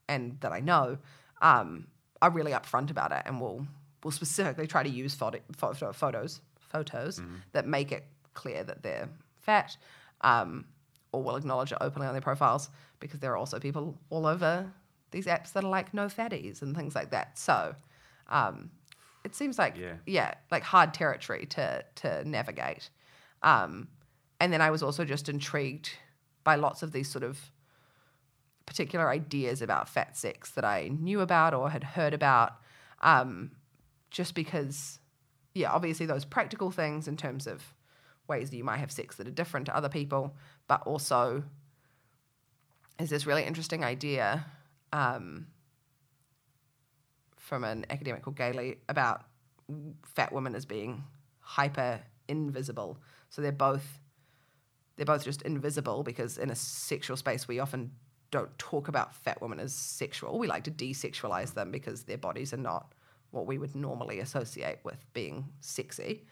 and 0.08 0.38
that 0.40 0.52
I 0.52 0.60
know 0.60 0.98
um, 1.42 1.86
are 2.22 2.30
really 2.30 2.52
upfront 2.52 2.90
about 2.90 3.12
it 3.12 3.22
and 3.26 3.40
will 3.40 3.66
will 4.02 4.10
specifically 4.12 4.66
try 4.66 4.82
to 4.82 4.88
use 4.88 5.14
photo, 5.14 5.40
photo, 5.56 5.92
photos 5.92 6.40
photos 6.58 7.20
that 7.52 7.66
make 7.66 7.90
it 7.92 8.04
clear 8.42 8.62
that 8.64 8.82
they're 8.84 9.08
fat, 9.40 9.76
um, 10.20 10.66
or 11.12 11.22
will 11.24 11.36
acknowledge 11.36 11.72
it 11.72 11.78
openly 11.80 12.06
on 12.06 12.14
their 12.14 12.20
profiles 12.30 12.70
because 13.00 13.20
there 13.20 13.32
are 13.32 13.36
also 13.36 13.58
people 13.58 13.98
all 14.10 14.26
over 14.26 14.72
these 15.10 15.26
apps 15.26 15.52
that 15.52 15.64
are 15.64 15.68
like 15.78 15.92
no 15.92 16.06
fatties 16.06 16.62
and 16.62 16.76
things 16.76 16.94
like 16.94 17.10
that. 17.10 17.38
So 17.38 17.74
um, 18.28 18.70
it 19.24 19.34
seems 19.34 19.58
like 19.58 19.76
Yeah. 19.76 19.94
yeah, 20.06 20.34
like 20.50 20.62
hard 20.62 20.94
territory 20.94 21.46
to 21.56 21.84
to 22.02 22.28
navigate. 22.28 22.90
Um, 23.42 23.88
and 24.40 24.52
then 24.52 24.60
I 24.60 24.70
was 24.70 24.82
also 24.82 25.04
just 25.04 25.28
intrigued 25.28 25.90
by 26.44 26.56
lots 26.56 26.82
of 26.82 26.92
these 26.92 27.08
sort 27.10 27.24
of 27.24 27.50
particular 28.66 29.08
ideas 29.10 29.62
about 29.62 29.88
fat 29.88 30.16
sex 30.16 30.50
that 30.50 30.64
I 30.64 30.88
knew 30.88 31.20
about 31.20 31.54
or 31.54 31.70
had 31.70 31.84
heard 31.84 32.12
about, 32.14 32.52
um, 33.00 33.52
just 34.10 34.34
because, 34.34 34.98
yeah, 35.54 35.70
obviously 35.72 36.06
those 36.06 36.24
practical 36.24 36.70
things 36.70 37.06
in 37.08 37.16
terms 37.16 37.46
of 37.46 37.62
ways 38.28 38.50
that 38.50 38.56
you 38.56 38.64
might 38.64 38.78
have 38.78 38.90
sex 38.90 39.16
that 39.16 39.26
are 39.26 39.32
different 39.32 39.66
to 39.66 39.76
other 39.76 39.88
people, 39.88 40.34
but 40.68 40.82
also 40.86 41.44
is 42.98 43.10
this 43.10 43.26
really 43.26 43.44
interesting 43.44 43.84
idea 43.84 44.46
um, 44.92 45.46
from 47.36 47.64
an 47.64 47.84
academic 47.90 48.22
called 48.22 48.36
Gailey 48.36 48.78
about 48.88 49.24
fat 50.04 50.32
women 50.32 50.54
as 50.54 50.64
being 50.64 51.04
hyper 51.40 52.00
invisible. 52.28 52.98
So 53.28 53.42
they're 53.42 53.52
both 53.52 54.00
they're 54.96 55.04
both 55.04 55.24
just 55.24 55.42
invisible 55.42 56.02
because 56.02 56.38
in 56.38 56.50
a 56.50 56.54
sexual 56.54 57.18
space 57.18 57.46
we 57.46 57.60
often 57.60 57.90
don't 58.30 58.58
talk 58.58 58.88
about 58.88 59.14
fat 59.14 59.40
women 59.42 59.60
as 59.60 59.74
sexual. 59.74 60.38
We 60.38 60.46
like 60.46 60.64
to 60.64 60.70
desexualize 60.70 61.54
them 61.54 61.70
because 61.70 62.04
their 62.04 62.18
bodies 62.18 62.52
are 62.54 62.58
not 62.58 62.92
what 63.30 63.46
we 63.46 63.58
would 63.58 63.74
normally 63.74 64.20
associate 64.20 64.78
with 64.84 65.04
being 65.12 65.46
sexy. 65.60 66.24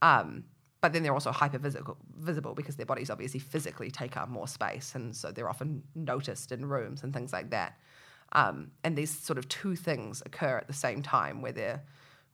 Um, 0.00 0.44
but 0.80 0.92
then 0.92 1.02
they're 1.02 1.12
also 1.14 1.32
hyper 1.32 1.58
visible, 1.58 2.54
because 2.54 2.76
their 2.76 2.86
bodies 2.86 3.10
obviously 3.10 3.40
physically 3.40 3.90
take 3.90 4.16
up 4.16 4.28
more 4.28 4.46
space, 4.46 4.94
and 4.94 5.14
so 5.16 5.32
they're 5.32 5.48
often 5.48 5.82
noticed 5.94 6.52
in 6.52 6.66
rooms 6.66 7.02
and 7.02 7.12
things 7.12 7.32
like 7.32 7.50
that. 7.50 7.78
Um, 8.32 8.70
and 8.84 8.96
these 8.96 9.10
sort 9.10 9.38
of 9.38 9.48
two 9.48 9.74
things 9.74 10.22
occur 10.26 10.56
at 10.58 10.66
the 10.66 10.72
same 10.74 11.02
time, 11.02 11.42
where 11.42 11.52
they're 11.52 11.82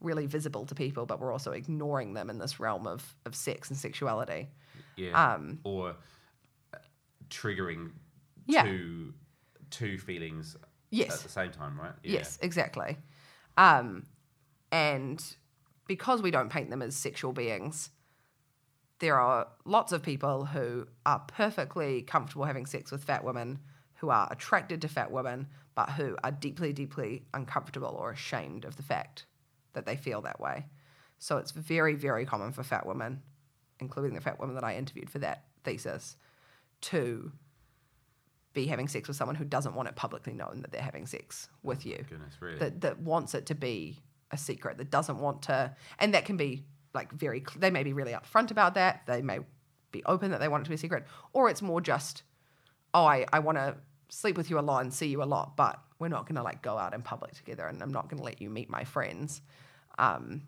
really 0.01 0.27
visible 0.27 0.67
to 0.67 0.75
people, 0.75 1.07
but 1.07 1.21
we're 1.21 1.33
also 1.33 1.53
ignoring 1.53 2.13
them 2.15 2.29
in 2.29 2.39
this 2.39 2.61
realm 2.61 2.87
of 2.87 3.15
of 3.25 3.35
sex 3.35 3.71
and 3.71 3.79
sexuality. 3.79 4.49
Yeah. 4.97 5.35
Um, 5.35 5.61
or 5.65 5.95
uh, 6.75 6.79
triggering 7.31 7.93
Yeah. 8.47 8.65
two 8.65 9.15
two 9.71 9.99
feelings 9.99 10.57
Yes. 10.91 11.15
at 11.17 11.21
the 11.23 11.29
same 11.29 11.51
time, 11.51 11.81
right? 11.81 11.93
Yeah. 12.03 12.19
Yes, 12.19 12.39
exactly. 12.43 12.99
Um, 13.57 14.05
and 14.71 15.25
because 15.87 16.23
we 16.23 16.31
don't 16.31 16.51
paint 16.51 16.71
them 16.71 16.83
as 16.83 16.95
sexual 16.95 17.33
beings, 17.33 17.91
there 19.05 19.21
are 19.21 19.49
lots 19.67 19.93
of 19.93 20.03
people 20.03 20.47
who 20.47 20.87
are 21.05 21.19
perfectly 21.29 22.01
comfortable 22.01 22.47
having 22.47 22.65
sex 22.65 22.91
with 22.91 23.05
fat 23.05 23.23
women, 23.23 23.59
who 23.97 24.09
are 24.09 24.27
attracted 24.31 24.81
to 24.81 24.89
fat 24.89 25.11
women, 25.11 25.47
but 25.75 25.91
who 25.91 26.17
are 26.25 26.31
deeply, 26.31 26.73
deeply 26.73 27.27
uncomfortable 27.35 27.95
or 28.01 28.13
ashamed 28.13 28.65
of 28.65 28.79
the 28.79 28.83
fact 28.83 29.27
that 29.75 29.85
they 29.85 29.95
feel 29.95 30.23
that 30.23 30.41
way. 30.41 30.65
So 31.19 31.37
it's 31.37 31.51
very, 31.51 31.95
very 31.95 32.25
common 32.25 32.53
for 32.53 32.63
fat 32.63 32.87
women, 32.87 33.21
including 33.79 34.15
the 34.15 34.23
fat 34.23 34.41
women 34.41 34.55
that 34.55 34.65
I 34.65 34.77
interviewed 34.77 35.11
for 35.11 35.19
that 35.19 35.45
thesis, 35.65 36.17
to 36.81 37.31
be 38.55 38.69
having 38.69 38.89
sex 38.89 39.07
with 39.07 39.19
someone 39.19 39.37
who 39.37 39.45
doesn't 39.45 39.75
want 39.75 39.91
it 39.91 39.97
publicly 39.97 40.33
known 40.33 40.63
that 40.63 40.73
they're 40.73 40.81
having 40.81 41.05
sex 41.05 41.51
with 41.63 41.83
oh 41.85 41.91
you. 41.91 42.07
Goodness, 42.09 42.37
really? 42.41 42.59
That 42.59 42.81
that 42.81 43.01
wants 43.01 43.35
it 43.35 43.45
to 43.47 43.55
be 43.55 43.99
a 44.31 44.39
secret. 44.39 44.79
That 44.79 44.91
doesn't 44.91 45.19
want 45.19 45.43
to, 45.43 45.77
and 45.99 46.15
that 46.15 46.25
can 46.25 46.39
be 46.39 46.65
like 46.95 47.13
very. 47.13 47.41
cl- 47.41 47.59
They 47.61 47.71
may 47.71 47.83
be 47.83 47.93
really 47.93 48.13
upfront 48.13 48.51
about 48.51 48.75
that. 48.75 49.03
They 49.07 49.23
may 49.23 49.41
be 49.93 50.03
open 50.05 50.31
that 50.31 50.41
they 50.41 50.49
want 50.49 50.63
it 50.63 50.65
to 50.65 50.71
be 50.71 50.75
a 50.75 50.79
secret, 50.79 51.05
or 51.33 51.49
it's 51.51 51.63
more 51.63 51.81
just, 51.81 52.23
oh, 52.95 53.05
I 53.05 53.27
I 53.33 53.41
want 53.41 53.59
to 53.59 53.77
sleep 54.09 54.37
with 54.37 54.51
you 54.51 54.59
a 54.59 54.61
lot 54.61 54.83
and 54.83 54.93
see 54.93 55.07
you 55.09 55.23
a 55.23 55.25
lot, 55.25 55.57
but 55.57 55.79
we're 55.99 56.09
not 56.09 56.27
going 56.27 56.37
to 56.37 56.43
like 56.43 56.63
go 56.63 56.77
out 56.79 56.95
in 56.95 57.03
public 57.03 57.33
together, 57.35 57.67
and 57.67 57.83
I'm 57.83 57.93
not 57.93 58.09
going 58.09 58.19
to 58.19 58.25
let 58.25 58.41
you 58.41 58.51
meet 58.51 58.69
my 58.71 58.85
friends. 58.85 59.41
Um, 59.99 60.43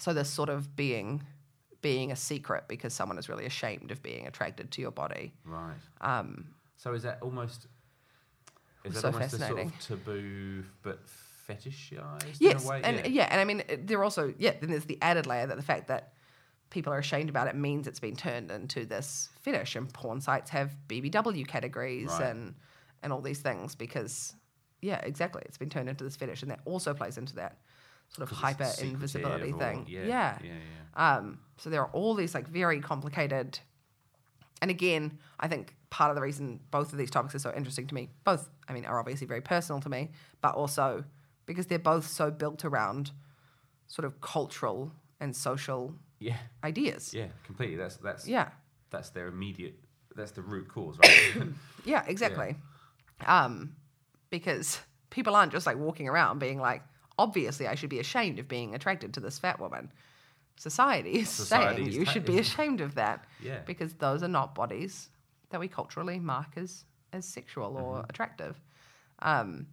so 0.00 0.12
this 0.12 0.28
sort 0.30 0.48
of 0.48 0.74
being 0.76 1.22
being 1.80 2.12
a 2.12 2.16
secret 2.16 2.64
because 2.68 2.94
someone 2.94 3.18
is 3.18 3.28
really 3.28 3.44
ashamed 3.44 3.90
of 3.90 4.02
being 4.02 4.26
attracted 4.26 4.70
to 4.70 4.80
your 4.80 4.92
body. 4.92 5.32
Right. 5.44 5.74
Um, 6.00 6.54
So 6.76 6.94
is 6.94 7.02
that 7.02 7.18
almost 7.20 7.66
is 8.84 8.94
that 8.94 9.00
So 9.00 9.08
almost 9.12 9.34
a 9.34 9.38
sort 9.38 9.60
of 9.60 9.78
taboo 9.80 10.64
but 10.82 11.00
fetishized 11.54 12.36
Yes, 12.38 12.62
in 12.62 12.66
a 12.66 12.70
way? 12.70 12.80
and 12.84 13.06
yeah. 13.14 13.28
and 13.30 13.40
I 13.40 13.44
mean, 13.44 13.62
they're 13.84 14.02
also 14.04 14.32
yeah. 14.38 14.52
Then 14.60 14.70
there's 14.70 14.84
the 14.86 14.98
added 15.02 15.26
layer 15.26 15.46
that 15.46 15.56
the 15.56 15.62
fact 15.62 15.88
that 15.88 16.12
people 16.70 16.92
are 16.92 16.98
ashamed 16.98 17.28
about 17.28 17.48
it 17.48 17.54
means 17.54 17.86
it's 17.86 18.00
been 18.00 18.16
turned 18.16 18.50
into 18.50 18.86
this 18.86 19.28
fetish, 19.42 19.76
and 19.76 19.92
porn 19.92 20.20
sites 20.20 20.50
have 20.50 20.74
BBW 20.88 21.46
categories 21.46 22.08
Right. 22.10 22.30
and 22.30 22.54
and 23.02 23.12
all 23.12 23.20
these 23.20 23.40
things 23.40 23.74
because 23.74 24.34
yeah, 24.80 25.00
exactly, 25.02 25.42
it's 25.46 25.58
been 25.58 25.70
turned 25.70 25.88
into 25.88 26.02
this 26.04 26.16
fetish, 26.16 26.42
and 26.42 26.50
that 26.50 26.60
also 26.64 26.92
plays 26.94 27.16
into 27.18 27.34
that 27.36 27.58
sort 28.08 28.30
of 28.30 28.36
hyper 28.36 28.68
invisibility 28.80 29.52
thing. 29.52 29.86
yeah, 29.88 30.04
yeah, 30.04 30.38
yeah, 30.42 30.50
yeah. 30.52 31.16
Um, 31.16 31.38
so 31.56 31.70
there 31.70 31.80
are 31.82 31.90
all 31.92 32.14
these 32.14 32.34
like 32.34 32.46
very 32.48 32.80
complicated. 32.80 33.58
And 34.60 34.70
again, 34.70 35.18
I 35.40 35.48
think 35.48 35.74
part 35.90 36.10
of 36.10 36.14
the 36.16 36.22
reason 36.22 36.60
both 36.70 36.92
of 36.92 36.98
these 36.98 37.10
topics 37.10 37.34
are 37.34 37.38
so 37.40 37.52
interesting 37.56 37.86
to 37.88 37.94
me, 37.94 38.10
both, 38.24 38.48
I 38.68 38.72
mean, 38.72 38.84
are 38.84 38.98
obviously 39.00 39.26
very 39.26 39.40
personal 39.40 39.80
to 39.80 39.88
me, 39.88 40.10
but 40.40 40.54
also 40.54 41.04
because 41.46 41.66
they're 41.66 41.78
both 41.78 42.06
so 42.06 42.30
built 42.30 42.64
around 42.64 43.10
sort 43.86 44.04
of 44.06 44.20
cultural 44.20 44.92
and 45.20 45.34
social 45.36 45.94
Yeah. 46.18 46.38
ideas. 46.64 47.12
Yeah, 47.14 47.28
completely. 47.44 47.76
That's 47.76 47.96
that's 47.96 48.26
Yeah. 48.28 48.50
That's 48.90 49.10
their 49.10 49.26
immediate. 49.28 49.78
That's 50.14 50.32
the 50.32 50.42
root 50.42 50.68
cause, 50.68 50.98
right? 50.98 51.48
Yeah, 51.84 52.04
exactly. 52.06 52.56
Um, 53.26 53.74
because 54.30 54.78
people 55.10 55.34
aren't 55.34 55.52
just 55.52 55.66
like 55.66 55.76
walking 55.76 56.08
around 56.08 56.38
being 56.38 56.58
like, 56.60 56.82
obviously, 57.18 57.66
I 57.66 57.74
should 57.74 57.90
be 57.90 57.98
ashamed 57.98 58.38
of 58.38 58.46
being 58.48 58.74
attracted 58.74 59.14
to 59.14 59.20
this 59.20 59.38
fat 59.38 59.58
woman. 59.58 59.90
Society 60.56 61.10
is 61.20 61.28
Society 61.30 61.76
saying 61.76 61.88
is 61.88 61.96
you 61.96 62.04
ta- 62.04 62.10
should 62.12 62.24
be 62.24 62.38
ashamed 62.38 62.80
of 62.80 62.94
that. 62.96 63.24
Yeah. 63.42 63.60
Because 63.66 63.94
those 63.94 64.22
are 64.22 64.28
not 64.28 64.54
bodies 64.54 65.08
that 65.50 65.58
we 65.60 65.66
culturally 65.68 66.18
mark 66.18 66.48
as, 66.56 66.84
as 67.12 67.24
sexual 67.26 67.76
or 67.76 68.04
attractive. 68.08 68.60
Um, 69.20 69.66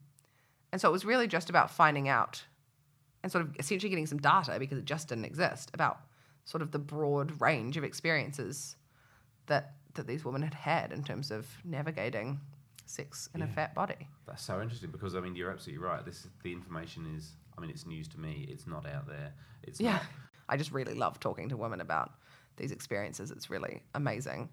and 0.71 0.79
so 0.81 0.87
it 0.89 0.91
was 0.91 1.05
really 1.05 1.27
just 1.27 1.49
about 1.49 1.71
finding 1.71 2.07
out 2.07 2.43
and 3.23 3.31
sort 3.31 3.43
of 3.43 3.55
essentially 3.59 3.89
getting 3.89 4.05
some 4.05 4.19
data 4.19 4.55
because 4.59 4.77
it 4.77 4.85
just 4.85 5.07
didn't 5.09 5.25
exist 5.25 5.71
about 5.73 5.99
sort 6.45 6.61
of 6.61 6.71
the 6.71 6.79
broad 6.79 7.39
range 7.41 7.77
of 7.77 7.83
experiences 7.83 8.75
that 9.47 9.73
that 9.95 10.07
these 10.07 10.23
women 10.23 10.41
had 10.41 10.53
had 10.53 10.91
in 10.91 11.03
terms 11.03 11.31
of 11.31 11.47
navigating 11.65 12.39
sex 12.85 13.29
in 13.35 13.41
a 13.41 13.47
fat 13.47 13.73
body. 13.75 14.07
That's 14.27 14.43
so 14.43 14.61
interesting 14.61 14.91
because 14.91 15.15
I 15.15 15.19
mean 15.19 15.35
you're 15.35 15.51
absolutely 15.51 15.83
right. 15.85 16.05
This 16.05 16.19
is, 16.25 16.27
the 16.43 16.51
information 16.53 17.05
is. 17.17 17.31
I 17.57 17.61
mean, 17.61 17.71
it's 17.71 17.85
news 17.85 18.07
to 18.09 18.19
me. 18.19 18.47
It's 18.49 18.67
not 18.67 18.87
out 18.87 19.05
there. 19.07 19.33
It's 19.63 19.81
Yeah. 19.81 19.93
not. 19.93 20.03
I 20.47 20.55
just 20.55 20.71
really 20.71 20.93
love 20.93 21.19
talking 21.19 21.49
to 21.49 21.57
women 21.57 21.81
about 21.81 22.13
these 22.55 22.71
experiences. 22.71 23.31
It's 23.31 23.49
really 23.49 23.83
amazing 23.95 24.49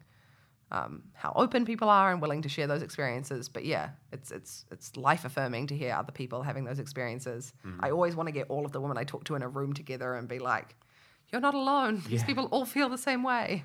um, 0.73 1.03
how 1.14 1.33
open 1.37 1.64
people 1.64 1.89
are 1.89 2.11
and 2.12 2.21
willing 2.21 2.43
to 2.43 2.49
share 2.49 2.67
those 2.67 2.83
experiences. 2.83 3.49
But 3.49 3.64
yeah, 3.64 3.91
it's 4.12 4.31
it's 4.33 4.64
it's 4.71 4.97
life 4.97 5.25
affirming 5.25 5.69
to 5.69 5.77
hear 5.77 5.95
other 5.95 6.12
people 6.12 6.43
having 6.43 6.64
those 6.64 6.79
experiences. 6.79 7.53
I 7.81 7.91
always 7.91 8.17
want 8.17 8.27
to 8.29 8.33
get 8.33 8.47
all 8.49 8.64
of 8.67 8.73
the 8.73 8.81
women 8.81 8.99
I 8.99 9.05
talk 9.05 9.25
to 9.25 9.35
in 9.37 9.43
a 9.43 9.49
room 9.49 9.73
together 9.75 10.14
and 10.14 10.27
be 10.29 10.39
like, 10.39 10.75
"You're 11.31 11.41
not 11.41 11.55
alone. 11.55 12.03
These 12.09 12.25
people 12.25 12.47
all 12.47 12.64
feel 12.67 12.89
the 12.89 12.99
same 12.99 13.23
way. 13.23 13.62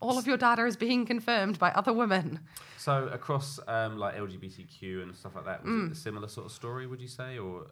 All 0.00 0.18
of 0.18 0.26
your 0.26 0.36
data 0.36 0.66
is 0.66 0.76
being 0.76 1.06
confirmed 1.06 1.58
by 1.60 1.70
other 1.70 1.92
women." 1.92 2.40
So 2.76 3.06
across 3.12 3.60
um, 3.68 3.96
like 3.98 4.16
LGBTQ 4.16 5.02
and 5.04 5.14
stuff 5.14 5.36
like 5.36 5.44
that, 5.44 5.62
was 5.64 5.70
Mm. 5.72 5.86
it 5.86 5.92
a 5.92 5.94
similar 5.94 6.26
sort 6.28 6.46
of 6.46 6.52
story? 6.52 6.88
Would 6.88 7.00
you 7.00 7.06
say, 7.08 7.38
or 7.38 7.66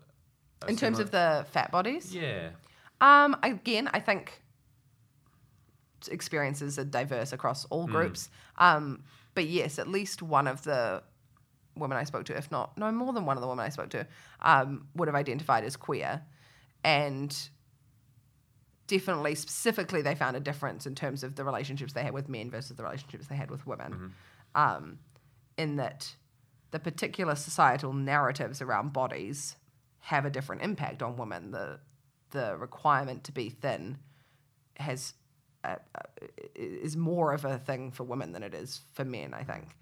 In 0.68 0.76
terms 0.76 1.00
of 1.00 1.10
the 1.10 1.44
fat 1.50 1.72
bodies, 1.72 2.14
yeah, 2.14 2.50
Um, 3.00 3.34
again, 3.42 3.88
I 3.92 3.98
think 3.98 4.40
experiences 6.08 6.78
are 6.78 6.84
diverse 6.84 7.32
across 7.32 7.64
all 7.66 7.86
groups. 7.86 8.28
Um, 8.58 9.04
but 9.34 9.46
yes, 9.46 9.78
at 9.78 9.88
least 9.88 10.22
one 10.22 10.46
of 10.46 10.62
the 10.62 11.02
women 11.76 11.96
I 11.96 12.04
spoke 12.04 12.24
to, 12.26 12.36
if 12.36 12.50
not 12.50 12.76
no 12.76 12.90
more 12.92 13.12
than 13.12 13.24
one 13.26 13.36
of 13.36 13.40
the 13.40 13.48
women 13.48 13.64
I 13.64 13.68
spoke 13.68 13.90
to, 13.90 14.06
um, 14.40 14.86
would 14.94 15.08
have 15.08 15.14
identified 15.14 15.64
as 15.64 15.76
queer, 15.76 16.22
and 16.84 17.36
definitely 18.86 19.34
specifically 19.36 20.02
they 20.02 20.14
found 20.14 20.36
a 20.36 20.40
difference 20.40 20.84
in 20.84 20.94
terms 20.94 21.22
of 21.22 21.36
the 21.36 21.44
relationships 21.44 21.92
they 21.92 22.02
had 22.02 22.12
with 22.12 22.28
men 22.28 22.50
versus 22.50 22.76
the 22.76 22.82
relationships 22.82 23.28
they 23.28 23.36
had 23.36 23.50
with 23.50 23.66
women. 23.66 23.92
Um, 24.54 24.98
in 25.56 25.76
that 25.76 26.14
the 26.70 26.78
particular 26.78 27.34
societal 27.34 27.92
narratives 27.92 28.60
around 28.62 28.92
bodies 28.92 29.56
have 30.00 30.24
a 30.24 30.30
different 30.30 30.62
impact 30.62 31.02
on 31.02 31.16
women. 31.16 31.50
The 31.50 31.80
the 32.30 32.56
requirement 32.56 33.24
to 33.24 33.32
be 33.32 33.50
thin 33.50 33.98
has 34.76 35.14
uh, 35.64 35.76
is 36.54 36.96
more 36.96 37.32
of 37.32 37.44
a 37.44 37.58
thing 37.58 37.90
for 37.90 38.04
women 38.04 38.32
than 38.32 38.42
it 38.42 38.54
is 38.54 38.80
for 38.92 39.04
men. 39.04 39.34
I 39.34 39.42
think, 39.42 39.76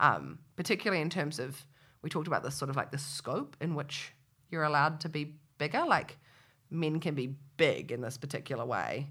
um, 0.00 0.38
particularly 0.56 1.02
in 1.02 1.10
terms 1.10 1.38
of 1.38 1.64
we 2.02 2.10
talked 2.10 2.26
about 2.26 2.42
this 2.42 2.54
sort 2.54 2.70
of 2.70 2.76
like 2.76 2.90
the 2.90 2.98
scope 2.98 3.56
in 3.60 3.74
which 3.74 4.12
you're 4.50 4.64
allowed 4.64 5.00
to 5.00 5.08
be 5.08 5.34
bigger. 5.58 5.84
Like 5.86 6.18
men 6.70 7.00
can 7.00 7.14
be 7.14 7.34
big 7.56 7.92
in 7.92 8.00
this 8.00 8.18
particular 8.18 8.64
way 8.64 9.08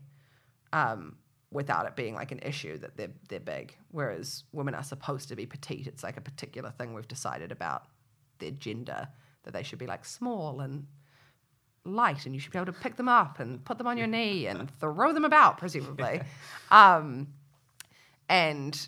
um, 0.72 1.18
without 1.52 1.86
it 1.86 1.96
being 1.96 2.16
like 2.16 2.32
an 2.32 2.40
issue 2.40 2.78
that 2.80 2.98
they're, 2.98 3.12
they're 3.30 3.40
big, 3.40 3.76
whereas 3.92 4.44
women 4.52 4.76
are 4.76 4.84
supposed 4.84 5.30
to 5.30 5.36
be 5.36 5.46
petite. 5.46 5.88
It's 5.88 6.04
like 6.04 6.18
a 6.18 6.22
particular 6.22 6.72
thing 6.72 6.94
we've 6.94 7.08
decided 7.08 7.52
about 7.52 7.86
their 8.40 8.52
gender 8.52 9.08
that 9.44 9.54
they 9.54 9.64
should 9.64 9.80
be 9.80 9.88
like 9.88 10.06
small 10.06 10.62
and 10.62 10.86
light 11.86 12.26
and 12.26 12.34
you 12.34 12.40
should 12.40 12.52
be 12.52 12.58
able 12.58 12.72
to 12.72 12.80
pick 12.80 12.96
them 12.96 13.10
up 13.10 13.40
and 13.40 13.64
put 13.66 13.78
them 13.78 13.88
on 13.88 13.98
your 13.98 14.08
knee 14.08 14.48
and 14.48 14.70
throw 14.80 15.14
them 15.14 15.26
about 15.26 15.58
presumably. 15.60 16.22
Um, 16.72 17.28
and 18.30 18.88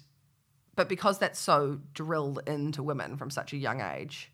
but 0.76 0.90
because 0.90 1.20
that's 1.20 1.40
so 1.40 1.80
drilled 1.94 2.42
into 2.48 2.84
women 2.84 3.18
from 3.18 3.30
such 3.30 3.54
a 3.54 3.58
young 3.58 3.82
age 3.82 4.32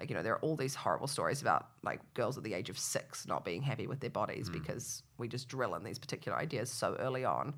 like 0.00 0.08
you 0.08 0.16
know 0.16 0.22
there 0.22 0.32
are 0.32 0.38
all 0.40 0.56
these 0.56 0.74
horrible 0.74 1.06
stories 1.06 1.42
about 1.42 1.68
like 1.82 2.00
girls 2.14 2.38
at 2.38 2.42
the 2.42 2.54
age 2.54 2.70
of 2.70 2.78
six 2.78 3.26
not 3.26 3.44
being 3.44 3.62
happy 3.62 3.86
with 3.86 4.00
their 4.00 4.10
bodies 4.10 4.48
because 4.48 5.02
we 5.18 5.28
just 5.28 5.46
drill 5.46 5.74
in 5.74 5.84
these 5.84 5.98
particular 5.98 6.36
ideas 6.38 6.70
so 6.70 6.96
early 6.98 7.24
on. 7.24 7.54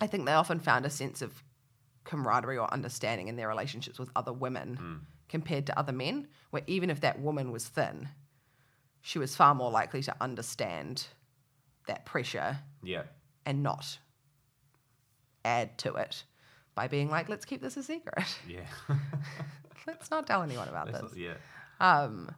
I 0.00 0.06
think 0.06 0.24
they 0.24 0.32
often 0.32 0.60
found 0.60 0.86
a 0.86 0.90
sense 0.90 1.20
of 1.22 1.42
camaraderie 2.04 2.56
or 2.56 2.72
understanding 2.72 3.28
in 3.28 3.36
their 3.36 3.48
relationships 3.48 3.98
with 3.98 4.10
other 4.16 4.32
women 4.32 4.76
compared 5.28 5.66
to 5.66 5.78
other 5.78 5.92
men 5.92 6.28
where 6.50 6.62
even 6.66 6.88
if 6.88 7.00
that 7.00 7.20
woman 7.20 7.50
was 7.50 7.66
thin 7.68 8.08
she 9.02 9.18
was 9.18 9.34
far 9.36 9.54
more 9.54 9.70
likely 9.70 10.02
to 10.02 10.14
understand 10.20 11.06
that 11.86 12.04
pressure 12.06 12.58
Yeah. 12.82 13.02
and 13.46 13.62
not 13.62 13.98
add 15.44 15.76
to 15.78 15.94
it 15.94 16.24
by 16.74 16.86
being 16.88 17.10
like, 17.10 17.28
let's 17.28 17.44
keep 17.44 17.60
this 17.62 17.76
a 17.76 17.82
secret. 17.82 18.24
Yeah. 18.48 18.66
let's 19.86 20.10
not 20.10 20.26
tell 20.26 20.42
anyone 20.42 20.68
about 20.68 20.86
That's 20.92 21.00
this. 21.02 21.12
not- 21.12 21.18
yeah. 21.18 21.34
Um, 21.80 22.34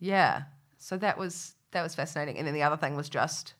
yeah. 0.00 0.42
So 0.78 0.96
that 0.98 1.16
was 1.16 1.54
that 1.70 1.82
was 1.82 1.94
fascinating. 1.94 2.36
And 2.38 2.46
then 2.46 2.54
the 2.54 2.64
other 2.64 2.76
thing 2.76 2.96
was 2.96 3.08
just, 3.08 3.54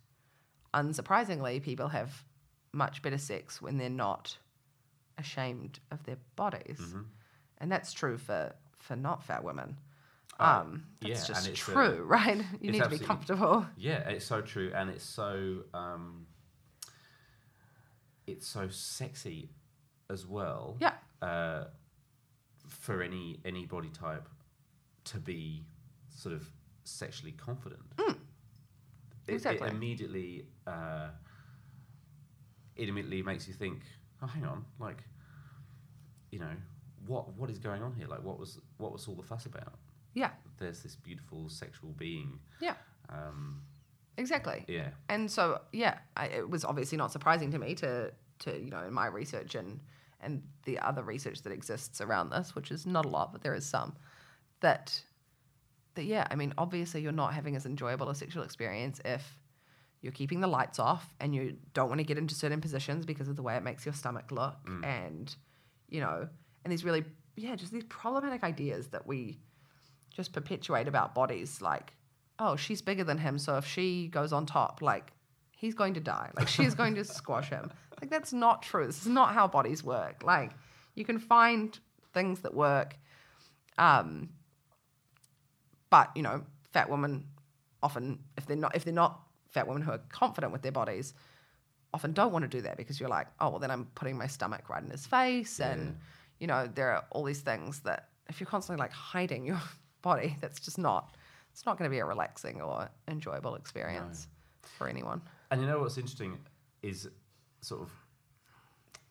unsurprisingly, 0.75 1.63
people 1.63 1.89
have 1.89 2.25
much 2.73 3.01
better 3.01 3.17
sex 3.17 3.63
when 3.63 3.79
they're 3.79 3.89
not 3.89 4.37
ashamed 5.19 5.79
of 5.91 6.03
their 6.05 6.19
bodies, 6.37 6.79
Mm-hmm. 6.81 7.03
and 7.59 7.71
that's 7.73 7.93
true 7.93 8.19
for 8.19 8.53
for 8.81 8.97
not 8.97 9.23
fat 9.23 9.45
women. 9.45 9.77
Um, 10.43 10.85
yeah, 11.01 11.17
and 11.17 11.27
just 11.27 11.49
it's, 11.49 11.69
uh, 11.69 11.73
true, 11.73 12.03
right? 12.07 12.43
You 12.61 12.73
need 12.73 12.83
to 12.83 12.89
be 12.89 12.99
comfortable. 12.99 13.67
Yeah, 13.77 14.09
it's 14.09 14.25
so 14.25 14.41
true, 14.41 14.73
and 14.75 14.91
it's 14.91 15.05
so 15.05 15.63
um, 15.75 16.27
it's 18.27 18.47
so 18.47 18.69
sexy 18.69 19.51
as 20.11 20.27
well. 20.27 20.77
Yeah. 20.81 20.93
Uh, 21.21 21.65
for 22.69 23.03
any 23.03 23.39
any 23.45 23.67
body 23.67 23.91
type 23.91 24.29
to 25.05 25.19
be 25.19 25.65
sort 26.09 26.35
of 26.35 26.47
sexually 26.85 27.33
confident. 27.33 27.83
It- 27.99 28.03
Hmm. 28.03 28.13
Exactly. 29.29 29.69
It, 29.69 29.73
immediately, 29.75 30.47
uh, 30.67 31.09
it 32.75 32.89
immediately 32.89 33.23
makes 33.23 33.47
you 33.47 33.55
think. 33.55 33.83
Oh, 34.21 34.27
hang 34.27 34.45
on, 34.45 34.65
like, 34.81 34.99
you 36.33 36.39
know, 36.41 36.57
what 37.07 37.33
what 37.37 37.49
is 37.51 37.59
going 37.59 37.83
on 37.83 37.93
here? 37.95 38.09
Like, 38.09 38.23
what 38.25 38.39
was 38.39 38.59
what 38.79 38.93
was 38.93 39.07
all 39.07 39.15
the 39.15 39.23
fuss 39.23 39.47
about? 39.47 39.75
Yeah, 40.15 40.31
There's 40.59 40.83
this 40.83 40.97
beautiful 40.97 41.49
sexual 41.49 41.91
being. 41.93 42.39
yeah, 42.61 42.75
Um, 43.09 43.63
exactly. 44.17 44.65
yeah. 44.69 44.89
and 45.09 45.31
so 45.31 45.61
yeah, 45.73 45.99
I, 46.17 46.27
it 46.27 46.49
was 46.51 46.65
obviously 46.65 46.99
not 46.99 47.11
surprising 47.13 47.51
to 47.53 47.59
me 47.59 47.75
to 47.77 48.13
to 48.41 48.59
you 48.59 48.71
know 48.71 48.83
in 48.85 48.93
my 48.93 49.07
research 49.07 49.55
and 49.55 49.81
and 50.21 50.43
the 50.65 50.79
other 50.79 51.03
research 51.03 51.43
that 51.43 51.53
exists 51.53 52.01
around 52.01 52.31
this, 52.31 52.55
which 52.55 52.71
is 52.71 52.87
not 52.87 53.05
a 53.05 53.09
lot, 53.09 53.33
but 53.33 53.43
there 53.43 53.55
is 53.55 53.65
some 53.67 53.95
that 54.61 55.03
that 55.95 56.05
yeah, 56.05 56.27
I 56.31 56.35
mean 56.37 56.55
obviously 56.59 57.01
you're 57.03 57.13
not 57.13 57.35
having 57.35 57.57
as 57.57 57.67
enjoyable 57.67 58.09
a 58.09 58.15
sexual 58.15 58.43
experience 58.45 59.01
if 59.05 59.39
you're 60.01 60.13
keeping 60.13 60.41
the 60.41 60.47
lights 60.49 60.79
off 60.79 61.15
and 61.21 61.35
you 61.35 61.57
don't 61.75 61.89
want 61.89 61.99
to 62.01 62.05
get 62.05 62.19
into 62.19 62.35
certain 62.35 62.61
positions 62.61 63.07
because 63.07 63.29
of 63.29 63.37
the 63.37 63.43
way 63.43 63.57
it 63.57 63.63
makes 63.63 63.85
your 63.87 63.95
stomach 63.95 64.31
look 64.33 64.57
and 64.85 65.37
you 65.89 66.01
know 66.01 66.29
and 66.65 66.73
these 66.73 66.85
really 66.85 67.05
yeah 67.37 67.55
just 67.55 67.73
these 67.73 67.85
problematic 67.85 68.43
ideas 68.43 68.89
that 68.89 69.07
we 69.07 69.39
just 70.13 70.33
perpetuate 70.33 70.89
about 70.89 71.15
bodies 71.15 71.63
like 71.63 71.95
oh 72.39 72.57
she's 72.57 72.83
bigger 72.83 73.05
than 73.05 73.19
him 73.19 73.39
so 73.39 73.57
if 73.57 73.67
she 73.67 74.09
goes 74.09 74.33
on 74.33 74.47
top 74.47 74.83
like 74.83 75.13
he's 75.63 75.75
going 75.75 75.95
to 75.95 76.01
die. 76.01 76.31
Like 76.37 76.49
she's 76.49 76.75
going 76.75 76.97
to 76.97 77.05
squash 77.21 77.49
him. 77.49 77.73
Like 78.01 78.11
that's 78.11 78.33
not 78.33 78.63
true. 78.63 78.85
This 78.85 79.01
is 79.01 79.07
not 79.07 79.33
how 79.33 79.47
bodies 79.47 79.83
work. 79.83 80.23
Like 80.25 80.51
you 80.97 81.05
can 81.05 81.19
find 81.19 81.79
things 82.13 82.41
that 82.41 82.53
work 82.53 82.99
um 83.79 84.29
but 85.89 86.11
you 86.15 86.23
know 86.23 86.45
fat 86.75 86.91
women 86.91 87.25
often 87.83 88.19
if 88.37 88.45
they're 88.45 88.55
not 88.55 88.77
if 88.77 88.85
they're 88.85 88.93
not 88.93 89.23
fat 89.49 89.67
women 89.67 89.81
who 89.81 89.91
are 89.91 90.01
confident 90.11 90.53
with 90.53 90.61
their 90.61 90.73
bodies 90.73 91.15
often 91.95 92.13
don't 92.13 92.33
want 92.33 92.43
to 92.43 92.49
do 92.49 92.61
that 92.61 92.77
because 92.77 93.01
you're 93.01 93.09
like 93.09 93.29
oh 93.41 93.49
well 93.49 93.59
then 93.59 93.71
i'm 93.71 93.87
putting 93.95 94.19
my 94.19 94.27
stomach 94.27 94.69
right 94.69 94.83
in 94.83 94.91
his 94.91 95.07
face 95.07 95.59
and 95.59 95.97
you 96.39 96.47
know 96.47 96.69
there 96.75 96.91
are 96.91 97.03
all 97.13 97.25
these 97.25 97.41
things 97.41 97.81
that 97.81 98.11
if 98.29 98.39
you're 98.39 98.47
constantly 98.47 98.79
like 98.79 98.93
hiding 98.93 99.47
your 99.47 99.61
body 100.03 100.37
that's 100.41 100.61
just 100.61 100.79
not 100.79 101.17
it's 101.53 101.67
not 101.67 101.79
going 101.79 101.89
to 101.89 101.95
be 101.95 101.99
a 101.99 102.05
relaxing 102.05 102.61
or 102.61 102.89
enjoyable 103.09 103.55
experience 103.55 104.29
for 104.63 104.89
anyone 104.89 105.21
And 105.51 105.61
you 105.61 105.67
know 105.67 105.81
what's 105.81 105.99
interesting 105.99 106.39
is 106.83 107.09
sort 107.61 107.83
of 107.83 107.91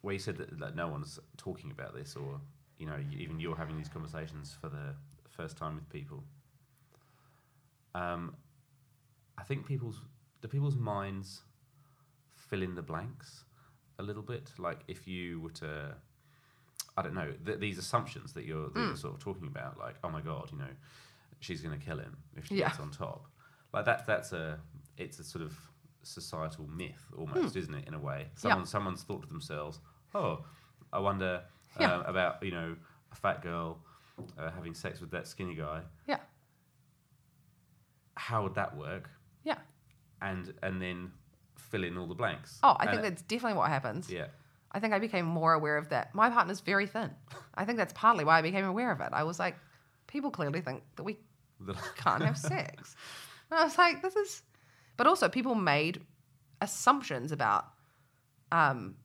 where 0.01 0.13
you 0.13 0.19
said 0.19 0.37
that, 0.37 0.59
that 0.59 0.75
no 0.75 0.87
one's 0.87 1.19
talking 1.37 1.71
about 1.71 1.93
this, 1.93 2.15
or 2.15 2.41
you 2.77 2.87
know, 2.87 2.97
even 3.15 3.39
you're 3.39 3.55
having 3.55 3.77
these 3.77 3.89
conversations 3.89 4.57
for 4.59 4.69
the 4.69 4.95
first 5.29 5.57
time 5.57 5.75
with 5.75 5.87
people. 5.89 6.23
Um, 7.93 8.35
I 9.37 9.43
think 9.43 9.65
people's 9.65 10.01
do 10.41 10.47
people's 10.47 10.75
minds 10.75 11.41
fill 12.35 12.63
in 12.63 12.73
the 12.73 12.81
blanks 12.81 13.43
a 13.99 14.03
little 14.03 14.23
bit. 14.23 14.51
Like 14.57 14.79
if 14.87 15.07
you 15.07 15.39
were 15.39 15.51
to, 15.51 15.95
I 16.97 17.01
don't 17.03 17.13
know, 17.13 17.31
th- 17.45 17.59
these 17.59 17.77
assumptions 17.77 18.33
that 18.33 18.45
you're 18.45 18.67
that 18.69 18.79
Hmm. 18.79 18.87
you're 18.87 18.95
sort 18.95 19.13
of 19.13 19.19
talking 19.19 19.47
about, 19.47 19.77
like 19.79 19.95
oh 20.03 20.09
my 20.09 20.21
god, 20.21 20.49
you 20.51 20.57
know, 20.57 20.73
she's 21.39 21.61
going 21.61 21.77
to 21.77 21.83
kill 21.85 21.99
him 21.99 22.17
if 22.35 22.45
she 22.47 22.55
Yeah. 22.55 22.67
gets 22.67 22.79
on 22.79 22.91
top. 22.91 23.27
Like 23.73 23.85
that, 23.85 24.05
that's 24.05 24.33
a 24.33 24.59
it's 24.97 25.19
a 25.19 25.23
sort 25.23 25.43
of 25.43 25.57
societal 26.03 26.67
myth 26.67 27.03
almost, 27.17 27.55
isn't 27.55 27.73
it? 27.75 27.87
In 27.87 27.93
a 27.93 27.99
way, 27.99 28.27
someone 28.35 28.65
someone's 28.65 29.03
thought 29.03 29.21
to 29.23 29.27
themselves, 29.27 29.79
oh, 30.13 30.45
I 30.91 30.99
wonder 30.99 31.43
Yeah. 31.79 31.93
uh, 31.97 32.01
about 32.01 32.43
you 32.43 32.51
know 32.51 32.75
a 33.11 33.15
fat 33.15 33.41
girl 33.41 33.79
uh, 34.37 34.51
having 34.51 34.73
sex 34.73 34.99
with 34.99 35.11
that 35.11 35.27
skinny 35.27 35.55
guy. 35.55 35.81
yeah 36.07 36.19
How 38.15 38.43
would 38.43 38.55
that 38.55 38.75
work? 38.75 39.09
yeah 39.43 39.57
And 40.21 40.53
and 40.61 40.81
then 40.81 41.11
fill 41.57 41.83
in 41.83 41.97
all 41.97 42.07
the 42.07 42.15
blanks. 42.15 42.59
oh 42.63 42.75
i 42.79 42.83
And 42.83 42.89
think 42.91 43.01
that's 43.03 43.21
definitely 43.23 43.57
what 43.57 43.69
happens 43.69 44.09
yeah. 44.11 44.27
I 44.71 44.79
think 44.79 44.93
I 44.93 44.99
became 44.99 45.25
more 45.25 45.53
aware 45.53 45.77
of 45.77 45.89
that. 45.89 46.13
My 46.15 46.29
partner's 46.29 46.61
very 46.61 46.87
thin. 46.87 47.11
I 47.55 47.65
think 47.65 47.77
that's 47.77 47.93
partly 47.93 48.23
why 48.23 48.39
I 48.39 48.41
became 48.41 48.65
aware 48.65 48.91
of 48.91 49.01
it. 49.01 49.09
I 49.11 49.23
was 49.23 49.37
like, 49.39 49.55
people 50.07 50.31
clearly 50.31 50.61
think 50.61 50.83
that 50.95 51.03
we 51.03 51.17
can't 51.97 52.23
have 52.23 52.37
sex. 52.53 52.95
And 53.49 53.59
I 53.59 53.63
was 53.63 53.77
like, 53.77 54.01
this 54.01 54.15
is. 54.15 54.43
But 54.97 55.07
also, 55.07 55.27
people 55.27 55.55
made 55.55 56.01
assumptions 56.61 57.31
about 57.31 57.65
um, 58.51 58.95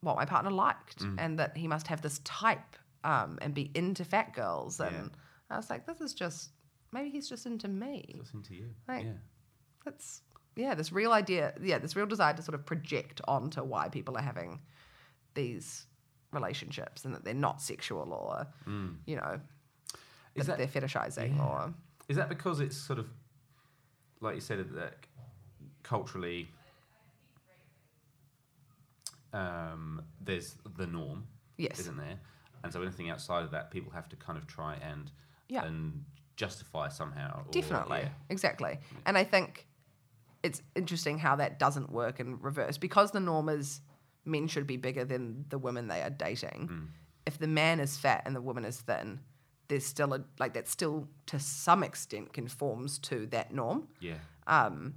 what 0.00 0.16
my 0.16 0.24
partner 0.24 0.50
liked 0.50 0.98
Mm. 1.00 1.14
and 1.18 1.38
that 1.38 1.56
he 1.56 1.66
must 1.68 1.86
have 1.86 2.02
this 2.02 2.20
type 2.24 2.76
um, 3.04 3.38
and 3.40 3.54
be 3.54 3.70
into 3.74 4.04
fat 4.04 4.34
girls. 4.34 4.80
And 4.80 4.94
Yeah. 4.94 5.08
I 5.50 5.56
was 5.56 5.70
like, 5.70 5.86
this 5.86 6.00
is 6.00 6.14
just. 6.14 6.50
Maybe 6.92 7.08
he's 7.10 7.28
just 7.28 7.46
into 7.46 7.68
me. 7.68 8.16
That's 8.18 8.34
into 8.34 8.54
you. 8.54 8.70
Like- 8.88 9.04
yeah. 9.04 9.12
That's 9.84 10.22
yeah, 10.56 10.74
this 10.74 10.90
real 10.92 11.12
idea, 11.12 11.54
yeah, 11.62 11.78
this 11.78 11.94
real 11.96 12.06
desire 12.06 12.34
to 12.34 12.42
sort 12.42 12.54
of 12.56 12.66
project 12.66 13.20
onto 13.28 13.62
why 13.62 13.88
people 13.88 14.16
are 14.18 14.22
having 14.22 14.60
these 15.34 15.86
relationships 16.32 17.04
and 17.04 17.14
that 17.14 17.24
they're 17.24 17.34
not 17.34 17.60
sexual 17.60 18.12
or 18.12 18.46
you 19.06 19.16
know 19.16 19.40
Is 20.34 20.46
that, 20.46 20.58
that- 20.58 20.72
they're 20.72 20.82
fetishizing 20.82 21.40
or 21.44 21.72
Is 22.08 22.16
that 22.16 22.28
because 22.28 22.60
it's 22.60 22.76
sort 22.76 22.98
of 22.98 23.06
like 24.20 24.34
you 24.34 24.40
said 24.40 24.58
that 24.74 24.94
culturally 25.82 26.48
um, 29.32 30.02
there's 30.20 30.56
the 30.76 30.86
norm, 30.86 31.26
Yes. 31.56 31.78
isn't 31.80 31.96
there? 31.96 32.18
And 32.64 32.72
so 32.72 32.82
anything 32.82 33.10
outside 33.10 33.44
of 33.44 33.50
that, 33.52 33.70
people 33.70 33.92
have 33.92 34.08
to 34.08 34.16
kind 34.16 34.36
of 34.36 34.46
try 34.46 34.74
and 34.76 35.10
Yeah. 35.48 35.64
and 35.64 36.04
justify 36.36 36.88
somehow. 36.88 37.42
or- 37.46 37.50
definitely 37.52 37.98
yeah. 38.00 38.08
exactly 38.30 38.78
and 39.04 39.18
i 39.18 39.22
think 39.24 39.66
it's 40.42 40.62
interesting 40.74 41.18
how 41.18 41.36
that 41.36 41.58
doesn't 41.58 41.92
work 41.92 42.18
in 42.18 42.40
reverse 42.40 42.78
because 42.78 43.10
the 43.10 43.20
norm 43.20 43.50
is 43.50 43.82
men 44.24 44.46
should 44.48 44.66
be 44.66 44.76
bigger 44.76 45.04
than 45.04 45.44
the 45.48 45.58
women 45.58 45.88
they 45.88 46.02
are 46.02 46.10
dating 46.10 46.66
Hmm. 46.68 46.84
if 47.26 47.38
the 47.38 47.46
man 47.48 47.80
is 47.80 47.96
fat 47.96 48.22
and 48.26 48.34
the 48.36 48.40
woman 48.40 48.64
is 48.64 48.80
thin 48.80 49.20
there's 49.68 49.86
still 49.86 50.12
a 50.14 50.24
like 50.38 50.54
that 50.54 50.66
still 50.68 51.06
to 51.26 51.38
some 51.38 51.82
extent 51.82 52.32
conforms 52.32 52.98
to 52.98 53.26
that 53.28 53.52
norm 53.54 53.88
Yeah. 54.00 54.14
Um, 54.46 54.94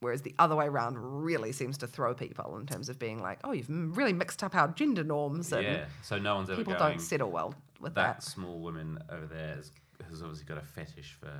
whereas 0.00 0.20
the 0.22 0.34
other 0.38 0.54
way 0.54 0.66
around 0.66 0.98
really 0.98 1.50
seems 1.52 1.78
to 1.78 1.86
throw 1.86 2.12
people 2.14 2.56
in 2.58 2.66
terms 2.66 2.90
of 2.90 2.98
being 2.98 3.22
like, 3.22 3.38
oh, 3.42 3.52
you've 3.52 3.70
m- 3.70 3.94
really 3.94 4.12
mixed 4.12 4.42
up 4.44 4.54
our 4.54 4.68
gender 4.68 5.02
norms 5.02 5.50
and 5.52 5.64
yeah. 5.64 5.84
So 6.02 6.18
no 6.18 6.34
one's 6.36 6.50
ever 6.50 6.58
people 6.58 6.74
going. 6.74 6.92
don't 6.92 6.98
settle 7.00 7.30
well 7.30 7.54
with 7.80 7.94
that 7.94 8.16
that. 8.18 8.22
small 8.22 8.58
woman 8.60 8.98
over 9.08 9.24
there 9.26 9.56
has, 9.56 9.72
has 10.10 10.20
obviously 10.22 10.44
got 10.44 10.58
a 10.58 10.66
fetish 10.66 11.16
for. 11.18 11.32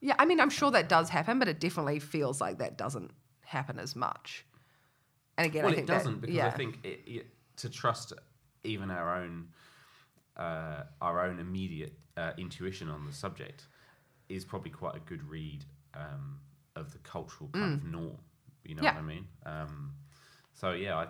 Yeah, 0.00 0.14
I 0.18 0.24
mean, 0.24 0.40
I'm 0.40 0.48
sure 0.48 0.70
that 0.70 0.88
does 0.88 1.10
happen, 1.10 1.38
but 1.38 1.48
it 1.48 1.60
definitely 1.60 1.98
feels 1.98 2.40
like 2.40 2.56
that 2.58 2.78
doesn't 2.78 3.10
happen 3.44 3.78
as 3.78 3.94
much. 3.94 4.46
And 5.40 5.46
again, 5.50 5.64
well, 5.64 5.74
it 5.74 5.86
doesn't 5.86 6.12
that, 6.12 6.20
because 6.22 6.36
yeah. 6.36 6.46
I 6.46 6.50
think 6.50 6.78
it, 6.84 7.00
it, 7.06 7.26
to 7.58 7.68
trust 7.68 8.12
even 8.64 8.90
our 8.90 9.16
own 9.22 9.48
uh, 10.36 10.84
our 11.00 11.24
own 11.26 11.38
immediate 11.38 11.92
uh, 12.16 12.32
intuition 12.38 12.88
on 12.88 13.04
the 13.06 13.12
subject 13.12 13.66
is 14.28 14.44
probably 14.44 14.70
quite 14.70 14.96
a 14.96 15.00
good 15.00 15.22
read 15.28 15.64
um, 15.94 16.38
of 16.76 16.92
the 16.92 16.98
cultural 16.98 17.50
kind 17.52 17.74
of 17.74 17.84
norm. 17.84 18.16
You 18.64 18.74
know 18.74 18.82
Mm. 18.82 18.84
Yeah. 18.84 18.94
what 18.94 19.00
I 19.02 19.06
mean? 19.06 19.26
Um, 19.46 19.92
so 20.54 20.72
yeah, 20.72 20.96
I 20.96 21.06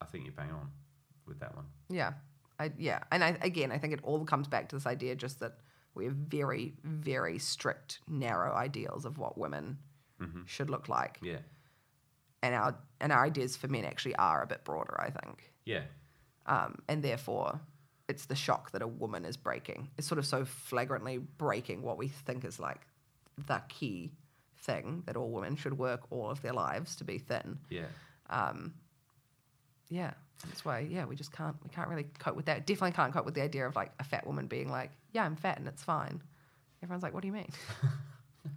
I 0.00 0.04
think 0.06 0.24
you're 0.24 0.32
bang 0.34 0.50
on 0.50 0.70
with 1.26 1.40
that 1.40 1.54
one. 1.56 1.66
Yeah, 1.88 2.12
I, 2.58 2.70
yeah, 2.78 3.00
and 3.10 3.24
I, 3.24 3.36
again, 3.42 3.72
I 3.72 3.78
think 3.78 3.92
it 3.94 4.00
all 4.02 4.24
comes 4.24 4.48
back 4.48 4.68
to 4.70 4.76
this 4.76 4.86
idea 4.86 5.14
just 5.16 5.40
that 5.40 5.58
we 5.94 6.04
have 6.04 6.14
very, 6.14 6.74
very 6.84 7.38
strict, 7.38 8.00
narrow 8.08 8.52
ideals 8.54 9.04
of 9.04 9.16
what 9.18 9.38
women 9.38 9.78
should 10.46 10.70
look 10.70 10.88
like, 10.88 11.18
Yeah, 11.22 11.38
and 12.44 12.54
our 12.54 12.74
and 13.00 13.12
our 13.12 13.24
ideas 13.24 13.56
for 13.56 13.68
men 13.68 13.84
actually 13.84 14.14
are 14.16 14.42
a 14.42 14.46
bit 14.46 14.64
broader, 14.64 14.96
I 15.00 15.10
think, 15.10 15.52
yeah, 15.64 15.82
um, 16.46 16.76
and 16.88 17.02
therefore, 17.02 17.60
it's 18.08 18.26
the 18.26 18.36
shock 18.36 18.70
that 18.72 18.82
a 18.82 18.86
woman 18.86 19.24
is 19.24 19.36
breaking. 19.36 19.88
It's 19.98 20.06
sort 20.06 20.18
of 20.18 20.26
so 20.26 20.44
flagrantly 20.44 21.18
breaking 21.18 21.82
what 21.82 21.96
we 21.98 22.08
think 22.08 22.44
is 22.44 22.60
like 22.60 22.82
the 23.46 23.60
key 23.68 24.12
thing 24.58 25.02
that 25.06 25.16
all 25.16 25.30
women 25.30 25.56
should 25.56 25.76
work 25.78 26.02
all 26.10 26.30
of 26.30 26.40
their 26.42 26.52
lives 26.52 26.96
to 26.96 27.04
be 27.04 27.18
thin. 27.18 27.58
yeah. 27.68 27.86
Yeah, 29.90 30.12
that's 30.44 30.64
why. 30.64 30.80
Yeah, 30.80 31.04
we 31.04 31.14
just 31.14 31.32
can't. 31.32 31.56
We 31.62 31.70
can't 31.70 31.88
really 31.88 32.06
cope 32.18 32.36
with 32.36 32.46
that. 32.46 32.66
Definitely 32.66 32.92
can't 32.92 33.12
cope 33.12 33.24
with 33.26 33.34
the 33.34 33.42
idea 33.42 33.66
of 33.66 33.76
like 33.76 33.92
a 34.00 34.04
fat 34.04 34.26
woman 34.26 34.46
being 34.46 34.70
like, 34.70 34.90
"Yeah, 35.12 35.24
I'm 35.24 35.36
fat 35.36 35.58
and 35.58 35.68
it's 35.68 35.82
fine." 35.82 36.22
Everyone's 36.82 37.02
like, 37.02 37.14
"What 37.14 37.20
do 37.22 37.28
you 37.28 37.34
mean?" 37.34 37.50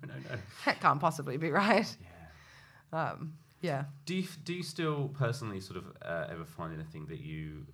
No, 0.06 0.14
no, 0.14 0.20
no. 0.30 0.36
that 0.66 0.82
can't 0.82 1.00
possibly 1.00 1.38
be 1.38 1.50
right. 1.50 1.88
Yeah. 2.92 3.12
Um, 3.12 3.34
yeah. 3.62 3.86
Do 4.05 4.16
you 4.16 4.28
do 4.43 4.53
you 4.53 4.64
still 4.64 5.10
personally 5.10 5.60
sort 5.60 5.78
of 5.78 5.86
uh, 6.01 6.28
ever 6.30 6.45
find 6.45 6.74
anything 6.74 7.05
that 7.08 7.20
you 7.20 7.66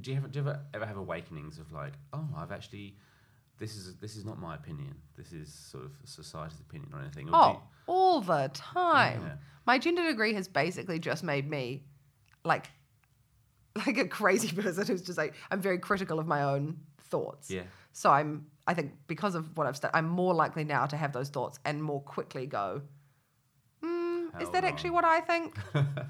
do 0.00 0.10
you 0.12 0.16
ever 0.16 0.28
do 0.28 0.38
you 0.40 0.44
ever, 0.48 0.60
ever 0.74 0.86
have 0.86 0.96
awakenings 0.96 1.58
of 1.58 1.72
like 1.72 1.92
oh 2.12 2.26
I've 2.36 2.52
actually 2.52 2.96
this 3.58 3.76
is 3.76 3.96
this 3.96 4.16
is 4.16 4.24
not 4.24 4.38
my 4.40 4.54
opinion 4.54 4.94
this 5.16 5.32
is 5.32 5.52
sort 5.52 5.84
of 5.84 5.92
society's 6.04 6.60
opinion 6.60 6.90
or 6.94 7.00
anything 7.00 7.28
or 7.28 7.32
Oh, 7.34 7.50
you- 7.52 7.58
all 7.86 8.20
the 8.20 8.50
time. 8.54 9.20
Yeah. 9.22 9.34
My 9.66 9.78
gender 9.78 10.06
degree 10.06 10.32
has 10.34 10.46
basically 10.48 10.98
just 10.98 11.22
made 11.24 11.48
me 11.48 11.82
like 12.44 12.70
like 13.86 13.98
a 13.98 14.08
crazy 14.08 14.50
person 14.50 14.86
who's 14.86 15.02
just 15.02 15.18
like 15.18 15.34
I'm 15.50 15.60
very 15.60 15.78
critical 15.78 16.18
of 16.18 16.26
my 16.26 16.42
own 16.42 16.78
thoughts. 17.10 17.50
Yeah. 17.50 17.62
So 17.92 18.10
I'm 18.10 18.46
I 18.66 18.74
think 18.74 18.92
because 19.08 19.34
of 19.34 19.56
what 19.56 19.66
I've 19.66 19.76
studied, 19.76 19.96
I'm 19.96 20.08
more 20.08 20.32
likely 20.34 20.64
now 20.64 20.86
to 20.86 20.96
have 20.96 21.12
those 21.12 21.28
thoughts 21.28 21.58
and 21.64 21.82
more 21.82 22.00
quickly 22.00 22.46
go, 22.46 22.82
is 24.40 24.50
that 24.50 24.62
no. 24.62 24.68
actually 24.68 24.90
what 24.90 25.04
I 25.04 25.20
think? 25.20 25.56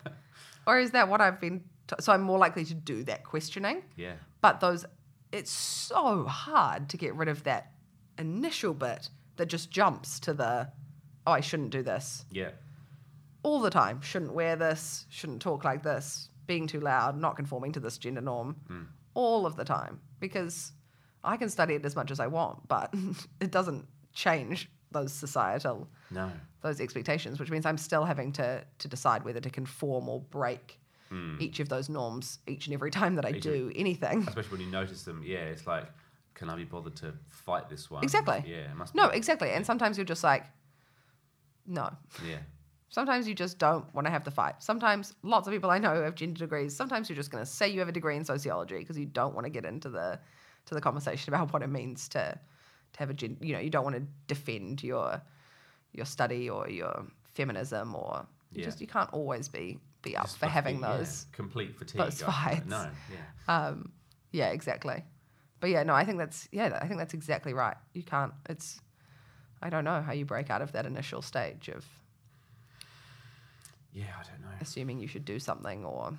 or 0.66 0.78
is 0.78 0.93
that 0.93 1.09
what 1.09 1.20
I've 1.20 1.41
been 1.41 1.64
t- 1.87 1.97
so 2.01 2.12
I'm 2.12 2.22
more 2.22 2.39
likely 2.39 2.64
to 2.64 2.74
do 2.74 3.05
that 3.05 3.24
questioning. 3.24 3.83
yeah 3.97 4.14
But 4.41 4.61
those, 4.61 4.85
it's 5.33 5.51
so 5.51 6.24
hard 6.24 6.89
to 6.91 6.97
get 6.97 7.14
rid 7.14 7.28
of 7.28 7.45
that 7.45 7.72
initial 8.18 8.74
bit 8.74 9.09
that 9.37 9.47
just 9.47 9.70
jumps 9.70 10.20
to 10.20 10.35
the, 10.35 10.68
oh, 11.26 11.33
I 11.33 11.41
shouldn't 11.41 11.70
do 11.70 11.83
this 11.83 12.24
yeah 12.31 12.51
all 13.43 13.61
the 13.61 13.70
time. 13.70 14.01
Shouldn't 14.03 14.33
wear 14.33 14.57
this, 14.57 15.07
shouldn't 15.09 15.41
talk 15.41 15.64
like 15.64 15.83
this, 15.83 16.28
being 16.47 16.66
too 16.66 16.81
loud, 16.81 17.18
not 17.18 17.37
conforming 17.37 17.72
to 17.72 17.81
this 17.81 17.99
gender 17.99 18.20
norm, 18.20 18.57
hmm. 18.66 18.83
all 19.14 19.47
of 19.47 19.57
the 19.57 19.64
time. 19.64 20.01
Because 20.18 20.72
I 21.24 21.37
can 21.37 21.49
study 21.49 21.74
it 21.74 21.85
as 21.85 21.97
much 21.97 22.11
as 22.11 22.20
I 22.20 22.26
want, 22.26 22.68
but 22.68 22.93
it 23.41 23.51
doesn't 23.51 23.87
change 24.12 24.68
those 24.93 25.12
societal 25.12 25.88
no 26.11 26.30
those 26.62 26.78
expectations, 26.80 27.41
which 27.41 27.51
means 27.51 27.64
I'm 27.64 27.78
still 27.78 28.05
having 28.05 28.32
to 28.32 28.62
to 28.78 28.88
decide 28.88 29.24
whether 29.24 29.41
to 29.41 29.51
conform 29.51 30.09
or 30.09 30.20
break 30.20 30.78
hmm. 31.09 31.36
each 31.41 31.59
of 31.61 31.68
those 31.68 31.88
norms 31.88 32.38
each 32.47 32.66
and 32.66 32.74
every 32.74 32.91
time 32.91 33.14
that 33.16 33.24
I 33.24 33.30
Each 33.30 33.43
do 33.43 33.72
anything. 33.74 34.26
especially 34.28 34.51
when 34.59 34.61
you 34.61 34.70
notice 34.70 35.03
them 35.05 35.22
yeah 35.24 35.38
it's 35.38 35.66
like 35.66 35.86
can 36.34 36.49
I 36.51 36.57
be 36.57 36.64
bothered 36.64 36.97
to 36.97 37.12
fight 37.28 37.68
this 37.68 37.91
one 37.91 38.03
Exactly. 38.03 38.43
yeah 38.47 38.70
it 38.70 38.76
must 38.76 38.95
No, 38.95 39.09
be, 39.11 39.16
exactly. 39.16 39.51
And 39.51 39.64
sometimes 39.66 39.97
you're 39.99 40.07
just 40.07 40.24
like, 40.24 40.45
no. 41.66 41.91
yeah 42.28 42.38
Sometimes 42.93 43.28
you 43.28 43.34
just 43.36 43.59
don't 43.61 43.84
want 43.95 44.07
to 44.09 44.11
have 44.11 44.24
the 44.24 44.32
fight. 44.32 44.57
Sometimes 44.59 45.14
lots 45.22 45.47
of 45.47 45.53
people 45.55 45.70
I 45.70 45.78
know 45.78 46.03
have 46.03 46.16
gender 46.16 46.41
degrees. 46.41 46.74
Sometimes 46.74 47.09
you're 47.09 47.14
just 47.16 47.30
going 47.30 47.45
to 47.45 47.49
say 47.49 47.68
you 47.68 47.78
have 47.78 47.88
a 47.88 47.93
degree 47.93 48.16
in 48.16 48.24
sociology 48.24 48.78
because 48.78 48.99
you 48.99 49.07
don't 49.07 49.32
want 49.32 49.45
to 49.45 49.51
get 49.51 49.64
into 49.64 49.88
the 49.88 50.18
to 50.66 50.74
the 50.74 50.80
conversation 50.80 51.32
about 51.32 51.53
what 51.53 51.62
it 51.62 51.68
means 51.68 52.09
to 52.09 52.36
to 52.93 52.99
have 52.99 53.11
a 53.11 53.14
gen, 53.14 53.36
you 53.41 53.53
know, 53.55 53.61
you 53.61 53.70
don't 53.70 53.84
want 53.84 53.97
to 53.97 54.03
defend 54.26 54.82
your 54.82 55.20
your 55.93 56.07
study 56.07 56.49
or 56.49 56.68
your 56.68 57.05
feminism 57.34 57.95
or 57.95 58.26
you 58.53 58.61
Yeah. 58.61 58.64
just 58.66 58.80
you 58.80 58.86
can't 58.86 59.12
always 59.12 59.49
be 59.49 59.78
be 60.03 60.16
up 60.16 60.24
Just 60.26 60.38
for 60.38 60.47
having 60.47 60.80
fucking, 60.80 60.91
yeah, 60.93 60.99
those 60.99 61.26
complete 61.32 61.76
fatigue 61.76 61.99
those 61.99 62.22
fights. 62.22 62.66
no 62.66 62.88
yeah 63.12 63.66
um, 63.68 63.93
yeah, 64.32 64.51
exactly. 64.51 65.03
But 65.59 65.70
yeah, 65.70 65.82
no, 65.82 65.93
I 65.95 66.05
think 66.05 66.18
that's 66.18 66.49
yeah, 66.53 66.78
I 66.80 66.86
think 66.86 66.99
that's 66.99 67.14
exactly 67.14 67.53
right. 67.53 67.76
You 67.93 68.03
can't. 68.03 68.32
It's 68.49 68.80
I 69.61 69.68
don't 69.70 69.84
know 69.84 70.01
how 70.01 70.12
you 70.12 70.24
break 70.24 70.49
out 70.51 70.62
of 70.62 70.72
that 70.72 70.86
initial 70.86 71.20
stage 71.20 71.68
of 71.68 71.84
yeah 73.93 74.05
I 74.18 74.22
don't 74.30 74.41
know 74.41 74.57
assuming 74.61 75.01
you 75.01 75.09
should 75.09 75.24
do 75.24 75.38
something 75.38 75.84
or 75.84 76.12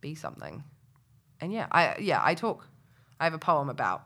be 0.00 0.14
something. 0.14 0.64
And 1.40 1.52
yeah, 1.52 1.66
I 1.70 1.96
yeah, 1.98 2.20
I 2.22 2.34
talk. 2.34 2.66
I 3.20 3.24
have 3.24 3.34
a 3.34 3.38
poem 3.38 3.68
about 3.68 4.04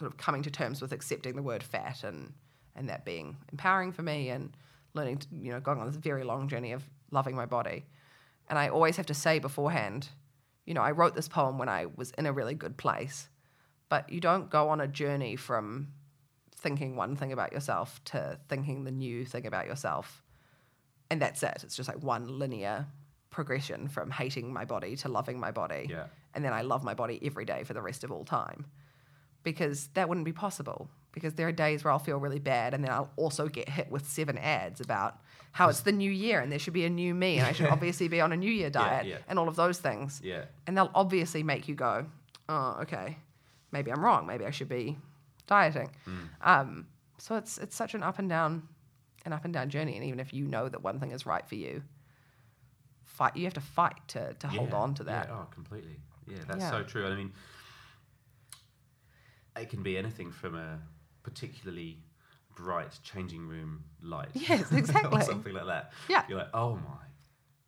sort 0.00 0.10
of 0.10 0.18
coming 0.18 0.42
to 0.42 0.50
terms 0.50 0.82
with 0.82 0.92
accepting 0.92 1.36
the 1.36 1.42
word 1.42 1.62
fat 1.62 2.02
and 2.02 2.32
and 2.74 2.88
that 2.88 3.04
being 3.04 3.36
empowering 3.52 3.92
for 3.92 4.02
me 4.02 4.30
and 4.30 4.56
learning 4.94 5.18
to, 5.18 5.26
you 5.32 5.52
know 5.52 5.60
going 5.60 5.78
on 5.78 5.86
this 5.86 5.96
very 5.96 6.24
long 6.24 6.48
journey 6.48 6.72
of 6.72 6.82
loving 7.12 7.36
my 7.36 7.46
body. 7.46 7.86
And 8.48 8.58
I 8.58 8.68
always 8.68 8.96
have 8.96 9.06
to 9.06 9.14
say 9.14 9.38
beforehand, 9.38 10.08
you 10.66 10.74
know, 10.74 10.82
I 10.82 10.90
wrote 10.90 11.14
this 11.14 11.28
poem 11.28 11.58
when 11.58 11.68
I 11.68 11.86
was 11.94 12.10
in 12.18 12.26
a 12.26 12.32
really 12.32 12.54
good 12.54 12.76
place, 12.76 13.28
but 13.88 14.10
you 14.10 14.20
don't 14.20 14.50
go 14.50 14.70
on 14.70 14.80
a 14.80 14.88
journey 14.88 15.36
from 15.36 15.88
thinking 16.56 16.96
one 16.96 17.14
thing 17.14 17.32
about 17.32 17.52
yourself 17.52 18.02
to 18.06 18.38
thinking 18.48 18.82
the 18.82 18.90
new 18.90 19.24
thing 19.24 19.46
about 19.46 19.66
yourself 19.66 20.22
and 21.10 21.20
that's 21.20 21.42
it. 21.42 21.60
It's 21.64 21.76
just 21.76 21.88
like 21.88 22.02
one 22.02 22.38
linear 22.38 22.86
progression 23.30 23.88
from 23.88 24.10
hating 24.10 24.52
my 24.52 24.64
body 24.64 24.96
to 24.96 25.08
loving 25.08 25.38
my 25.38 25.50
body. 25.50 25.88
Yeah. 25.90 26.04
And 26.34 26.44
then 26.44 26.52
I 26.52 26.62
love 26.62 26.84
my 26.84 26.94
body 26.94 27.20
every 27.22 27.44
day 27.44 27.64
for 27.64 27.74
the 27.74 27.82
rest 27.82 28.04
of 28.04 28.12
all 28.12 28.24
time. 28.24 28.66
Because 29.42 29.88
that 29.94 30.08
wouldn't 30.08 30.24
be 30.24 30.32
possible. 30.32 30.90
Because 31.12 31.34
there 31.34 31.48
are 31.48 31.52
days 31.52 31.82
where 31.82 31.92
I'll 31.92 31.98
feel 31.98 32.18
really 32.18 32.38
bad 32.38 32.72
and 32.72 32.84
then 32.84 32.92
I'll 32.92 33.10
also 33.16 33.48
get 33.48 33.68
hit 33.68 33.90
with 33.90 34.08
seven 34.08 34.38
ads 34.38 34.80
about 34.80 35.18
how 35.52 35.68
it's 35.68 35.80
the 35.80 35.90
new 35.90 36.10
year 36.10 36.40
and 36.40 36.52
there 36.52 36.58
should 36.60 36.72
be 36.72 36.84
a 36.84 36.90
new 36.90 37.14
me 37.14 37.38
and 37.38 37.46
I 37.46 37.52
should 37.52 37.66
obviously 37.70 38.06
be 38.06 38.20
on 38.20 38.32
a 38.32 38.36
new 38.36 38.50
year 38.50 38.70
diet 38.70 39.06
yeah. 39.06 39.16
and 39.26 39.36
all 39.36 39.48
of 39.48 39.56
those 39.56 39.78
things. 39.78 40.20
Yeah. 40.22 40.44
And 40.68 40.76
they'll 40.76 40.92
obviously 40.94 41.42
make 41.42 41.66
you 41.66 41.74
go, 41.74 42.06
oh, 42.48 42.78
okay, 42.82 43.18
maybe 43.72 43.90
I'm 43.90 44.04
wrong. 44.04 44.26
Maybe 44.26 44.44
I 44.44 44.50
should 44.50 44.68
be 44.68 44.98
dieting. 45.46 45.90
Um, 46.42 46.86
so 47.18 47.36
it's 47.36 47.58
it's 47.58 47.76
such 47.76 47.94
an 47.94 48.02
up 48.02 48.18
and 48.18 48.28
down, 48.28 48.68
an 49.24 49.32
up 49.32 49.44
and 49.44 49.52
down 49.52 49.68
journey. 49.68 49.96
And 49.96 50.04
even 50.04 50.20
if 50.20 50.32
you 50.32 50.46
know 50.46 50.68
that 50.68 50.82
one 50.82 51.00
thing 51.00 51.10
is 51.10 51.26
right 51.26 51.46
for 51.46 51.56
you, 51.56 51.82
fight. 53.04 53.36
You 53.36 53.44
have 53.44 53.54
to 53.54 53.60
fight 53.60 53.96
to 54.08 54.34
to 54.34 54.48
hold 54.48 54.72
on 54.72 54.94
to 54.94 55.04
that. 55.04 55.28
Yeah, 55.28 55.36
oh, 55.36 55.46
completely. 55.52 55.96
Yeah, 56.26 56.38
that's 56.46 56.60
Yeah. 56.60 56.70
so 56.70 56.82
true. 56.82 57.06
I 57.06 57.14
mean, 57.14 57.32
it 59.56 59.70
can 59.70 59.82
be 59.82 59.96
anything 59.98 60.30
from 60.30 60.54
a 60.54 60.78
particularly 61.22 61.98
bright 62.54 62.98
changing 63.02 63.46
room 63.46 63.84
light. 64.02 64.28
Yes, 64.34 64.70
exactly. 64.72 65.20
or 65.20 65.22
something 65.22 65.54
like 65.54 65.66
that. 65.66 65.92
Yeah. 66.08 66.24
You're 66.28 66.38
like, 66.38 66.54
oh 66.54 66.74
my. 66.76 66.96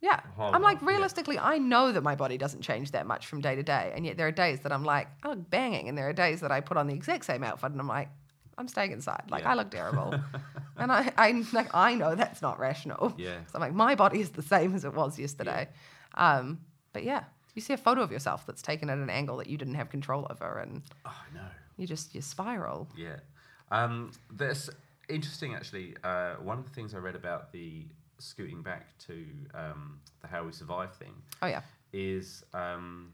Yeah. 0.01 0.19
Horrible, 0.35 0.55
I'm 0.55 0.61
like, 0.61 0.81
yeah. 0.81 0.87
realistically, 0.89 1.39
I 1.39 1.57
know 1.57 1.91
that 1.93 2.01
my 2.03 2.15
body 2.15 2.37
doesn't 2.37 2.61
change 2.61 2.91
that 2.91 3.07
much 3.07 3.27
from 3.27 3.39
day 3.41 3.55
to 3.55 3.63
day. 3.63 3.93
And 3.95 4.05
yet 4.05 4.17
there 4.17 4.27
are 4.27 4.31
days 4.31 4.59
that 4.61 4.71
I'm 4.71 4.83
like, 4.83 5.07
I 5.23 5.29
look 5.29 5.49
banging. 5.49 5.87
And 5.87 5.97
there 5.97 6.09
are 6.09 6.13
days 6.13 6.41
that 6.41 6.51
I 6.51 6.59
put 6.59 6.75
on 6.77 6.87
the 6.87 6.93
exact 6.93 7.25
same 7.25 7.43
outfit 7.43 7.71
and 7.71 7.79
I'm 7.79 7.87
like, 7.87 8.09
I'm 8.57 8.67
staying 8.67 8.91
inside. 8.91 9.23
Like, 9.29 9.43
Yeah. 9.43 9.51
I 9.51 9.55
look 9.55 9.71
terrible. 9.71 10.13
and 10.77 10.91
I, 10.91 11.11
I, 11.17 11.43
like, 11.53 11.73
I 11.73 11.95
know 11.95 12.15
that's 12.15 12.41
not 12.41 12.59
rational. 12.59 13.13
Yeah. 13.17 13.37
So 13.47 13.55
I'm 13.55 13.61
like, 13.61 13.73
my 13.73 13.95
body 13.95 14.19
is 14.19 14.31
the 14.31 14.43
same 14.43 14.75
as 14.75 14.83
it 14.83 14.93
was 14.93 15.17
yesterday. 15.17 15.69
Um, 16.15 16.59
but 16.91 17.03
yeah, 17.03 17.23
you 17.55 17.61
see 17.61 17.73
a 17.73 17.77
photo 17.77 18.01
of 18.01 18.11
yourself 18.11 18.45
that's 18.45 18.61
taken 18.61 18.89
at 18.89 18.97
an 18.97 19.09
angle 19.09 19.37
that 19.37 19.47
you 19.47 19.57
didn't 19.57 19.75
have 19.75 19.89
control 19.89 20.27
over 20.29 20.59
and 20.59 20.81
Oh 21.05 21.23
no. 21.33 21.41
You 21.77 21.87
just, 21.87 22.13
you 22.15 22.21
spiral. 22.21 22.87
Yeah. 22.95 23.17
Um, 23.71 24.11
interesting 25.09 25.55
actually. 25.55 25.95
Uh, 26.03 26.35
one 26.35 26.57
of 26.59 26.63
the 26.65 26.71
things 26.71 26.93
I 26.93 26.97
read 26.99 27.15
about 27.15 27.51
the 27.51 27.85
scooting 28.19 28.61
back 28.61 28.97
to 28.99 29.25
um, 29.53 29.99
the 30.21 30.27
how 30.27 30.43
we 30.45 30.51
survive 30.51 30.93
thing 30.95 31.13
Oh, 31.41 31.47
yeah. 31.47 31.61
is 31.91 32.43
um, 32.53 33.11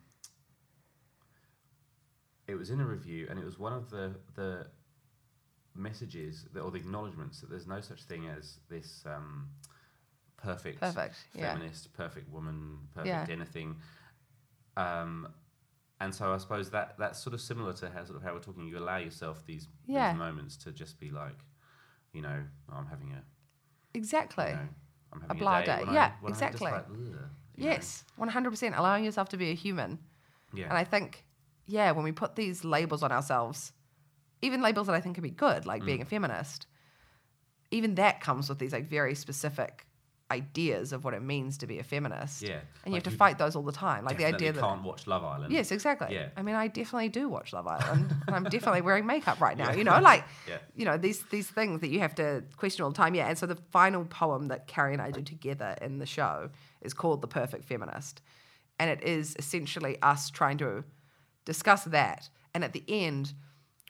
it 2.48 2.56
was 2.56 2.70
in 2.70 2.80
a 2.80 2.86
review 2.86 3.28
and 3.30 3.40
it 3.40 3.46
was 3.46 3.58
one 3.60 3.74
of 3.74 3.90
the 3.90 4.16
the 4.36 4.68
messages 5.76 6.46
that, 6.54 6.60
or 6.62 6.72
the 6.72 6.78
acknowledgements 6.78 7.40
that 7.42 7.50
there's 7.50 7.68
no 7.68 7.80
such 7.80 8.04
thing 8.04 8.28
as 8.28 8.58
this 8.70 9.04
um, 9.06 9.48
perfect, 10.38 10.80
Perfect, 10.80 11.16
yeah. 11.36 11.54
feminist, 11.54 11.94
perfect 11.94 12.30
woman, 12.32 12.78
perfect 12.94 13.08
Yeah. 13.30 13.34
anything. 13.34 13.78
Um, 14.78 15.28
and 16.00 16.14
so 16.14 16.34
I 16.34 16.38
suppose 16.38 16.70
that 16.72 16.96
that's 16.98 17.20
sort 17.20 17.34
of 17.34 17.42
similar 17.42 17.74
to 17.74 17.90
how 17.90 18.04
sort 18.06 18.18
of 18.18 18.24
how 18.24 18.34
we're 18.34 18.40
talking. 18.40 18.68
You 18.68 18.78
allow 18.78 18.98
yourself 18.98 19.46
these, 19.46 19.68
Yeah. 19.86 20.12
these 20.12 20.20
moments 20.20 20.56
to 20.58 20.72
just 20.72 21.00
be 21.00 21.12
like, 21.12 21.38
you 22.14 22.22
know, 22.22 22.44
I'm 22.72 22.86
having 22.88 23.12
a, 23.14 23.24
Exactly. 23.94 24.46
you 24.50 24.54
know, 24.56 24.68
I'm 25.14 25.22
having 25.22 25.38
blah 25.40 25.60
a 25.60 25.66
day. 25.66 25.86
day. 25.86 25.92
Yeah, 25.94 26.12
I'm 26.24 26.30
exactly. 26.30 26.72
like, 26.72 26.86
"Ugh," 26.90 26.98
you 26.98 27.12
know. 27.12 27.30
Yes, 27.58 28.04
one 28.16 28.30
hundred 28.30 28.52
percent. 28.52 28.76
Allowing 28.78 29.04
yourself 29.04 29.30
to 29.30 29.38
be 29.38 29.50
a 29.52 29.56
human. 29.56 30.00
Yeah. 30.54 30.66
And 30.70 30.78
I 30.78 30.84
think, 30.84 31.26
yeah, 31.68 31.92
when 31.92 32.04
we 32.04 32.12
put 32.12 32.36
these 32.36 32.64
labels 32.64 33.04
on 33.04 33.12
ourselves, 33.12 33.74
even 34.42 34.62
labels 34.62 34.88
that 34.88 34.96
I 34.96 35.02
think 35.02 35.16
could 35.16 35.24
be 35.24 35.30
good, 35.32 35.64
Mm. 35.64 35.66
like 35.66 35.84
being 35.86 36.02
a 36.02 36.06
feminist, 36.06 36.66
even 37.72 37.96
that 37.96 38.22
comes 38.22 38.48
with 38.50 38.60
these 38.60 38.72
like 38.72 38.88
very 38.88 39.14
specific 39.16 39.86
ideas 40.32 40.94
of 40.94 41.04
what 41.04 41.14
it 41.14 41.22
means 41.22 41.58
to 41.58 41.68
be 41.68 41.80
a 41.80 41.84
feminist. 41.84 42.42
Yeah, 42.42 42.60
And 42.86 42.94
you 42.94 42.96
have 42.96 43.04
to 43.04 43.10
you 43.10 43.18
fight 43.18 43.38
those 43.38 43.56
all 43.56 43.64
the 43.64 43.72
time. 43.72 44.06
Like 44.06 44.18
the 44.18 44.26
idea 44.26 44.52
that 44.54 44.60
you 44.60 44.68
can't 44.68 44.84
watch 44.84 45.08
Love 45.08 45.24
Island. 45.24 45.52
Yes, 45.52 45.72
exactly. 45.72 46.14
Yeah. 46.14 46.28
I 46.38 46.44
mean, 46.44 46.56
I 46.56 46.68
definitely 46.68 47.10
do 47.10 47.28
watch 47.28 47.52
Love 47.54 47.66
Island, 47.68 48.14
and 48.28 48.36
I'm 48.36 48.44
definitely 48.44 48.82
wearing 48.82 49.06
makeup 49.06 49.42
right 49.42 49.58
now. 49.58 49.72
You 49.72 49.84
know, 49.84 50.00
like, 50.00 50.24
Yeah. 50.48 50.58
you 50.76 50.86
know, 50.86 50.98
these 50.98 51.24
these 51.32 51.48
things 51.50 51.82
that 51.82 51.90
you 51.90 52.00
have 52.00 52.16
to 52.16 52.44
question 52.58 52.84
all 52.84 52.92
the 52.92 52.98
time. 52.98 53.16
Yeah, 53.16 53.28
and 53.28 53.38
so 53.38 53.46
the 53.48 53.56
final 53.72 54.06
poem 54.06 54.48
that 54.50 54.68
Carrie 54.68 54.94
and 54.94 55.02
I 55.02 55.12
do 55.12 55.22
together 55.22 55.76
in 55.82 55.98
the 56.00 56.06
show 56.06 56.50
is 56.82 56.94
called 56.94 57.22
"The 57.22 57.28
Perfect 57.28 57.66
Feminist," 57.66 58.22
and 58.80 58.90
it 58.90 59.04
is 59.04 59.36
essentially 59.40 59.98
us 60.02 60.30
trying 60.30 60.58
to 60.60 60.84
discuss 61.46 61.86
that, 61.86 62.30
and 62.54 62.64
at 62.64 62.74
the 62.74 62.84
end, 62.88 63.34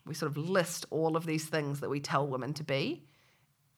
we 0.05 0.13
sort 0.13 0.31
of 0.31 0.37
list 0.37 0.85
all 0.89 1.17
of 1.17 1.25
these 1.25 1.47
things 1.47 1.81
that 1.81 1.89
we 1.89 1.99
tell 1.99 2.25
women 2.25 2.53
to 2.53 2.63
be, 2.63 3.03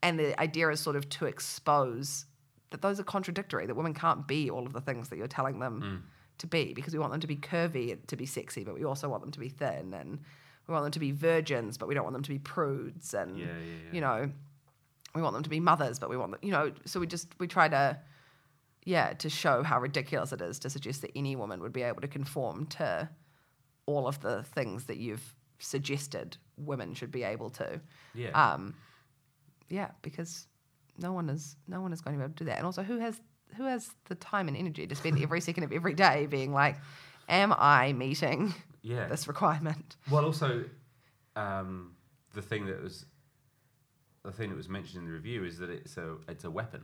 and 0.04 0.20
the 0.20 0.40
idea 0.40 0.70
is 0.70 0.80
sort 0.80 0.96
of 0.96 1.10
to 1.10 1.26
expose 1.26 2.26
that 2.72 2.82
those 2.82 3.00
are 3.00 3.04
contradictory, 3.04 3.66
that 3.66 3.76
women 3.76 3.94
can't 3.94 4.28
be 4.28 4.50
all 4.50 4.66
of 4.66 4.74
the 4.74 4.82
things 4.82 5.10
that 5.10 5.18
you're 5.18 5.28
telling 5.28 5.60
them 5.60 5.82
Mm. 5.82 6.02
to 6.40 6.48
be, 6.48 6.74
because 6.74 6.94
we 6.94 7.00
want 7.00 7.12
them 7.12 7.22
to 7.22 7.28
be 7.28 7.36
curvy 7.36 7.92
and 7.92 8.08
to 8.08 8.16
be 8.18 8.26
sexy, 8.26 8.64
but 8.64 8.74
we 8.76 8.84
also 8.84 9.08
want 9.08 9.22
them 9.22 9.32
to 9.32 9.40
be 9.40 9.50
thin, 9.50 9.94
and 9.94 10.20
we 10.68 10.72
want 10.74 10.84
them 10.86 10.92
to 10.92 11.00
be 11.00 11.12
virgins, 11.12 11.78
but 11.78 11.88
we 11.88 11.94
don't 11.94 12.04
want 12.04 12.14
them 12.14 12.24
to 12.24 12.30
be 12.32 12.40
prudes, 12.40 13.14
and 13.14 13.38
Yeah, 13.38 13.46
yeah, 13.46 13.52
yeah. 13.86 13.92
you 13.94 14.02
know, 14.02 14.32
we 15.14 15.22
want 15.22 15.34
them 15.34 15.44
to 15.44 15.50
be 15.50 15.60
mothers, 15.60 16.00
but 16.00 16.10
we 16.10 16.18
want 16.18 16.32
them, 16.32 16.40
you 16.42 16.52
know, 16.52 16.72
so 16.86 17.00
we 17.00 17.08
just 17.08 17.28
we 17.40 17.48
try 17.48 17.68
to, 17.68 18.00
yeah, 18.86 19.14
to 19.14 19.30
show 19.30 19.62
how 19.64 19.80
ridiculous 19.80 20.32
it 20.32 20.42
is 20.42 20.58
to 20.60 20.70
suggest 20.70 21.02
that 21.02 21.12
any 21.16 21.36
woman 21.36 21.60
would 21.62 21.74
be 21.74 21.82
able 21.84 22.02
to 22.02 22.08
conform 22.08 22.66
to 22.68 23.10
all 23.86 24.08
of 24.08 24.22
the 24.22 24.44
things 24.44 24.86
that 24.86 24.98
you've 24.98 25.36
suggested 25.60 26.38
women 26.58 26.94
should 26.94 27.12
be 27.12 27.24
able 27.24 27.50
to. 27.50 27.82
Yeah. 28.16 28.30
Um, 28.32 28.74
yeah, 29.70 29.92
because 30.02 30.48
no 30.98 31.14
one 31.14 31.30
is 31.30 31.56
no 31.68 31.82
one 31.82 31.94
is 31.94 32.02
going 32.02 32.16
to 32.16 32.20
be 32.20 32.24
able 32.26 32.34
to 32.36 32.44
do 32.44 32.46
that. 32.50 32.58
And 32.58 32.66
also, 32.66 32.84
who 32.84 33.00
has 33.00 33.20
who 33.58 33.64
has 33.66 33.90
the 34.06 34.16
time 34.16 34.48
and 34.48 34.56
energy 34.56 34.88
to 34.88 34.96
spend 34.96 35.22
every 35.22 35.42
second 35.42 35.64
of 35.64 35.72
every 35.72 35.94
day 35.94 36.26
being 36.26 36.54
like, 36.54 36.78
"Am 37.30 37.54
I 37.58 37.94
meeting 37.94 38.54
Yeah. 38.82 39.08
this 39.08 39.28
requirement?" 39.28 39.98
Well, 40.10 40.26
also, 40.26 40.66
um, 41.36 41.96
the 42.34 42.42
thing 42.42 42.66
that 42.68 42.82
was 42.82 43.06
the 44.24 44.32
thing 44.32 44.50
that 44.50 44.56
was 44.56 44.70
mentioned 44.70 45.00
in 45.02 45.06
the 45.08 45.14
review 45.14 45.44
is 45.44 45.58
that 45.58 45.70
it's 45.70 45.98
a 45.98 46.18
it's 46.28 46.44
a 46.44 46.52
weapon 46.52 46.84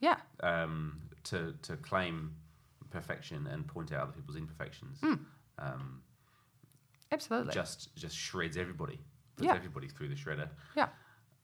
Yeah, 0.00 0.18
um, 0.40 1.00
to 1.24 1.54
to 1.62 1.76
claim 1.76 2.36
perfection 2.90 3.46
and 3.46 3.66
point 3.66 3.92
out 3.92 4.02
other 4.02 4.12
people's 4.12 4.36
imperfections. 4.36 4.98
Hmm. 5.00 5.14
Um, 5.58 6.02
absolutely. 7.12 7.52
just 7.54 7.94
just 7.96 8.16
shreds 8.16 8.56
everybody, 8.56 9.00
puts 9.36 9.46
Yeah. 9.46 9.54
everybody 9.54 9.88
through 9.88 10.08
the 10.08 10.14
shredder. 10.14 10.48
yeah, 10.74 10.88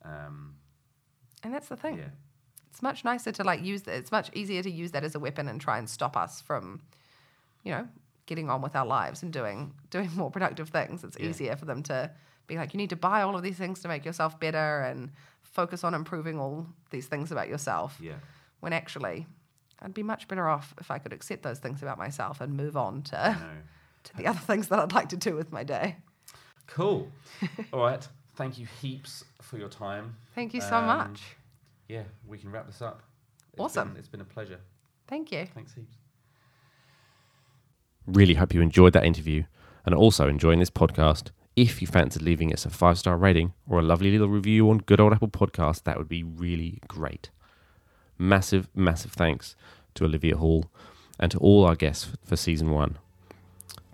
Um, 0.04 0.56
and 1.42 1.52
that's 1.54 1.68
the 1.68 1.76
thing. 1.76 1.98
yeah, 1.98 2.08
It's 2.70 2.82
much 2.82 3.04
nicer 3.04 3.32
to 3.32 3.44
like 3.44 3.62
use 3.62 3.82
that. 3.82 3.94
It's 3.96 4.12
much 4.12 4.30
easier 4.34 4.62
to 4.62 4.70
use 4.70 4.92
that 4.92 5.04
as 5.04 5.14
a 5.14 5.18
weapon 5.20 5.48
and 5.48 5.60
try 5.60 5.78
and 5.78 5.88
stop 5.88 6.16
us 6.16 6.40
from, 6.40 6.80
you 7.62 7.72
know, 7.72 7.88
getting 8.26 8.48
on 8.50 8.62
with 8.62 8.76
our 8.76 8.86
lives 8.86 9.22
and 9.22 9.32
doing 9.32 9.74
doing 9.90 10.10
more 10.14 10.30
productive 10.30 10.68
things. 10.68 11.04
It's 11.04 11.16
Yeah. 11.18 11.26
easier 11.28 11.56
for 11.56 11.64
them 11.64 11.82
to 11.84 12.10
be 12.46 12.56
like, 12.56 12.72
you 12.74 12.78
need 12.78 12.90
to 12.90 12.96
buy 12.96 13.22
all 13.22 13.36
of 13.36 13.42
these 13.42 13.56
things 13.56 13.80
to 13.80 13.88
make 13.88 14.04
yourself 14.04 14.38
better 14.40 14.80
and 14.80 15.10
focus 15.42 15.84
on 15.84 15.94
improving 15.94 16.38
all 16.40 16.66
these 16.90 17.06
things 17.06 17.30
about 17.32 17.48
yourself. 17.48 17.98
yeah, 18.00 18.14
when 18.60 18.72
actually 18.72 19.26
I'd 19.80 19.92
be 19.94 20.02
much 20.04 20.28
better 20.28 20.48
off 20.48 20.74
if 20.80 20.90
I 20.90 20.98
could 20.98 21.12
accept 21.12 21.42
those 21.42 21.58
things 21.58 21.82
about 21.82 21.98
myself 21.98 22.40
and 22.40 22.56
move 22.56 22.76
on 22.76 23.02
to, 23.02 23.36
to 24.04 24.16
the 24.16 24.26
other 24.28 24.38
things 24.38 24.68
that 24.68 24.78
I'd 24.78 24.92
like 24.92 25.08
to 25.10 25.16
do 25.16 25.34
with 25.34 25.50
my 25.52 25.64
day. 25.64 25.96
Cool. 26.68 27.10
All 27.72 27.80
right. 27.80 28.06
Thank 28.34 28.58
you 28.58 28.66
heaps 28.80 29.24
for 29.40 29.58
your 29.58 29.68
time. 29.68 30.16
Thank 30.34 30.54
you 30.54 30.60
so 30.60 30.76
Um, 30.76 30.86
much. 30.86 31.36
Yeah, 31.88 32.04
we 32.26 32.38
can 32.38 32.50
wrap 32.50 32.66
this 32.66 32.80
up. 32.80 33.02
It's 33.52 33.60
Awesome. 33.60 33.88
Been, 33.90 33.98
it's 33.98 34.08
been 34.08 34.20
a 34.22 34.24
pleasure. 34.24 34.60
Thank 35.06 35.30
you. 35.32 35.46
Thanks 35.54 35.74
heaps. 35.74 35.94
Really 38.06 38.34
hope 38.34 38.54
you 38.54 38.60
enjoyed 38.62 38.94
that 38.94 39.04
interview 39.04 39.44
and 39.84 39.94
are 39.94 39.98
also 39.98 40.28
enjoying 40.28 40.58
this 40.58 40.70
podcast. 40.70 41.30
If 41.54 41.82
you 41.82 41.86
fancied 41.86 42.22
leaving 42.22 42.52
us 42.52 42.64
a 42.64 42.70
five 42.70 42.98
star 42.98 43.16
rating 43.18 43.52
or 43.68 43.78
a 43.78 43.82
lovely 43.82 44.10
little 44.10 44.28
review 44.28 44.70
on 44.70 44.78
Good 44.78 45.00
Old 45.00 45.12
Apple 45.12 45.28
Podcast, 45.28 45.82
that 45.84 45.98
would 45.98 46.08
be 46.08 46.22
really 46.22 46.78
great. 46.88 47.28
Massive, 48.18 48.68
massive 48.74 49.12
thanks 49.12 49.54
to 49.94 50.04
Olivia 50.04 50.36
Hall 50.38 50.66
and 51.20 51.30
to 51.30 51.38
all 51.38 51.64
our 51.66 51.74
guests 51.76 52.08
for 52.24 52.36
season 52.36 52.70
one. 52.70 52.96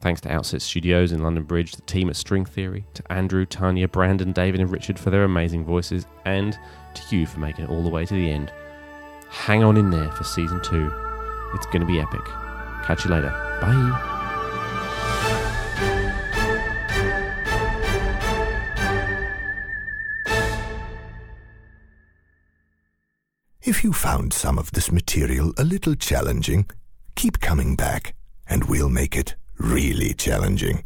Thanks 0.01 0.21
to 0.21 0.33
Outset 0.33 0.63
Studios 0.63 1.11
in 1.11 1.25
London 1.25 1.43
Bridge, 1.43 1.73
the 1.73 1.83
team 1.83 2.09
at 2.09 2.15
String 2.15 2.45
Theory, 2.45 2.85
to 2.95 3.13
Andrew, 3.13 3.45
Tanya, 3.45 3.89
Brandon, 3.89 4.31
David, 4.31 4.61
and 4.61 4.71
Richard 4.71 4.97
for 4.97 5.11
their 5.11 5.25
amazing 5.25 5.65
voices, 5.65 6.07
and 6.25 6.57
to 6.95 7.17
you 7.17 7.27
for 7.27 7.41
making 7.41 7.65
it 7.65 7.71
all 7.71 7.83
the 7.83 7.89
way 7.89 8.07
to 8.07 8.15
the 8.15 8.31
end. 8.31 8.53
Hang 9.29 9.65
on 9.65 9.77
in 9.77 9.91
there 9.91 10.11
for 10.13 10.23
season 10.23 10.63
two. 10.63 10.93
It's 11.55 11.67
going 11.67 11.81
to 11.81 11.87
be 11.87 12.01
epic. 12.01 12.25
Catch 12.85 13.05
you 13.05 13.11
later. 13.11 13.31
Bye. 13.61 14.15
If 23.63 23.83
you 23.83 23.93
found 23.93 24.33
some 24.33 24.59
of 24.59 24.71
this 24.71 24.93
material 24.93 25.53
a 25.59 25.65
little 25.65 25.97
challenging, 25.97 26.71
keep 27.17 27.41
coming 27.41 27.75
back, 27.75 28.15
and 28.47 28.65
we'll 28.65 28.89
make 28.89 29.17
it 29.17 29.35
really 29.59 30.15
challenging. 30.15 30.85